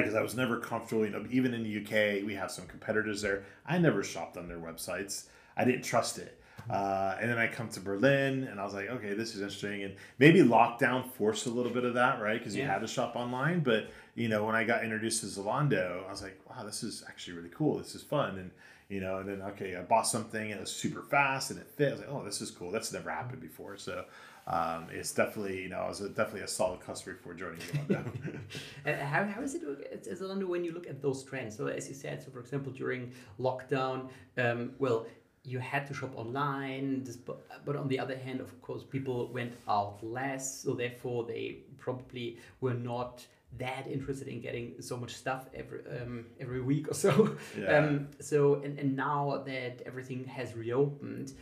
because 0.00 0.14
I 0.14 0.22
was 0.22 0.34
never 0.34 0.58
comfortable. 0.58 1.04
You 1.04 1.10
know, 1.10 1.24
even 1.30 1.54
in 1.54 1.62
the 1.62 1.78
UK, 1.78 2.24
we 2.26 2.34
have 2.34 2.50
some 2.50 2.66
competitors 2.66 3.22
there. 3.22 3.44
I 3.66 3.78
never 3.78 4.02
shopped 4.02 4.36
on 4.36 4.48
their 4.48 4.58
websites. 4.58 5.26
I 5.56 5.64
didn't 5.64 5.82
trust 5.82 6.18
it. 6.18 6.38
Uh, 6.70 7.16
and 7.20 7.28
then 7.28 7.38
I 7.38 7.48
come 7.48 7.68
to 7.70 7.80
Berlin, 7.80 8.44
and 8.44 8.60
I 8.60 8.64
was 8.64 8.72
like, 8.72 8.88
okay, 8.88 9.14
this 9.14 9.34
is 9.34 9.40
interesting. 9.40 9.82
And 9.82 9.96
maybe 10.18 10.40
lockdown 10.40 11.10
forced 11.10 11.46
a 11.46 11.50
little 11.50 11.72
bit 11.72 11.84
of 11.84 11.94
that, 11.94 12.20
right? 12.20 12.38
Because 12.38 12.54
you 12.54 12.62
yeah. 12.62 12.72
had 12.72 12.80
to 12.82 12.86
shop 12.86 13.16
online. 13.16 13.60
But 13.60 13.90
you 14.14 14.28
know, 14.28 14.44
when 14.44 14.54
I 14.54 14.64
got 14.64 14.84
introduced 14.84 15.20
to 15.20 15.26
Zalando, 15.26 16.06
I 16.06 16.10
was 16.10 16.22
like, 16.22 16.38
wow, 16.48 16.64
this 16.64 16.82
is 16.82 17.04
actually 17.08 17.36
really 17.36 17.50
cool. 17.54 17.78
This 17.78 17.94
is 17.94 18.02
fun. 18.02 18.38
And 18.38 18.50
you 18.88 19.00
know, 19.00 19.18
and 19.18 19.28
then 19.28 19.42
okay, 19.42 19.74
I 19.76 19.82
bought 19.82 20.06
something 20.06 20.42
and 20.42 20.52
it 20.52 20.60
was 20.60 20.70
super 20.70 21.02
fast 21.02 21.50
and 21.50 21.58
it 21.58 21.66
fit. 21.66 21.88
I 21.88 21.90
was 21.92 22.00
like, 22.00 22.10
oh, 22.10 22.24
this 22.24 22.40
is 22.40 22.50
cool. 22.50 22.70
That's 22.70 22.92
never 22.92 23.10
happened 23.10 23.40
before. 23.40 23.76
So 23.76 24.04
um, 24.46 24.86
it's 24.90 25.12
definitely 25.12 25.62
you 25.62 25.68
know 25.68 25.78
I 25.78 25.88
was 25.88 26.00
a, 26.00 26.08
definitely 26.08 26.42
a 26.42 26.48
solid 26.48 26.80
customer 26.80 27.16
before 27.16 27.34
joining 27.34 27.58
Zalando. 27.58 28.38
and 28.84 29.00
how, 29.00 29.24
how 29.24 29.42
is 29.42 29.54
it 29.54 29.62
at 29.92 30.04
Zalando 30.04 30.46
when 30.46 30.64
you 30.64 30.72
look 30.72 30.86
at 30.86 31.00
those 31.00 31.22
trends? 31.22 31.56
So 31.56 31.66
as 31.66 31.88
you 31.88 31.94
said, 31.94 32.22
so 32.22 32.30
for 32.30 32.40
example 32.40 32.72
during 32.72 33.12
lockdown, 33.38 34.08
um, 34.38 34.72
well 34.78 35.06
you 35.44 35.58
had 35.58 35.86
to 35.88 35.94
shop 35.94 36.12
online, 36.16 37.04
but, 37.26 37.64
but 37.64 37.74
on 37.74 37.88
the 37.88 37.98
other 37.98 38.16
hand, 38.16 38.40
of 38.40 38.62
course, 38.62 38.84
people 38.84 39.26
went 39.32 39.54
out 39.68 39.98
less, 40.02 40.62
so 40.62 40.72
therefore 40.72 41.24
they 41.24 41.58
probably 41.78 42.38
were 42.60 42.74
not 42.74 43.26
that 43.58 43.86
interested 43.86 44.28
in 44.28 44.40
getting 44.40 44.74
so 44.80 44.96
much 44.96 45.14
stuff 45.14 45.46
every 45.52 45.80
um, 46.00 46.24
every 46.40 46.62
week 46.62 46.90
or 46.90 46.94
so. 46.94 47.36
Yeah. 47.58 47.76
Um, 47.76 48.08
so 48.18 48.62
and, 48.62 48.78
and 48.78 48.96
now 48.96 49.42
that 49.44 49.82
everything 49.84 50.24
has 50.24 50.54
reopened 50.56 51.34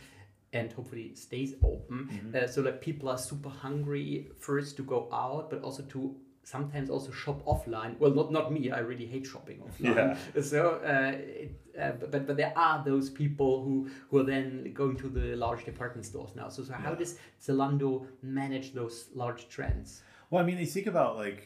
and 0.53 0.71
hopefully 0.73 1.13
stays 1.15 1.53
open, 1.63 2.07
Mm-hmm. 2.11 2.35
uh, 2.35 2.47
so 2.47 2.61
that 2.61 2.81
people 2.81 3.07
are 3.09 3.17
super 3.17 3.49
hungry 3.49 4.27
first 4.39 4.75
to 4.77 4.83
go 4.83 5.07
out, 5.13 5.49
but 5.49 5.61
also 5.63 5.83
to 5.83 6.15
sometimes 6.43 6.89
also 6.89 7.11
shop 7.11 7.39
offline. 7.45 7.97
Well, 7.99 8.13
not 8.13 8.31
not 8.31 8.51
me. 8.51 8.71
I 8.71 8.79
really 8.79 9.05
hate 9.05 9.25
shopping 9.25 9.59
offline. 9.65 9.95
yeah. 10.35 10.41
So, 10.41 10.61
uh, 10.83 11.11
it, 11.15 11.51
uh, 11.79 11.91
but 12.11 12.25
but 12.27 12.35
there 12.37 12.53
are 12.55 12.83
those 12.83 13.09
people 13.09 13.63
who 13.63 13.89
who 14.09 14.17
are 14.19 14.23
then 14.33 14.73
going 14.73 14.97
to 14.97 15.07
the 15.07 15.35
large 15.35 15.63
department 15.65 16.05
stores 16.05 16.31
now. 16.35 16.49
So 16.49 16.63
so 16.63 16.73
how 16.73 16.91
Yeah. 16.91 16.97
does 17.01 17.17
Zalando 17.45 18.07
manage 18.21 18.73
those 18.73 18.95
large 19.15 19.47
trends? 19.49 20.01
Well, 20.29 20.43
I 20.43 20.45
mean, 20.47 20.57
you 20.57 20.65
think 20.65 20.87
about 20.87 21.15
like 21.25 21.41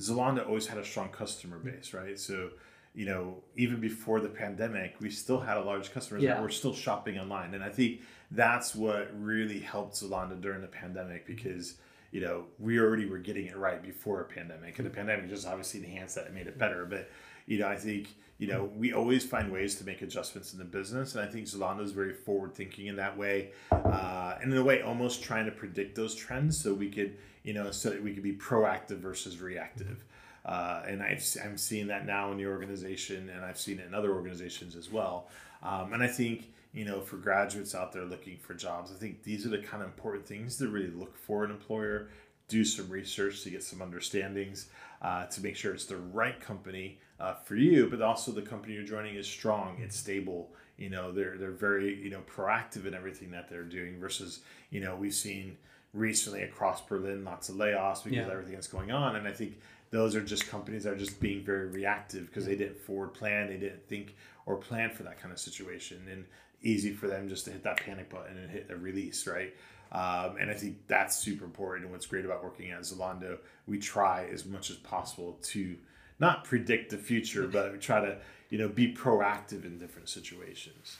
Zalando 0.00 0.46
always 0.46 0.66
had 0.66 0.78
a 0.78 0.84
strong 0.84 1.08
customer 1.10 1.58
base, 1.58 1.92
right? 1.94 2.18
So, 2.18 2.50
you 2.94 3.06
know, 3.06 3.42
even 3.56 3.80
before 3.80 4.20
the 4.20 4.28
pandemic, 4.28 4.94
we 5.00 5.10
still 5.10 5.40
had 5.40 5.56
a 5.56 5.64
large 5.70 5.92
customer 5.92 6.20
Yeah. 6.20 6.34
that 6.34 6.42
were 6.42 6.50
still 6.50 6.74
shopping 6.74 7.18
online. 7.18 7.54
And 7.54 7.62
I 7.62 7.68
think 7.70 8.00
that's 8.30 8.74
what 8.74 9.10
really 9.18 9.58
helped 9.58 9.94
Zalando 9.94 10.40
during 10.40 10.60
the 10.60 10.68
pandemic 10.68 11.26
because, 11.26 11.76
you 12.12 12.20
know, 12.20 12.44
we 12.58 12.78
already 12.78 13.06
were 13.06 13.18
getting 13.18 13.46
it 13.46 13.56
right 13.56 13.82
before 13.82 14.20
a 14.20 14.24
pandemic. 14.24 14.78
And 14.78 14.86
the 14.86 14.90
pandemic 14.90 15.28
just 15.28 15.46
obviously 15.46 15.80
enhanced 15.80 16.14
that 16.14 16.26
and 16.26 16.34
made 16.34 16.46
it 16.46 16.58
better. 16.58 16.84
But, 16.84 17.10
you 17.46 17.58
know, 17.58 17.66
I 17.66 17.76
think, 17.76 18.08
you 18.38 18.46
know, 18.46 18.70
we 18.76 18.92
always 18.92 19.24
find 19.24 19.50
ways 19.50 19.74
to 19.76 19.84
make 19.84 20.00
adjustments 20.02 20.52
in 20.52 20.58
the 20.58 20.64
business. 20.64 21.14
And 21.14 21.24
I 21.24 21.30
think 21.30 21.46
Zalando 21.46 21.82
is 21.82 21.92
very 21.92 22.14
forward 22.14 22.54
thinking 22.54 22.86
in 22.86 22.96
that 22.96 23.16
way. 23.18 23.50
Uh, 23.72 24.38
and 24.40 24.52
in 24.52 24.58
a 24.58 24.64
way, 24.64 24.80
almost 24.80 25.22
trying 25.22 25.46
to 25.46 25.52
predict 25.52 25.96
those 25.96 26.14
trends 26.14 26.58
so 26.58 26.72
we 26.72 26.88
could, 26.88 27.16
you 27.42 27.52
know, 27.52 27.70
so 27.72 27.90
that 27.90 28.02
we 28.02 28.14
could 28.14 28.22
be 28.22 28.34
proactive 28.34 28.98
versus 28.98 29.40
reactive. 29.40 30.04
Uh, 30.44 30.82
and 30.86 31.02
I've, 31.02 31.24
I'm 31.44 31.56
seeing 31.58 31.86
that 31.88 32.06
now 32.06 32.32
in 32.32 32.38
the 32.38 32.46
organization, 32.46 33.28
and 33.28 33.44
I've 33.44 33.58
seen 33.58 33.78
it 33.78 33.86
in 33.86 33.94
other 33.94 34.12
organizations 34.12 34.74
as 34.76 34.90
well. 34.90 35.28
Um, 35.62 35.92
and 35.92 36.02
I 36.02 36.06
think, 36.08 36.52
you 36.72 36.84
know, 36.84 37.00
for 37.00 37.16
graduates 37.16 37.74
out 37.74 37.92
there 37.92 38.04
looking 38.04 38.38
for 38.38 38.54
jobs, 38.54 38.90
I 38.90 38.94
think 38.94 39.22
these 39.22 39.44
are 39.44 39.50
the 39.50 39.58
kind 39.58 39.82
of 39.82 39.88
important 39.88 40.26
things 40.26 40.56
to 40.58 40.68
really 40.68 40.90
look 40.90 41.16
for 41.16 41.44
an 41.44 41.50
employer. 41.50 42.08
Do 42.48 42.64
some 42.64 42.88
research 42.88 43.42
to 43.44 43.50
get 43.50 43.62
some 43.62 43.80
understandings 43.80 44.66
uh, 45.02 45.26
to 45.26 45.40
make 45.40 45.54
sure 45.56 45.72
it's 45.72 45.84
the 45.84 45.98
right 45.98 46.40
company 46.40 46.98
uh, 47.20 47.34
for 47.34 47.54
you, 47.54 47.88
but 47.88 48.02
also 48.02 48.32
the 48.32 48.42
company 48.42 48.74
you're 48.74 48.82
joining 48.82 49.14
is 49.14 49.26
strong, 49.28 49.76
it's 49.80 49.96
stable. 49.96 50.50
You 50.76 50.88
know, 50.90 51.12
they're 51.12 51.36
they're 51.36 51.50
very 51.52 51.94
you 52.02 52.10
know 52.10 52.22
proactive 52.34 52.86
in 52.86 52.94
everything 52.94 53.30
that 53.32 53.48
they're 53.50 53.62
doing. 53.62 54.00
Versus, 54.00 54.40
you 54.70 54.80
know, 54.80 54.96
we've 54.96 55.14
seen 55.14 55.58
recently 55.92 56.42
across 56.42 56.80
Berlin 56.80 57.24
lots 57.24 57.48
of 57.50 57.56
layoffs 57.56 58.02
because 58.02 58.16
Yeah. 58.16 58.24
of 58.24 58.30
everything 58.30 58.54
that's 58.54 58.66
going 58.66 58.90
on, 58.90 59.14
and 59.16 59.28
I 59.28 59.32
think 59.32 59.60
those 59.90 60.14
are 60.14 60.22
just 60.22 60.48
companies 60.48 60.84
that 60.84 60.92
are 60.92 60.98
just 60.98 61.20
being 61.20 61.44
very 61.44 61.66
reactive 61.66 62.26
because 62.26 62.46
they 62.46 62.56
didn't 62.56 62.80
forward 62.80 63.12
plan, 63.12 63.48
they 63.48 63.56
didn't 63.56 63.86
think 63.88 64.16
or 64.46 64.56
plan 64.56 64.90
for 64.90 65.02
that 65.02 65.20
kind 65.20 65.32
of 65.32 65.38
situation, 65.38 66.00
and 66.10 66.24
easy 66.62 66.92
for 66.92 67.08
them 67.08 67.28
just 67.28 67.44
to 67.46 67.50
hit 67.50 67.62
that 67.64 67.78
panic 67.84 68.08
button 68.10 68.36
and 68.36 68.50
hit 68.50 68.66
a 68.70 68.76
release, 68.76 69.26
right? 69.26 69.54
Um, 69.92 70.36
and 70.40 70.50
I 70.50 70.54
think 70.54 70.86
that's 70.86 71.16
super 71.16 71.44
important. 71.44 71.84
And 71.84 71.92
what's 71.92 72.06
great 72.06 72.24
about 72.24 72.44
working 72.44 72.70
at 72.70 72.80
Zalando, 72.80 73.38
we 73.66 73.78
try 73.78 74.26
as 74.32 74.44
much 74.44 74.70
as 74.70 74.76
possible 74.76 75.38
to 75.42 75.76
not 76.20 76.44
predict 76.44 76.90
the 76.90 76.98
future, 76.98 77.46
but 77.52 77.72
we 77.72 77.78
try 77.78 78.00
to 78.00 78.18
you 78.50 78.58
know 78.58 78.68
be 78.68 78.92
proactive 78.94 79.64
in 79.64 79.78
different 79.78 80.08
situations. 80.08 80.96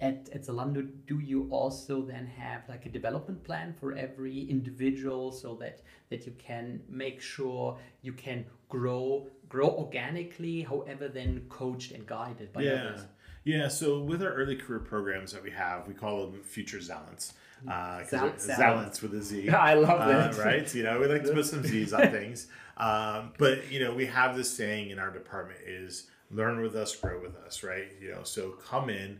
At, 0.00 0.28
at 0.32 0.42
Zalando, 0.42 0.88
do 1.08 1.18
you 1.18 1.48
also 1.50 2.02
then 2.02 2.26
have 2.26 2.62
like 2.68 2.86
a 2.86 2.88
development 2.88 3.42
plan 3.42 3.74
for 3.80 3.94
every 3.96 4.42
individual 4.48 5.32
so 5.32 5.56
that 5.56 5.80
that 6.10 6.24
you 6.24 6.32
can 6.38 6.80
make 6.88 7.20
sure 7.20 7.76
you 8.02 8.12
can 8.12 8.44
grow 8.68 9.26
grow 9.48 9.68
organically, 9.70 10.62
however 10.62 11.08
then 11.08 11.42
coached 11.48 11.90
and 11.92 12.06
guided 12.06 12.52
by 12.52 12.62
yeah. 12.62 12.70
others? 12.72 13.00
Yeah, 13.44 13.68
so 13.68 13.98
with 14.00 14.22
our 14.22 14.32
early 14.32 14.56
career 14.56 14.78
programs 14.80 15.32
that 15.32 15.42
we 15.42 15.50
have, 15.50 15.88
we 15.88 15.94
call 15.94 16.26
them 16.26 16.42
Future 16.42 16.78
Zalents. 16.78 17.32
Uh, 17.66 18.00
'cause 18.00 18.10
Zal- 18.10 18.26
it- 18.28 18.36
Zalents. 18.36 18.56
Zalents 18.58 19.02
with 19.02 19.14
a 19.14 19.22
Z. 19.22 19.48
I 19.70 19.74
love 19.74 20.00
Uh, 20.00 20.06
that. 20.06 20.36
right? 20.38 20.72
You 20.74 20.82
know, 20.84 21.00
we 21.00 21.06
like 21.06 21.24
to 21.24 21.32
put 21.32 21.46
some 21.46 21.64
Z's 21.64 21.92
on 21.92 22.10
things. 22.18 22.46
Um, 22.76 23.32
but, 23.38 23.70
you 23.72 23.80
know, 23.80 23.94
we 23.94 24.06
have 24.06 24.36
this 24.36 24.54
saying 24.54 24.90
in 24.90 24.98
our 25.00 25.10
department 25.10 25.60
is 25.66 26.08
learn 26.30 26.60
with 26.60 26.76
us, 26.76 26.94
grow 26.94 27.20
with 27.20 27.34
us, 27.36 27.64
right? 27.64 27.88
You 28.00 28.10
know, 28.12 28.22
so 28.22 28.50
come 28.50 28.90
in, 28.90 29.18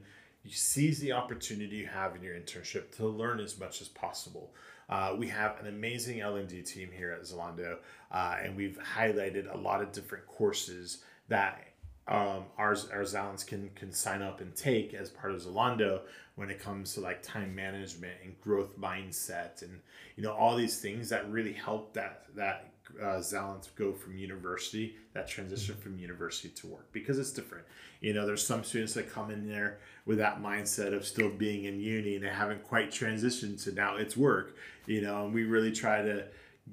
you 0.48 0.54
seize 0.54 0.98
the 0.98 1.12
opportunity 1.12 1.76
you 1.76 1.87
have 1.87 2.16
in 2.16 2.22
your 2.22 2.34
internship 2.34 2.90
to 2.96 3.06
learn 3.06 3.38
as 3.38 3.58
much 3.61 3.82
as 3.82 3.88
possible. 3.88 4.50
Uh, 4.88 5.14
we 5.18 5.28
have 5.28 5.61
an 5.61 5.66
amazing 5.66 6.20
L&D 6.20 6.62
team 6.62 6.88
here 6.90 7.12
at 7.12 7.22
Zalando, 7.22 7.76
uh, 8.11 8.37
and 8.42 8.56
we've 8.56 8.78
highlighted 8.96 9.52
a 9.52 9.58
lot 9.58 9.82
of 9.82 9.92
different 9.92 10.26
courses 10.26 11.04
that 11.28 11.62
um, 12.08 12.44
our, 12.56 12.70
our 12.90 13.02
Zalans 13.02 13.46
can 13.46 13.68
can 13.74 13.92
sign 13.92 14.22
up 14.22 14.40
and 14.40 14.56
take 14.56 14.94
as 14.94 15.11
part 15.11 15.30
of 15.34 15.42
Zalando 15.42 16.00
when 16.37 16.48
it 16.48 16.58
comes 16.58 16.94
to 16.94 17.00
like 17.00 17.22
time 17.22 17.54
management 17.54 18.14
and 18.24 18.40
growth 18.40 18.78
mindset 18.80 19.61
and 19.61 19.80
you 20.16 20.22
know 20.22 20.32
all 20.32 20.56
these 20.56 20.80
things 20.80 21.11
that 21.11 21.30
really 21.30 21.52
help 21.52 21.92
that 21.92 22.22
that 22.34 22.72
uh, 23.01 23.18
Zalans 23.18 23.68
go 23.77 23.92
from 23.92 24.16
university 24.16 24.96
that 25.14 25.29
transition 25.29 25.74
from 25.77 25.98
university 25.98 26.48
to 26.48 26.66
work 26.66 26.87
because 26.92 27.18
it's 27.18 27.33
different. 27.33 27.64
You 28.01 28.14
know, 28.14 28.27
there's 28.27 28.46
some 28.46 28.64
students 28.64 28.94
that 28.94 29.12
come 29.12 29.31
in 29.31 29.48
there 29.48 29.79
with 30.07 30.18
that 30.18 30.40
mindset 30.40 30.94
of 30.94 31.05
still 31.05 31.31
being 31.31 31.64
in 31.64 31.81
uni 31.81 32.14
and 32.14 32.24
they 32.24 32.31
haven't 32.31 32.62
quite 32.62 32.90
transitioned 32.90 33.62
to 33.64 33.72
now 33.72 33.96
it's 33.96 34.16
work. 34.16 34.57
You 34.87 35.03
know, 35.03 35.24
and 35.24 35.35
we 35.35 35.44
really 35.44 35.72
try 35.72 36.03
to 36.03 36.24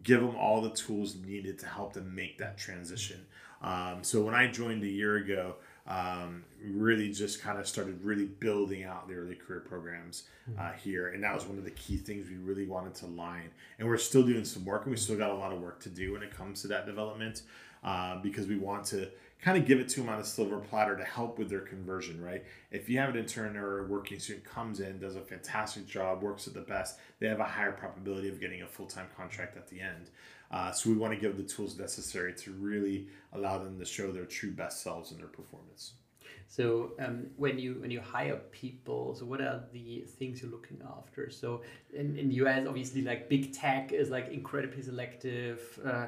give 0.03 0.21
them 0.21 0.35
all 0.35 0.61
the 0.61 0.69
tools 0.69 1.15
needed 1.15 1.59
to 1.59 1.67
help 1.67 1.93
them 1.93 2.13
make 2.13 2.37
that 2.37 2.57
transition. 2.57 3.25
Um, 3.61 4.03
so 4.03 4.21
when 4.21 4.35
I 4.35 4.47
joined 4.47 4.83
a 4.83 4.87
year 4.87 5.17
ago, 5.17 5.55
um, 5.87 6.43
really 6.73 7.11
just 7.11 7.41
kind 7.41 7.59
of 7.59 7.67
started 7.67 8.03
really 8.03 8.25
building 8.25 8.83
out 8.83 9.07
the 9.07 9.15
early 9.15 9.35
career 9.35 9.59
programs 9.59 10.23
uh, 10.59 10.71
here, 10.73 11.09
and 11.09 11.23
that 11.23 11.33
was 11.33 11.45
one 11.45 11.57
of 11.57 11.63
the 11.63 11.71
key 11.71 11.97
things 11.97 12.29
we 12.29 12.37
really 12.37 12.65
wanted 12.65 12.93
to 12.95 13.07
line. 13.07 13.49
And 13.79 13.87
we're 13.87 13.97
still 13.97 14.23
doing 14.23 14.45
some 14.45 14.65
work, 14.65 14.83
and 14.83 14.91
we 14.91 14.97
still 14.97 15.17
got 15.17 15.31
a 15.31 15.35
lot 15.35 15.51
of 15.51 15.61
work 15.61 15.79
to 15.81 15.89
do 15.89 16.13
when 16.13 16.23
it 16.23 16.35
comes 16.35 16.61
to 16.61 16.67
that 16.69 16.85
development, 16.85 17.43
uh, 17.83 18.17
because 18.21 18.47
we 18.47 18.57
want 18.57 18.85
to 18.85 19.09
kind 19.41 19.57
of 19.57 19.65
give 19.65 19.79
it 19.79 19.89
to 19.89 19.99
them 19.99 20.09
on 20.09 20.19
a 20.19 20.23
silver 20.23 20.57
platter 20.57 20.95
to 20.95 21.03
help 21.03 21.37
with 21.37 21.49
their 21.49 21.59
conversion. 21.59 22.21
Right? 22.21 22.43
If 22.71 22.89
you 22.89 22.99
have 22.99 23.09
an 23.09 23.17
intern 23.17 23.57
or 23.57 23.85
a 23.85 23.87
working 23.87 24.19
student 24.19 24.45
comes 24.45 24.79
in, 24.79 24.99
does 24.99 25.15
a 25.15 25.21
fantastic 25.21 25.87
job, 25.87 26.21
works 26.21 26.47
at 26.47 26.53
the 26.53 26.61
best, 26.61 26.99
they 27.19 27.27
have 27.27 27.39
a 27.39 27.45
higher 27.45 27.71
probability 27.71 28.29
of 28.29 28.39
getting 28.39 28.61
a 28.61 28.67
full 28.67 28.87
time 28.87 29.07
contract 29.15 29.57
at 29.57 29.67
the 29.67 29.79
end. 29.81 30.09
Uh, 30.51 30.71
so 30.71 30.89
we 30.89 30.95
want 30.95 31.13
to 31.13 31.19
give 31.19 31.37
the 31.37 31.43
tools 31.43 31.77
necessary 31.77 32.33
to 32.33 32.51
really 32.51 33.07
allow 33.33 33.57
them 33.57 33.79
to 33.79 33.85
show 33.85 34.11
their 34.11 34.25
true 34.25 34.51
best 34.51 34.81
selves 34.81 35.11
in 35.11 35.17
their 35.17 35.27
performance. 35.27 35.93
So 36.47 36.91
um, 36.99 37.27
when 37.37 37.59
you 37.59 37.75
when 37.81 37.91
you 37.91 38.01
hire 38.01 38.39
people, 38.51 39.15
so 39.15 39.25
what 39.25 39.41
are 39.41 39.63
the 39.73 40.01
things 40.01 40.41
you're 40.41 40.51
looking 40.51 40.81
after? 40.97 41.29
So 41.29 41.61
in 41.93 42.17
in 42.17 42.29
the 42.29 42.35
US, 42.45 42.65
obviously, 42.67 43.01
like 43.01 43.29
big 43.29 43.53
tech 43.53 43.91
is 43.91 44.09
like 44.09 44.29
incredibly 44.29 44.81
selective, 44.81 45.79
uh, 45.85 46.07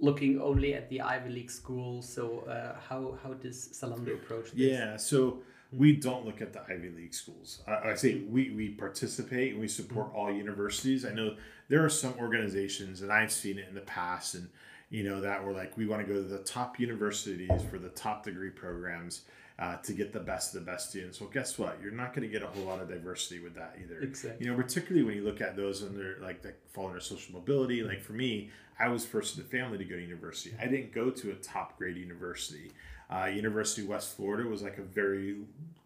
looking 0.00 0.40
only 0.40 0.74
at 0.74 0.88
the 0.88 1.00
Ivy 1.00 1.30
League 1.30 1.50
schools. 1.50 2.08
So 2.08 2.40
uh, 2.40 2.78
how 2.88 3.18
how 3.22 3.34
does 3.34 3.68
Zalando 3.68 4.14
approach 4.14 4.52
this? 4.52 4.54
Yeah, 4.54 4.96
so 4.96 5.42
we 5.72 5.92
don't 5.92 6.24
look 6.24 6.40
at 6.40 6.52
the 6.52 6.62
Ivy 6.62 6.90
League 6.90 7.14
schools. 7.14 7.62
I, 7.66 7.90
I 7.90 7.94
say 7.94 8.22
we, 8.28 8.50
we 8.50 8.70
participate 8.70 9.52
and 9.52 9.60
we 9.60 9.68
support 9.68 10.12
all 10.14 10.32
universities. 10.32 11.04
I 11.04 11.12
know 11.12 11.36
there 11.68 11.84
are 11.84 11.90
some 11.90 12.14
organizations, 12.18 13.02
and 13.02 13.12
I've 13.12 13.32
seen 13.32 13.58
it 13.58 13.66
in 13.68 13.74
the 13.74 13.82
past, 13.82 14.34
and 14.34 14.48
you 14.90 15.04
know 15.04 15.20
that 15.20 15.44
were 15.44 15.52
like 15.52 15.76
we 15.76 15.86
want 15.86 16.06
to 16.06 16.12
go 16.12 16.20
to 16.20 16.26
the 16.26 16.38
top 16.38 16.80
universities 16.80 17.50
for 17.70 17.78
the 17.78 17.90
top 17.90 18.24
degree 18.24 18.50
programs 18.50 19.22
uh, 19.58 19.76
to 19.78 19.92
get 19.92 20.12
the 20.12 20.20
best 20.20 20.54
of 20.54 20.64
the 20.64 20.70
best 20.70 20.90
students. 20.90 21.20
Well, 21.20 21.30
guess 21.30 21.58
what? 21.58 21.78
You're 21.82 21.92
not 21.92 22.14
going 22.14 22.22
to 22.22 22.32
get 22.32 22.42
a 22.42 22.46
whole 22.46 22.64
lot 22.64 22.80
of 22.80 22.88
diversity 22.88 23.40
with 23.40 23.54
that 23.56 23.76
either. 23.82 23.98
Exactly. 24.00 24.46
You 24.46 24.52
know, 24.52 24.56
particularly 24.56 25.04
when 25.04 25.16
you 25.16 25.24
look 25.24 25.40
at 25.40 25.56
those 25.56 25.82
under 25.82 26.16
like 26.22 26.42
that 26.42 26.58
fall 26.72 26.86
under 26.86 27.00
social 27.00 27.34
mobility. 27.34 27.82
Like 27.82 28.00
for 28.00 28.12
me, 28.12 28.50
I 28.78 28.88
was 28.88 29.04
first 29.04 29.36
in 29.36 29.42
the 29.42 29.48
family 29.48 29.78
to 29.78 29.84
go 29.84 29.96
to 29.96 30.02
university. 30.02 30.54
I 30.60 30.66
didn't 30.66 30.92
go 30.92 31.10
to 31.10 31.30
a 31.32 31.34
top 31.34 31.76
grade 31.76 31.96
university. 31.96 32.70
Uh, 33.10 33.24
university 33.24 33.82
of 33.82 33.88
West 33.88 34.16
Florida 34.16 34.48
was 34.48 34.62
like 34.62 34.78
a 34.78 34.82
very 34.82 35.38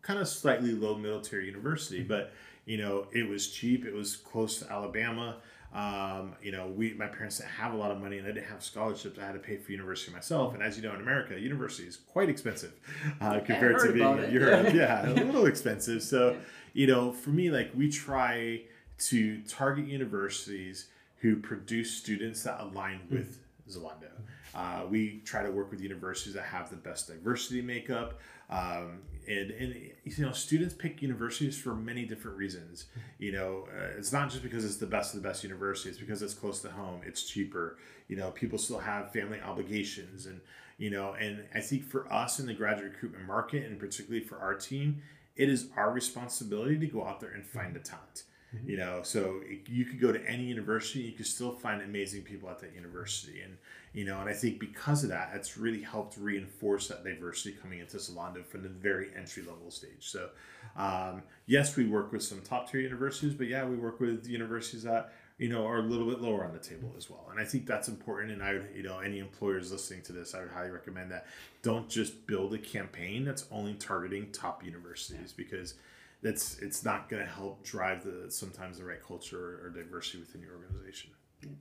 kind 0.02 0.18
of 0.18 0.28
slightly 0.28 0.72
low 0.72 0.96
military 0.96 1.46
university, 1.46 2.02
but 2.02 2.32
you 2.66 2.76
know 2.76 3.06
it 3.12 3.26
was 3.26 3.48
cheap. 3.48 3.86
It 3.86 3.94
was 3.94 4.16
close 4.16 4.58
to 4.58 4.70
Alabama. 4.70 5.36
Um, 5.74 6.34
you 6.42 6.52
know, 6.52 6.66
we 6.66 6.92
my 6.94 7.06
parents 7.06 7.38
didn't 7.38 7.50
have 7.52 7.72
a 7.72 7.76
lot 7.76 7.90
of 7.90 7.98
money, 7.98 8.18
and 8.18 8.26
I 8.26 8.32
didn't 8.32 8.48
have 8.48 8.62
scholarships. 8.62 9.18
I 9.18 9.24
had 9.24 9.32
to 9.32 9.38
pay 9.38 9.56
for 9.56 9.72
university 9.72 10.12
myself. 10.12 10.52
And 10.52 10.62
as 10.62 10.76
you 10.76 10.82
know, 10.82 10.94
in 10.94 11.00
America, 11.00 11.38
university 11.38 11.88
is 11.88 11.96
quite 11.96 12.28
expensive 12.28 12.74
uh, 13.20 13.40
compared 13.40 13.78
to 13.80 13.92
being 13.92 14.18
in. 14.18 14.32
Europe. 14.32 14.72
yeah, 14.74 15.08
a 15.08 15.12
little 15.12 15.46
expensive. 15.46 16.02
So, 16.02 16.36
you 16.74 16.86
know, 16.86 17.12
for 17.12 17.30
me, 17.30 17.50
like 17.50 17.70
we 17.74 17.90
try 17.90 18.62
to 18.98 19.40
target 19.42 19.86
universities 19.86 20.88
who 21.22 21.36
produce 21.36 21.90
students 21.90 22.42
that 22.42 22.60
align 22.60 23.00
with 23.10 23.38
Zalando. 23.68 24.10
Uh, 24.54 24.82
we 24.88 25.20
try 25.24 25.42
to 25.42 25.50
work 25.50 25.70
with 25.70 25.80
universities 25.80 26.34
that 26.34 26.44
have 26.44 26.70
the 26.70 26.76
best 26.76 27.08
diversity 27.08 27.62
makeup. 27.62 28.20
Um, 28.50 29.00
and, 29.26 29.50
and 29.52 29.74
you 30.04 30.26
know 30.26 30.32
students 30.32 30.74
pick 30.74 31.00
universities 31.00 31.56
for 31.56 31.74
many 31.74 32.04
different 32.04 32.36
reasons. 32.36 32.86
You 33.18 33.32
know 33.32 33.68
uh, 33.68 33.96
it's 33.96 34.12
not 34.12 34.30
just 34.30 34.42
because 34.42 34.64
it's 34.64 34.76
the 34.76 34.86
best 34.86 35.14
of 35.14 35.22
the 35.22 35.28
best 35.28 35.44
university 35.44 35.90
it's 35.90 35.98
because 35.98 36.22
it's 36.22 36.34
close 36.34 36.60
to 36.62 36.70
home 36.70 37.00
it's 37.06 37.22
cheaper. 37.22 37.78
You 38.08 38.16
know 38.16 38.30
people 38.32 38.58
still 38.58 38.80
have 38.80 39.12
family 39.12 39.40
obligations 39.40 40.26
and 40.26 40.40
you 40.82 40.90
know 40.90 41.14
and 41.14 41.44
i 41.54 41.60
think 41.60 41.84
for 41.84 42.12
us 42.12 42.40
in 42.40 42.46
the 42.46 42.54
graduate 42.54 42.92
recruitment 42.92 43.26
market 43.26 43.64
and 43.64 43.78
particularly 43.78 44.24
for 44.24 44.38
our 44.38 44.54
team 44.54 45.00
it 45.36 45.48
is 45.48 45.68
our 45.76 45.92
responsibility 45.92 46.78
to 46.78 46.86
go 46.86 47.06
out 47.06 47.20
there 47.20 47.30
and 47.30 47.46
find 47.46 47.74
the 47.74 47.80
talent 47.80 48.24
Mm-hmm. 48.54 48.70
You 48.70 48.76
know, 48.76 49.00
so 49.02 49.40
you 49.66 49.84
could 49.84 50.00
go 50.00 50.12
to 50.12 50.22
any 50.26 50.44
university, 50.44 51.00
you 51.00 51.12
could 51.12 51.26
still 51.26 51.52
find 51.52 51.80
amazing 51.80 52.22
people 52.22 52.50
at 52.50 52.58
that 52.60 52.74
university, 52.74 53.40
and 53.40 53.56
you 53.94 54.04
know, 54.04 54.20
and 54.20 54.28
I 54.28 54.34
think 54.34 54.58
because 54.58 55.04
of 55.04 55.10
that, 55.10 55.32
it's 55.34 55.56
really 55.56 55.80
helped 55.80 56.16
reinforce 56.18 56.88
that 56.88 57.04
diversity 57.04 57.56
coming 57.60 57.80
into 57.80 57.96
Zalando 57.96 58.44
from 58.44 58.62
the 58.62 58.68
very 58.68 59.08
entry 59.16 59.42
level 59.42 59.70
stage. 59.70 60.00
So, 60.00 60.30
um, 60.76 61.22
yes, 61.46 61.76
we 61.76 61.86
work 61.86 62.12
with 62.12 62.22
some 62.22 62.40
top 62.42 62.70
tier 62.70 62.80
universities, 62.80 63.34
but 63.34 63.46
yeah, 63.48 63.64
we 63.64 63.76
work 63.76 64.00
with 64.00 64.26
universities 64.26 64.82
that 64.82 65.12
you 65.38 65.48
know 65.48 65.66
are 65.66 65.78
a 65.78 65.82
little 65.82 66.06
bit 66.06 66.20
lower 66.20 66.44
on 66.44 66.52
the 66.52 66.58
table 66.58 66.92
as 66.98 67.08
well. 67.08 67.28
And 67.30 67.40
I 67.40 67.44
think 67.44 67.66
that's 67.66 67.88
important. 67.88 68.32
And 68.32 68.42
I 68.42 68.54
would, 68.54 68.68
you 68.74 68.82
know, 68.82 68.98
any 68.98 69.18
employers 69.18 69.72
listening 69.72 70.02
to 70.02 70.12
this, 70.12 70.34
I 70.34 70.40
would 70.40 70.50
highly 70.50 70.70
recommend 70.70 71.10
that 71.10 71.26
don't 71.62 71.88
just 71.88 72.26
build 72.26 72.52
a 72.52 72.58
campaign 72.58 73.24
that's 73.24 73.46
only 73.50 73.74
targeting 73.74 74.30
top 74.30 74.62
universities 74.62 75.32
because 75.32 75.74
that's 76.22 76.58
it's 76.60 76.84
not 76.84 77.08
going 77.08 77.22
to 77.22 77.28
help 77.28 77.62
drive 77.64 78.04
the 78.04 78.30
sometimes 78.30 78.78
the 78.78 78.84
right 78.84 79.02
culture 79.02 79.60
or 79.62 79.70
diversity 79.70 80.18
within 80.18 80.40
your 80.40 80.52
organization. 80.54 81.10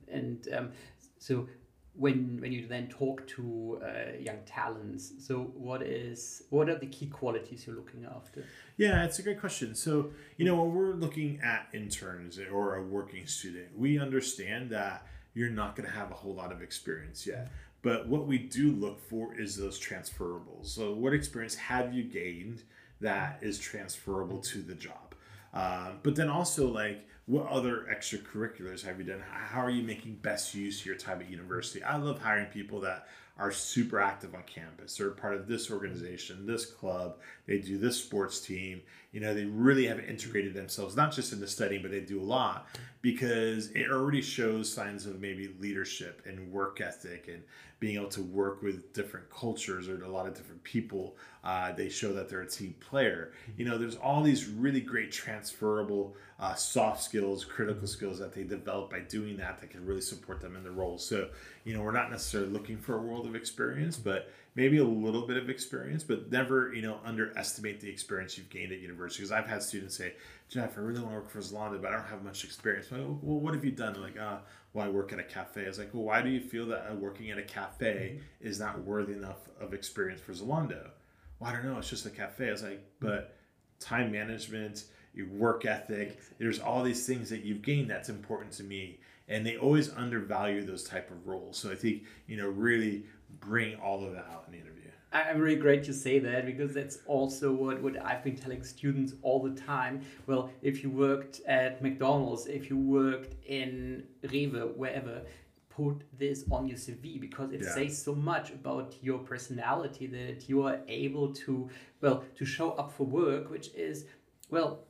And 0.08 0.48
um, 0.56 0.70
so 1.18 1.48
when 1.94 2.38
when 2.40 2.52
you 2.52 2.66
then 2.66 2.88
talk 2.88 3.26
to 3.26 3.82
uh, 3.84 4.18
young 4.18 4.38
talents 4.46 5.12
so 5.18 5.52
what 5.54 5.82
is 5.82 6.44
what 6.48 6.68
are 6.68 6.78
the 6.78 6.86
key 6.86 7.06
qualities 7.06 7.66
you're 7.66 7.76
looking 7.76 8.06
after? 8.16 8.44
Yeah 8.76 9.04
it's 9.04 9.18
a 9.18 9.22
great 9.22 9.40
question. 9.40 9.74
So 9.74 10.10
you 10.36 10.44
know 10.44 10.54
when 10.62 10.74
we're 10.74 10.94
looking 10.94 11.40
at 11.42 11.68
interns 11.74 12.38
or 12.38 12.76
a 12.76 12.82
working 12.82 13.26
student 13.26 13.76
we 13.76 13.98
understand 13.98 14.70
that 14.70 15.06
you're 15.34 15.50
not 15.50 15.76
going 15.76 15.88
to 15.88 15.94
have 15.94 16.10
a 16.10 16.14
whole 16.14 16.34
lot 16.34 16.52
of 16.52 16.62
experience 16.62 17.26
yet. 17.26 17.50
But 17.82 18.06
what 18.06 18.26
we 18.26 18.38
do 18.38 18.70
look 18.70 19.00
for 19.00 19.34
is 19.34 19.56
those 19.56 19.80
transferables. 19.80 20.66
So 20.66 20.92
what 20.92 21.12
experience 21.12 21.56
have 21.56 21.92
you 21.92 22.04
gained 22.04 22.62
that 23.02 23.38
is 23.42 23.58
transferable 23.58 24.38
to 24.38 24.62
the 24.62 24.74
job. 24.74 25.14
Uh, 25.52 25.92
but 26.02 26.16
then 26.16 26.28
also 26.28 26.68
like 26.68 27.06
what 27.26 27.46
other 27.48 27.86
extracurriculars 27.90 28.84
have 28.84 28.98
you 28.98 29.04
done? 29.04 29.22
How 29.30 29.60
are 29.60 29.70
you 29.70 29.82
making 29.82 30.16
best 30.16 30.54
use 30.54 30.80
of 30.80 30.86
your 30.86 30.96
time 30.96 31.20
at 31.20 31.30
university? 31.30 31.82
I 31.82 31.96
love 31.96 32.20
hiring 32.20 32.46
people 32.46 32.80
that 32.80 33.06
are 33.38 33.52
super 33.52 34.00
active 34.00 34.34
on 34.34 34.42
campus. 34.42 34.96
They're 34.96 35.10
part 35.10 35.34
of 35.34 35.46
this 35.46 35.70
organization, 35.70 36.46
this 36.46 36.66
club. 36.66 37.18
They 37.46 37.58
do 37.58 37.78
this 37.78 37.96
sports 37.96 38.40
team. 38.40 38.82
You 39.12 39.20
know, 39.20 39.34
they 39.34 39.44
really 39.44 39.86
have 39.86 40.00
integrated 40.00 40.54
themselves, 40.54 40.96
not 40.96 41.12
just 41.12 41.32
in 41.32 41.40
the 41.40 41.46
studying, 41.46 41.82
but 41.82 41.90
they 41.90 42.00
do 42.00 42.20
a 42.20 42.24
lot 42.24 42.66
because 43.02 43.70
it 43.72 43.90
already 43.90 44.22
shows 44.22 44.72
signs 44.72 45.06
of 45.06 45.20
maybe 45.20 45.54
leadership 45.60 46.22
and 46.24 46.50
work 46.50 46.80
ethic 46.80 47.28
and 47.28 47.42
being 47.78 47.96
able 47.96 48.08
to 48.08 48.22
work 48.22 48.62
with 48.62 48.92
different 48.92 49.28
cultures 49.28 49.88
or 49.88 50.02
a 50.04 50.08
lot 50.08 50.24
of 50.24 50.34
different 50.34 50.62
people. 50.62 51.16
Uh, 51.42 51.72
they 51.72 51.88
show 51.88 52.12
that 52.12 52.28
they're 52.28 52.42
a 52.42 52.48
team 52.48 52.72
player. 52.78 53.32
You 53.56 53.64
know, 53.64 53.76
there's 53.76 53.96
all 53.96 54.22
these 54.22 54.46
really 54.48 54.80
great 54.80 55.10
transferable 55.10 56.14
uh, 56.38 56.54
soft 56.54 57.02
skills, 57.02 57.44
critical 57.44 57.88
skills 57.88 58.20
that 58.20 58.32
they 58.32 58.44
develop 58.44 58.88
by 58.88 59.00
doing 59.00 59.36
that 59.38 59.60
that 59.60 59.70
can 59.70 59.84
really 59.84 60.00
support 60.00 60.40
them 60.40 60.54
in 60.54 60.62
the 60.62 60.70
role. 60.70 60.96
So, 60.96 61.28
you 61.64 61.74
know, 61.74 61.82
we're 61.82 61.90
not 61.90 62.08
necessarily 62.08 62.50
looking 62.50 62.78
for 62.78 62.96
a 62.96 63.02
world 63.02 63.26
of 63.26 63.34
experience, 63.34 63.96
but 63.96 64.30
maybe 64.54 64.78
a 64.78 64.84
little 64.84 65.26
bit 65.26 65.36
of 65.36 65.48
experience, 65.48 66.04
but 66.04 66.30
never, 66.30 66.74
you 66.74 66.82
know, 66.82 66.98
underestimate 67.04 67.80
the 67.80 67.88
experience 67.88 68.36
you've 68.36 68.50
gained 68.50 68.72
at 68.72 68.80
university. 68.80 69.22
Because 69.22 69.32
I've 69.32 69.46
had 69.46 69.62
students 69.62 69.96
say, 69.96 70.14
Jeff, 70.48 70.76
I 70.76 70.80
really 70.80 71.00
want 71.00 71.12
to 71.12 71.20
work 71.20 71.30
for 71.30 71.38
Zalando, 71.38 71.80
but 71.80 71.92
I 71.92 71.96
don't 71.96 72.08
have 72.08 72.22
much 72.22 72.44
experience. 72.44 72.90
Well, 72.90 73.18
well 73.22 73.40
what 73.40 73.54
have 73.54 73.64
you 73.64 73.70
done? 73.70 73.94
They're 73.94 74.02
like, 74.02 74.18
oh, 74.18 74.40
well, 74.74 74.86
I 74.86 74.88
work 74.90 75.12
at 75.12 75.18
a 75.18 75.24
cafe. 75.24 75.64
I 75.64 75.68
was 75.68 75.78
like, 75.78 75.92
well, 75.92 76.04
why 76.04 76.22
do 76.22 76.28
you 76.28 76.40
feel 76.40 76.66
that 76.66 76.90
uh, 76.90 76.94
working 76.94 77.30
at 77.30 77.38
a 77.38 77.42
cafe 77.42 78.16
mm-hmm. 78.16 78.48
is 78.48 78.58
not 78.58 78.82
worthy 78.84 79.12
enough 79.12 79.48
of 79.60 79.74
experience 79.74 80.20
for 80.20 80.32
Zalando? 80.32 80.90
Well, 81.38 81.50
I 81.50 81.52
don't 81.52 81.64
know. 81.64 81.78
It's 81.78 81.90
just 81.90 82.06
a 82.06 82.10
cafe. 82.10 82.48
I 82.48 82.52
was 82.52 82.62
like, 82.62 82.84
but 83.00 83.36
time 83.80 84.12
management, 84.12 84.84
your 85.14 85.28
work 85.28 85.66
ethic, 85.66 86.20
there's 86.38 86.58
all 86.58 86.82
these 86.82 87.06
things 87.06 87.28
that 87.30 87.44
you've 87.44 87.62
gained 87.62 87.90
that's 87.90 88.08
important 88.08 88.52
to 88.52 88.64
me. 88.64 89.00
And 89.28 89.46
they 89.46 89.56
always 89.56 89.92
undervalue 89.94 90.64
those 90.64 90.84
type 90.84 91.10
of 91.10 91.26
roles. 91.26 91.56
So 91.56 91.70
I 91.70 91.74
think, 91.74 92.04
you 92.26 92.36
know, 92.36 92.48
really 92.48 93.04
bring 93.40 93.76
all 93.76 94.04
of 94.04 94.12
that 94.12 94.26
out 94.32 94.44
in 94.46 94.52
the 94.52 94.58
interview. 94.58 94.82
I'm 95.12 95.40
really 95.40 95.56
great 95.56 95.84
to 95.84 95.92
say 95.92 96.18
that 96.20 96.46
because 96.46 96.72
that's 96.72 96.98
also 97.06 97.52
what, 97.52 97.82
what 97.82 98.02
I've 98.02 98.24
been 98.24 98.36
telling 98.36 98.64
students 98.64 99.12
all 99.20 99.42
the 99.42 99.50
time. 99.60 100.02
Well, 100.26 100.50
if 100.62 100.82
you 100.82 100.90
worked 100.90 101.42
at 101.46 101.82
McDonald's, 101.82 102.46
if 102.46 102.70
you 102.70 102.78
worked 102.78 103.34
in 103.46 104.04
Rewe, 104.24 104.74
wherever, 104.74 105.22
put 105.68 106.02
this 106.18 106.44
on 106.50 106.66
your 106.66 106.78
CV 106.78 107.20
because 107.20 107.52
it 107.52 107.60
yeah. 107.62 107.74
says 107.74 108.02
so 108.02 108.14
much 108.14 108.50
about 108.50 108.94
your 109.02 109.18
personality 109.18 110.06
that 110.06 110.48
you 110.48 110.62
are 110.62 110.78
able 110.88 111.32
to, 111.32 111.68
well, 112.00 112.24
to 112.36 112.44
show 112.46 112.70
up 112.72 112.90
for 112.92 113.04
work, 113.04 113.50
which 113.50 113.68
is, 113.74 114.06
well, 114.50 114.80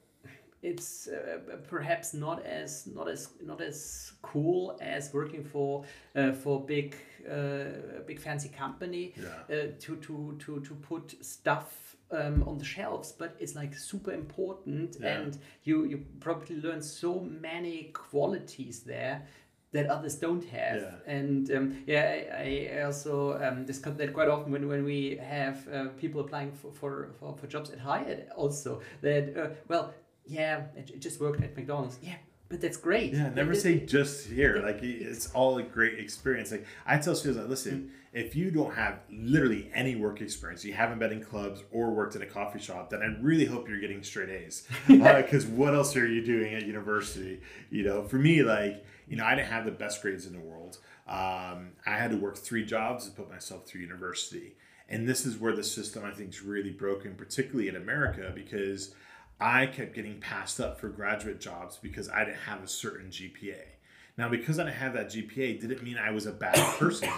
it's 0.62 1.08
uh, 1.08 1.38
perhaps 1.68 2.14
not 2.14 2.44
as 2.46 2.86
not 2.86 3.08
as 3.08 3.30
not 3.44 3.60
as 3.60 4.12
cool 4.22 4.78
as 4.80 5.12
working 5.12 5.42
for 5.42 5.84
uh, 6.14 6.30
for 6.32 6.64
big 6.64 6.94
uh, 7.30 8.00
big 8.06 8.18
fancy 8.18 8.48
company 8.48 9.14
yeah. 9.16 9.56
Uh, 9.56 9.66
to 9.78 9.96
to 9.96 10.36
to 10.38 10.60
to 10.60 10.74
put 10.74 11.24
stuff 11.24 11.96
um, 12.10 12.42
on 12.46 12.58
the 12.58 12.64
shelves 12.64 13.12
but 13.12 13.34
it's 13.38 13.54
like 13.54 13.74
super 13.74 14.12
important 14.12 14.96
yeah. 15.00 15.20
and 15.20 15.38
you 15.64 15.84
you 15.84 16.04
probably 16.20 16.56
learn 16.56 16.82
so 16.82 17.20
many 17.20 17.90
qualities 17.92 18.80
there 18.80 19.22
that 19.72 19.86
others 19.86 20.16
don't 20.16 20.44
have. 20.44 20.82
Yeah. 20.82 21.12
And 21.12 21.50
um, 21.50 21.82
yeah, 21.86 22.36
I, 22.38 22.70
I 22.78 22.82
also 22.82 23.42
um, 23.42 23.64
discuss 23.64 23.96
that 23.96 24.12
quite 24.12 24.28
often 24.28 24.52
when, 24.52 24.68
when 24.68 24.84
we 24.84 25.18
have 25.22 25.66
uh, 25.68 25.86
people 25.98 26.20
applying 26.20 26.52
for, 26.52 26.72
for, 26.72 27.08
for, 27.18 27.36
for, 27.36 27.46
jobs 27.46 27.70
at 27.70 27.78
hyrd 27.78 28.26
also 28.36 28.82
that, 29.00 29.36
uh, 29.36 29.48
well, 29.68 29.94
yeah, 30.26 30.64
it 30.76 31.00
just 31.00 31.20
worked 31.20 31.42
at 31.42 31.56
McDonald's. 31.56 31.98
Yeah, 32.02 32.16
but 32.52 32.60
that's 32.60 32.76
great. 32.76 33.14
Yeah, 33.14 33.30
never 33.30 33.54
say 33.54 33.80
just 33.80 34.28
here. 34.28 34.62
Like 34.62 34.82
it's 34.82 35.30
all 35.32 35.56
a 35.56 35.62
great 35.62 35.98
experience. 35.98 36.52
Like 36.52 36.66
I 36.84 36.98
tell 36.98 37.14
students, 37.14 37.40
like, 37.40 37.48
listen, 37.48 37.72
mm-hmm. 37.72 37.88
if 38.12 38.36
you 38.36 38.50
don't 38.50 38.74
have 38.74 39.00
literally 39.10 39.70
any 39.74 39.96
work 39.96 40.20
experience, 40.20 40.62
you 40.62 40.74
haven't 40.74 40.98
been 40.98 41.12
in 41.12 41.24
clubs 41.24 41.62
or 41.72 41.92
worked 41.92 42.14
in 42.14 42.20
a 42.20 42.26
coffee 42.26 42.58
shop, 42.58 42.90
then 42.90 43.00
I 43.00 43.18
really 43.22 43.46
hope 43.46 43.70
you're 43.70 43.80
getting 43.80 44.02
straight 44.02 44.28
A's. 44.28 44.68
Because 44.86 45.44
uh, 45.46 45.48
what 45.48 45.74
else 45.74 45.96
are 45.96 46.06
you 46.06 46.22
doing 46.22 46.54
at 46.54 46.66
university? 46.66 47.40
You 47.70 47.84
know, 47.84 48.04
for 48.04 48.16
me, 48.16 48.42
like 48.42 48.84
you 49.08 49.16
know, 49.16 49.24
I 49.24 49.34
didn't 49.34 49.48
have 49.48 49.64
the 49.64 49.70
best 49.70 50.02
grades 50.02 50.26
in 50.26 50.34
the 50.34 50.40
world. 50.40 50.76
Um, 51.08 51.70
I 51.86 51.96
had 51.96 52.10
to 52.10 52.18
work 52.18 52.36
three 52.36 52.66
jobs 52.66 53.06
to 53.06 53.12
put 53.12 53.30
myself 53.30 53.66
through 53.66 53.80
university, 53.80 54.56
and 54.90 55.08
this 55.08 55.24
is 55.24 55.38
where 55.38 55.56
the 55.56 55.64
system 55.64 56.04
I 56.04 56.10
think 56.10 56.34
is 56.34 56.42
really 56.42 56.70
broken, 56.70 57.14
particularly 57.14 57.68
in 57.68 57.76
America, 57.76 58.30
because 58.34 58.94
I 59.42 59.66
kept 59.66 59.94
getting 59.94 60.20
passed 60.20 60.60
up 60.60 60.80
for 60.80 60.88
graduate 60.88 61.40
jobs 61.40 61.76
because 61.76 62.08
I 62.08 62.24
didn't 62.24 62.40
have 62.46 62.62
a 62.62 62.68
certain 62.68 63.10
GPA. 63.10 63.60
Now, 64.16 64.28
because 64.28 64.58
I 64.58 64.64
didn't 64.64 64.76
have 64.76 64.92
that 64.94 65.08
GPA, 65.08 65.60
didn't 65.60 65.82
mean 65.82 65.98
I 65.98 66.10
was 66.10 66.26
a 66.26 66.32
bad 66.32 66.54
person. 66.78 67.10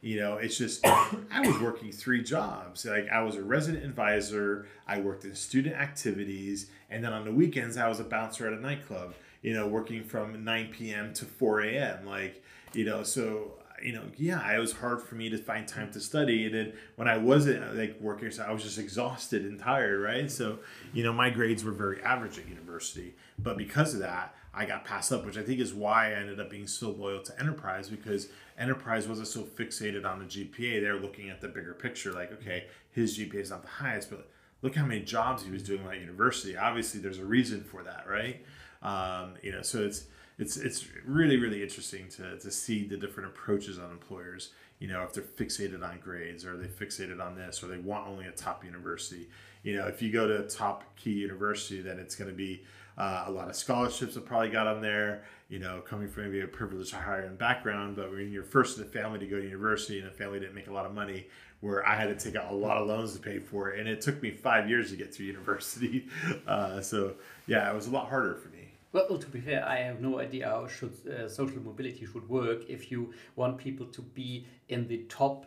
You 0.00 0.20
know, 0.20 0.36
it's 0.36 0.56
just 0.56 0.84
I 0.84 1.40
was 1.44 1.58
working 1.60 1.90
three 1.90 2.22
jobs. 2.22 2.84
Like 2.84 3.08
I 3.10 3.22
was 3.22 3.36
a 3.36 3.42
resident 3.42 3.84
advisor, 3.84 4.66
I 4.86 5.00
worked 5.00 5.24
in 5.24 5.34
student 5.34 5.74
activities, 5.74 6.70
and 6.88 7.02
then 7.02 7.12
on 7.12 7.24
the 7.24 7.32
weekends 7.32 7.76
I 7.76 7.88
was 7.88 7.98
a 8.00 8.04
bouncer 8.04 8.46
at 8.46 8.52
a 8.52 8.60
nightclub. 8.60 9.14
You 9.42 9.54
know, 9.54 9.68
working 9.68 10.02
from 10.02 10.44
9 10.44 10.68
p.m. 10.72 11.14
to 11.14 11.24
4 11.24 11.60
a.m. 11.62 12.06
Like, 12.06 12.42
you 12.74 12.84
know, 12.84 13.04
so 13.04 13.52
you 13.82 13.92
know, 13.92 14.04
yeah, 14.16 14.54
it 14.54 14.58
was 14.58 14.72
hard 14.72 15.02
for 15.02 15.14
me 15.14 15.30
to 15.30 15.38
find 15.38 15.66
time 15.66 15.90
to 15.92 16.00
study. 16.00 16.46
And 16.46 16.54
then 16.54 16.72
when 16.96 17.08
I 17.08 17.16
wasn't 17.16 17.76
like 17.76 17.98
working, 18.00 18.30
so 18.30 18.42
I 18.42 18.52
was 18.52 18.62
just 18.62 18.78
exhausted 18.78 19.44
and 19.44 19.58
tired, 19.58 20.00
right? 20.00 20.30
So, 20.30 20.58
you 20.92 21.02
know, 21.02 21.12
my 21.12 21.30
grades 21.30 21.64
were 21.64 21.72
very 21.72 22.02
average 22.02 22.38
at 22.38 22.48
university. 22.48 23.14
But 23.38 23.56
because 23.56 23.94
of 23.94 24.00
that, 24.00 24.34
I 24.54 24.64
got 24.64 24.84
passed 24.84 25.12
up, 25.12 25.24
which 25.24 25.36
I 25.36 25.42
think 25.42 25.60
is 25.60 25.72
why 25.72 26.08
I 26.08 26.14
ended 26.14 26.40
up 26.40 26.50
being 26.50 26.66
so 26.66 26.90
loyal 26.90 27.22
to 27.22 27.40
Enterprise 27.40 27.88
because 27.88 28.28
Enterprise 28.58 29.06
wasn't 29.06 29.28
so 29.28 29.42
fixated 29.42 30.04
on 30.04 30.18
the 30.18 30.24
GPA. 30.24 30.80
They're 30.80 30.98
looking 30.98 31.30
at 31.30 31.40
the 31.40 31.48
bigger 31.48 31.74
picture, 31.74 32.12
like, 32.12 32.32
okay, 32.32 32.66
his 32.90 33.16
GPA 33.16 33.36
is 33.36 33.50
not 33.50 33.62
the 33.62 33.68
highest, 33.68 34.10
but 34.10 34.28
look 34.62 34.74
how 34.74 34.84
many 34.84 35.02
jobs 35.02 35.44
he 35.44 35.50
was 35.50 35.62
doing 35.62 35.86
at 35.86 36.00
university. 36.00 36.56
Obviously, 36.56 37.00
there's 37.00 37.18
a 37.18 37.24
reason 37.24 37.62
for 37.62 37.82
that, 37.84 38.06
right? 38.08 38.44
Um, 38.82 39.34
you 39.42 39.52
know, 39.52 39.62
so 39.62 39.84
it's 39.84 40.06
it's 40.38 40.56
it's 40.56 40.86
really 41.04 41.36
really 41.36 41.62
interesting 41.62 42.08
to, 42.08 42.38
to 42.38 42.50
see 42.50 42.86
the 42.86 42.96
different 42.96 43.28
approaches 43.28 43.78
on 43.78 43.90
employers 43.90 44.52
you 44.78 44.88
know 44.88 45.02
if 45.02 45.12
they're 45.12 45.24
fixated 45.24 45.82
on 45.82 45.98
grades 45.98 46.44
or 46.44 46.56
they 46.56 46.68
fixated 46.68 47.20
on 47.24 47.34
this 47.34 47.62
or 47.62 47.66
they 47.66 47.78
want 47.78 48.06
only 48.06 48.26
a 48.26 48.32
top 48.32 48.64
university. 48.64 49.28
You 49.64 49.76
know 49.76 49.86
if 49.86 50.00
you 50.00 50.12
go 50.12 50.28
to 50.28 50.44
a 50.44 50.48
top 50.48 50.84
key 50.96 51.12
university 51.12 51.82
then 51.82 51.98
it's 51.98 52.14
going 52.14 52.30
to 52.30 52.36
be 52.36 52.62
uh, 52.96 53.24
a 53.26 53.30
lot 53.30 53.48
of 53.48 53.56
scholarships 53.56 54.14
have 54.14 54.24
probably 54.24 54.50
got 54.50 54.66
on 54.66 54.80
there 54.80 55.24
you 55.48 55.58
know 55.58 55.80
coming 55.80 56.08
from 56.08 56.24
maybe 56.24 56.40
a 56.40 56.46
privileged 56.46 56.92
higher 56.92 57.22
end 57.22 57.38
background 57.38 57.96
but 57.96 58.10
when 58.10 58.30
you're 58.30 58.44
first 58.44 58.78
in 58.78 58.84
the 58.84 58.90
family 58.90 59.18
to 59.18 59.26
go 59.26 59.36
to 59.36 59.44
university 59.44 59.98
and 59.98 60.08
the 60.08 60.12
family 60.12 60.38
didn't 60.38 60.54
make 60.54 60.68
a 60.68 60.72
lot 60.72 60.86
of 60.86 60.94
money 60.94 61.26
where 61.60 61.86
i 61.86 61.94
had 61.94 62.06
to 62.06 62.24
take 62.24 62.40
out 62.40 62.52
a 62.52 62.54
lot 62.54 62.76
of 62.76 62.86
loans 62.86 63.14
to 63.14 63.20
pay 63.20 63.38
for 63.38 63.70
it 63.70 63.80
and 63.80 63.88
it 63.88 64.00
took 64.00 64.22
me 64.22 64.30
five 64.30 64.68
years 64.68 64.90
to 64.90 64.96
get 64.96 65.12
through 65.12 65.26
university. 65.34 66.06
Uh, 66.46 66.80
so 66.80 67.14
yeah 67.46 67.70
it 67.70 67.74
was 67.74 67.88
a 67.88 67.90
lot 67.90 68.08
harder 68.08 68.34
for 68.36 68.48
me 68.48 68.57
well, 68.92 69.18
to 69.18 69.26
be 69.28 69.40
fair, 69.40 69.66
I 69.66 69.76
have 69.78 70.00
no 70.00 70.18
idea 70.18 70.46
how 70.46 70.66
should 70.66 70.94
uh, 71.06 71.28
social 71.28 71.60
mobility 71.60 72.06
should 72.06 72.28
work 72.28 72.62
if 72.68 72.90
you 72.90 73.12
want 73.36 73.58
people 73.58 73.86
to 73.86 74.02
be 74.02 74.46
in 74.68 74.88
the 74.88 74.98
top 75.08 75.46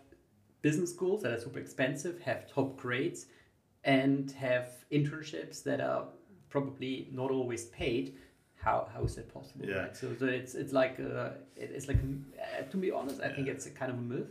business 0.62 0.92
schools 0.92 1.24
that 1.24 1.32
are 1.32 1.40
super 1.40 1.60
expensive, 1.60 2.20
have 2.22 2.48
top 2.48 2.78
grades, 2.78 3.26
and 3.84 4.32
have 4.32 4.70
internships 4.92 5.64
that 5.64 5.82
are 5.82 6.06
probably 6.50 7.08
not 7.12 7.32
always 7.32 7.66
paid. 7.66 8.16
How, 8.56 8.88
how 8.94 9.04
is 9.04 9.16
that 9.16 9.34
possible? 9.34 9.66
Yeah. 9.66 9.76
Right? 9.76 9.98
So, 9.98 10.16
so 10.20 10.26
it's 10.28 10.54
it's 10.54 10.72
like 10.72 11.00
uh, 11.00 11.30
it's 11.56 11.88
like 11.88 11.98
uh, 11.98 12.62
to 12.70 12.78
be 12.78 12.92
honest, 12.92 13.22
I 13.22 13.28
yeah. 13.28 13.36
think 13.36 13.48
it's 13.48 13.66
a 13.66 13.72
kind 13.72 13.92
of 13.92 13.98
a 13.98 14.02
myth. 14.02 14.30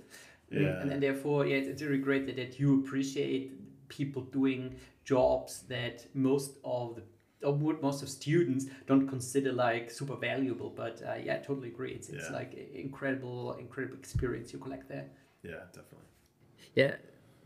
Yeah. 0.51 0.81
And, 0.81 0.93
and 0.93 1.03
therefore, 1.03 1.47
yeah, 1.47 1.57
it's, 1.57 1.83
really 1.83 1.99
great 1.99 2.27
that, 2.27 2.37
that 2.37 2.59
you 2.59 2.81
appreciate 2.81 3.53
people 3.89 4.23
doing 4.23 4.75
jobs 5.05 5.63
that 5.69 6.07
most 6.15 6.59
of 6.65 6.97
the 6.97 7.03
or 7.45 7.57
most 7.83 8.03
of 8.03 8.09
students 8.09 8.67
don't 8.87 9.09
consider 9.09 9.53
like 9.53 9.91
super 9.91 10.17
valuable 10.17 10.71
but 10.71 11.03
uh, 11.07 11.15
yeah 11.23 11.35
I 11.35 11.39
totally 11.39 11.69
agree. 11.69 11.93
It's, 11.93 12.09
it's 12.09 12.29
yeah. 12.29 12.37
like 12.37 12.55
incredible 12.75 13.55
incredible 13.55 13.97
experience 13.97 14.53
you 14.53 14.59
collect 14.59 14.89
there. 14.89 15.07
Yeah 15.43 15.65
definitely. 15.73 16.09
Yeah 16.75 16.95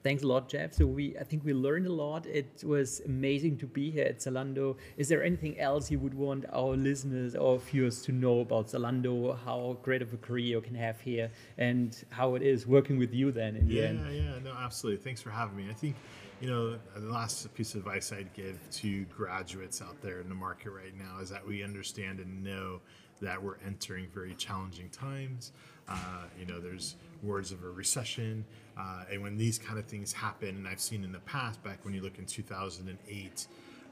thanks 0.02 0.22
a 0.22 0.26
lot 0.26 0.48
jeff. 0.48 0.72
So 0.72 0.86
we 0.86 1.16
i 1.18 1.24
think 1.24 1.44
we 1.44 1.52
learned 1.52 1.86
a 1.86 1.92
lot. 1.92 2.26
It 2.26 2.62
was 2.64 3.00
amazing 3.06 3.56
to 3.58 3.66
be 3.66 3.90
here 3.90 4.04
at 4.04 4.18
zalando. 4.18 4.76
Is 4.96 5.08
there 5.08 5.22
anything 5.22 5.58
else 5.58 5.90
you 5.90 5.98
would 5.98 6.14
want 6.14 6.44
our 6.52 6.76
listeners 6.76 7.34
or 7.36 7.58
viewers 7.58 8.02
to 8.02 8.12
know 8.12 8.40
about 8.40 8.66
zalando 8.68 9.38
how 9.44 9.78
great 9.82 10.02
of 10.02 10.12
a 10.12 10.16
career 10.18 10.46
you 10.56 10.60
can 10.60 10.74
have 10.74 11.00
here 11.00 11.30
and 11.56 12.04
how 12.10 12.34
it 12.34 12.42
is 12.42 12.66
working 12.66 12.98
with 12.98 13.14
you 13.14 13.32
then 13.32 13.56
in 13.56 13.68
yeah, 13.68 13.80
the 13.80 13.88
end? 13.88 14.06
yeah 14.10 14.22
yeah 14.22 14.38
no 14.44 14.52
absolutely. 14.52 15.02
Thanks 15.02 15.22
for 15.22 15.30
having 15.30 15.56
me. 15.56 15.70
I 15.70 15.74
think 15.74 15.96
you 16.40 16.50
know, 16.50 16.78
the 16.96 17.12
last 17.12 17.52
piece 17.54 17.74
of 17.74 17.80
advice 17.80 18.12
I'd 18.12 18.32
give 18.34 18.58
to 18.72 19.04
graduates 19.06 19.80
out 19.80 20.00
there 20.02 20.20
in 20.20 20.28
the 20.28 20.34
market 20.34 20.70
right 20.70 20.96
now 20.96 21.20
is 21.20 21.30
that 21.30 21.46
we 21.46 21.62
understand 21.62 22.20
and 22.20 22.42
know 22.42 22.80
that 23.20 23.42
we're 23.42 23.56
entering 23.64 24.08
very 24.12 24.34
challenging 24.34 24.90
times. 24.90 25.52
Uh, 25.88 26.24
you 26.38 26.46
know, 26.46 26.60
there's 26.60 26.96
words 27.22 27.52
of 27.52 27.62
a 27.62 27.70
recession. 27.70 28.44
Uh, 28.76 29.04
and 29.10 29.22
when 29.22 29.36
these 29.36 29.58
kind 29.58 29.78
of 29.78 29.86
things 29.86 30.12
happen, 30.12 30.50
and 30.50 30.68
I've 30.68 30.80
seen 30.80 31.04
in 31.04 31.12
the 31.12 31.20
past, 31.20 31.62
back 31.62 31.84
when 31.84 31.94
you 31.94 32.02
look 32.02 32.18
in 32.18 32.26
2008, 32.26 33.46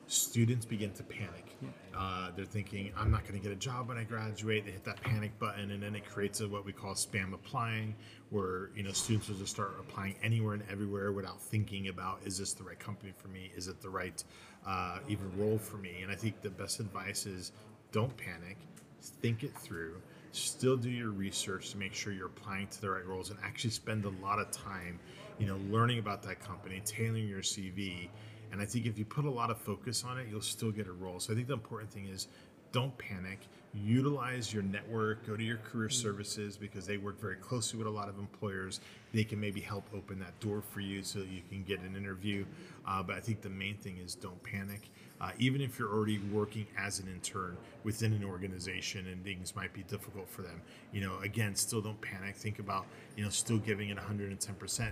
students 0.06 0.66
begin 0.66 0.92
to 0.92 1.02
panic. 1.02 1.51
Uh, 1.96 2.30
they're 2.34 2.44
thinking, 2.44 2.92
I'm 2.96 3.10
not 3.10 3.22
going 3.26 3.40
to 3.40 3.40
get 3.40 3.52
a 3.52 3.58
job 3.58 3.88
when 3.88 3.98
I 3.98 4.04
graduate. 4.04 4.64
They 4.64 4.72
hit 4.72 4.84
that 4.84 5.00
panic 5.02 5.38
button, 5.38 5.70
and 5.70 5.82
then 5.82 5.94
it 5.94 6.04
creates 6.04 6.40
a, 6.40 6.48
what 6.48 6.64
we 6.64 6.72
call 6.72 6.94
spam 6.94 7.34
applying, 7.34 7.94
where 8.30 8.70
you 8.74 8.82
know 8.82 8.92
students 8.92 9.28
will 9.28 9.36
just 9.36 9.52
start 9.52 9.74
applying 9.78 10.14
anywhere 10.22 10.54
and 10.54 10.62
everywhere 10.70 11.12
without 11.12 11.40
thinking 11.40 11.88
about, 11.88 12.20
is 12.24 12.38
this 12.38 12.52
the 12.54 12.64
right 12.64 12.78
company 12.78 13.12
for 13.16 13.28
me? 13.28 13.50
Is 13.54 13.68
it 13.68 13.80
the 13.80 13.90
right 13.90 14.22
uh, 14.66 14.98
even 15.08 15.30
role 15.36 15.58
for 15.58 15.76
me? 15.76 16.00
And 16.02 16.10
I 16.10 16.14
think 16.14 16.40
the 16.40 16.50
best 16.50 16.80
advice 16.80 17.26
is, 17.26 17.52
don't 17.92 18.16
panic, 18.16 18.56
think 19.00 19.42
it 19.42 19.56
through. 19.56 19.96
Still 20.32 20.78
do 20.78 20.88
your 20.88 21.10
research 21.10 21.72
to 21.72 21.76
make 21.76 21.92
sure 21.92 22.12
you're 22.12 22.26
applying 22.26 22.66
to 22.68 22.80
the 22.80 22.90
right 22.90 23.06
roles, 23.06 23.30
and 23.30 23.38
actually 23.44 23.70
spend 23.70 24.06
a 24.06 24.12
lot 24.22 24.38
of 24.38 24.50
time, 24.50 24.98
you 25.38 25.46
know, 25.46 25.58
learning 25.70 25.98
about 25.98 26.22
that 26.22 26.40
company, 26.40 26.80
tailoring 26.86 27.28
your 27.28 27.42
CV 27.42 28.08
and 28.52 28.60
I 28.60 28.66
think 28.66 28.86
if 28.86 28.98
you 28.98 29.04
put 29.04 29.24
a 29.24 29.30
lot 29.30 29.50
of 29.50 29.58
focus 29.58 30.04
on 30.04 30.18
it, 30.18 30.28
you'll 30.30 30.42
still 30.42 30.70
get 30.70 30.86
a 30.86 30.92
role. 30.92 31.18
So 31.18 31.32
I 31.32 31.36
think 31.36 31.48
the 31.48 31.54
important 31.54 31.90
thing 31.90 32.06
is 32.06 32.28
don't 32.70 32.96
panic. 32.98 33.40
Utilize 33.74 34.52
your 34.52 34.62
network. 34.62 35.26
Go 35.26 35.36
to 35.36 35.42
your 35.42 35.58
career 35.58 35.88
mm. 35.88 35.92
services 35.92 36.56
because 36.56 36.86
they 36.86 36.96
work 36.96 37.20
very 37.20 37.36
closely 37.36 37.78
with 37.78 37.86
a 37.86 37.90
lot 37.90 38.08
of 38.08 38.18
employers. 38.18 38.80
They 39.12 39.24
can 39.24 39.40
maybe 39.40 39.60
help 39.60 39.84
open 39.94 40.18
that 40.20 40.38
door 40.40 40.62
for 40.62 40.80
you 40.80 41.02
so 41.02 41.20
you 41.20 41.42
can 41.48 41.62
get 41.64 41.80
an 41.80 41.96
interview. 41.96 42.44
Uh, 42.86 43.02
but 43.02 43.16
I 43.16 43.20
think 43.20 43.40
the 43.40 43.50
main 43.50 43.76
thing 43.76 43.98
is 44.02 44.14
don't 44.14 44.42
panic. 44.42 44.90
Uh, 45.20 45.30
even 45.38 45.60
if 45.60 45.78
you're 45.78 45.92
already 45.92 46.18
working 46.32 46.66
as 46.76 46.98
an 46.98 47.06
intern 47.08 47.56
within 47.84 48.12
an 48.12 48.24
organization 48.24 49.06
and 49.06 49.22
things 49.22 49.54
might 49.54 49.72
be 49.72 49.82
difficult 49.84 50.28
for 50.28 50.42
them, 50.42 50.60
you 50.92 51.00
know, 51.00 51.18
again, 51.22 51.54
still 51.54 51.80
don't 51.80 52.00
panic. 52.00 52.34
Think 52.34 52.58
about, 52.58 52.86
you 53.16 53.22
know, 53.22 53.30
still 53.30 53.58
giving 53.58 53.90
it 53.90 53.98
110% 53.98 54.90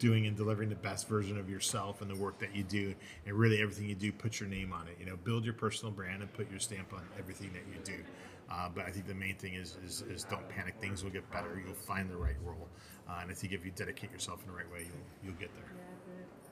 doing 0.00 0.26
and 0.26 0.36
delivering 0.36 0.68
the 0.68 0.74
best 0.74 1.06
version 1.06 1.38
of 1.38 1.48
yourself 1.48 2.00
and 2.00 2.10
the 2.10 2.16
work 2.16 2.38
that 2.38 2.56
you 2.56 2.64
do 2.64 2.92
and 3.26 3.36
really 3.36 3.62
everything 3.62 3.88
you 3.88 3.94
do 3.94 4.10
put 4.10 4.40
your 4.40 4.48
name 4.48 4.72
on 4.72 4.88
it 4.88 4.96
you 4.98 5.06
know 5.06 5.16
build 5.24 5.44
your 5.44 5.54
personal 5.54 5.92
brand 5.92 6.22
and 6.22 6.32
put 6.32 6.50
your 6.50 6.58
stamp 6.58 6.92
on 6.92 7.02
everything 7.18 7.52
that 7.52 7.62
you 7.72 7.78
do 7.84 8.02
uh, 8.50 8.68
but 8.74 8.84
i 8.86 8.90
think 8.90 9.06
the 9.06 9.14
main 9.14 9.36
thing 9.36 9.54
is, 9.54 9.76
is, 9.86 10.02
is 10.10 10.24
don't 10.24 10.48
panic 10.48 10.74
things 10.80 11.04
will 11.04 11.10
get 11.10 11.30
better 11.30 11.62
you'll 11.64 11.74
find 11.74 12.10
the 12.10 12.16
right 12.16 12.36
role 12.44 12.66
uh, 13.08 13.18
and 13.20 13.30
i 13.30 13.34
think 13.34 13.52
if 13.52 13.64
you 13.64 13.70
dedicate 13.76 14.10
yourself 14.10 14.40
in 14.42 14.50
the 14.50 14.56
right 14.56 14.70
way 14.72 14.80
you'll, 14.80 15.30
you'll 15.30 15.40
get 15.40 15.54
there 15.54 15.70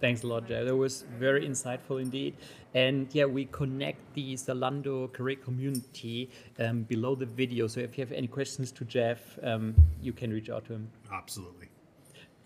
Thanks 0.01 0.23
a 0.23 0.29
lot, 0.29 0.47
Joe. 0.47 0.65
That 0.65 0.77
was 0.77 1.05
very 1.19 1.45
insightful 1.45 2.01
indeed. 2.01 2.37
And 2.73 3.09
yeah, 3.13 3.25
we 3.25 3.47
connect 3.47 4.15
the 4.15 4.35
Zalando 4.35 5.13
career 5.13 5.35
community 5.35 6.31
um, 6.61 6.83
below 6.83 7.17
the 7.17 7.27
video. 7.27 7.67
So 7.67 7.81
if 7.81 7.99
you 7.99 8.03
have 8.03 8.13
any 8.13 8.29
questions 8.29 8.71
to 8.73 8.85
Jeff, 8.85 9.37
um, 9.43 9.75
you 10.01 10.13
can 10.13 10.33
reach 10.33 10.51
out 10.51 10.67
to 10.67 10.75
him. 10.75 10.89
Absolutely. 11.13 11.69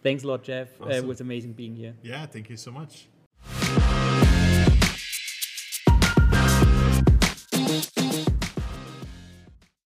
Thanks 0.03 0.24
a 0.24 0.26
lot, 0.26 0.42
Jeff. 0.42 0.68
Awesome. 0.80 0.92
Uh, 0.92 0.96
it 0.96 1.07
was 1.07 1.20
amazing 1.20 1.53
being 1.53 1.76
here. 1.76 1.94
Yeah, 2.03 2.26
thank 2.26 2.50
you 2.50 2.57
so 2.57 2.70
much. 2.72 3.09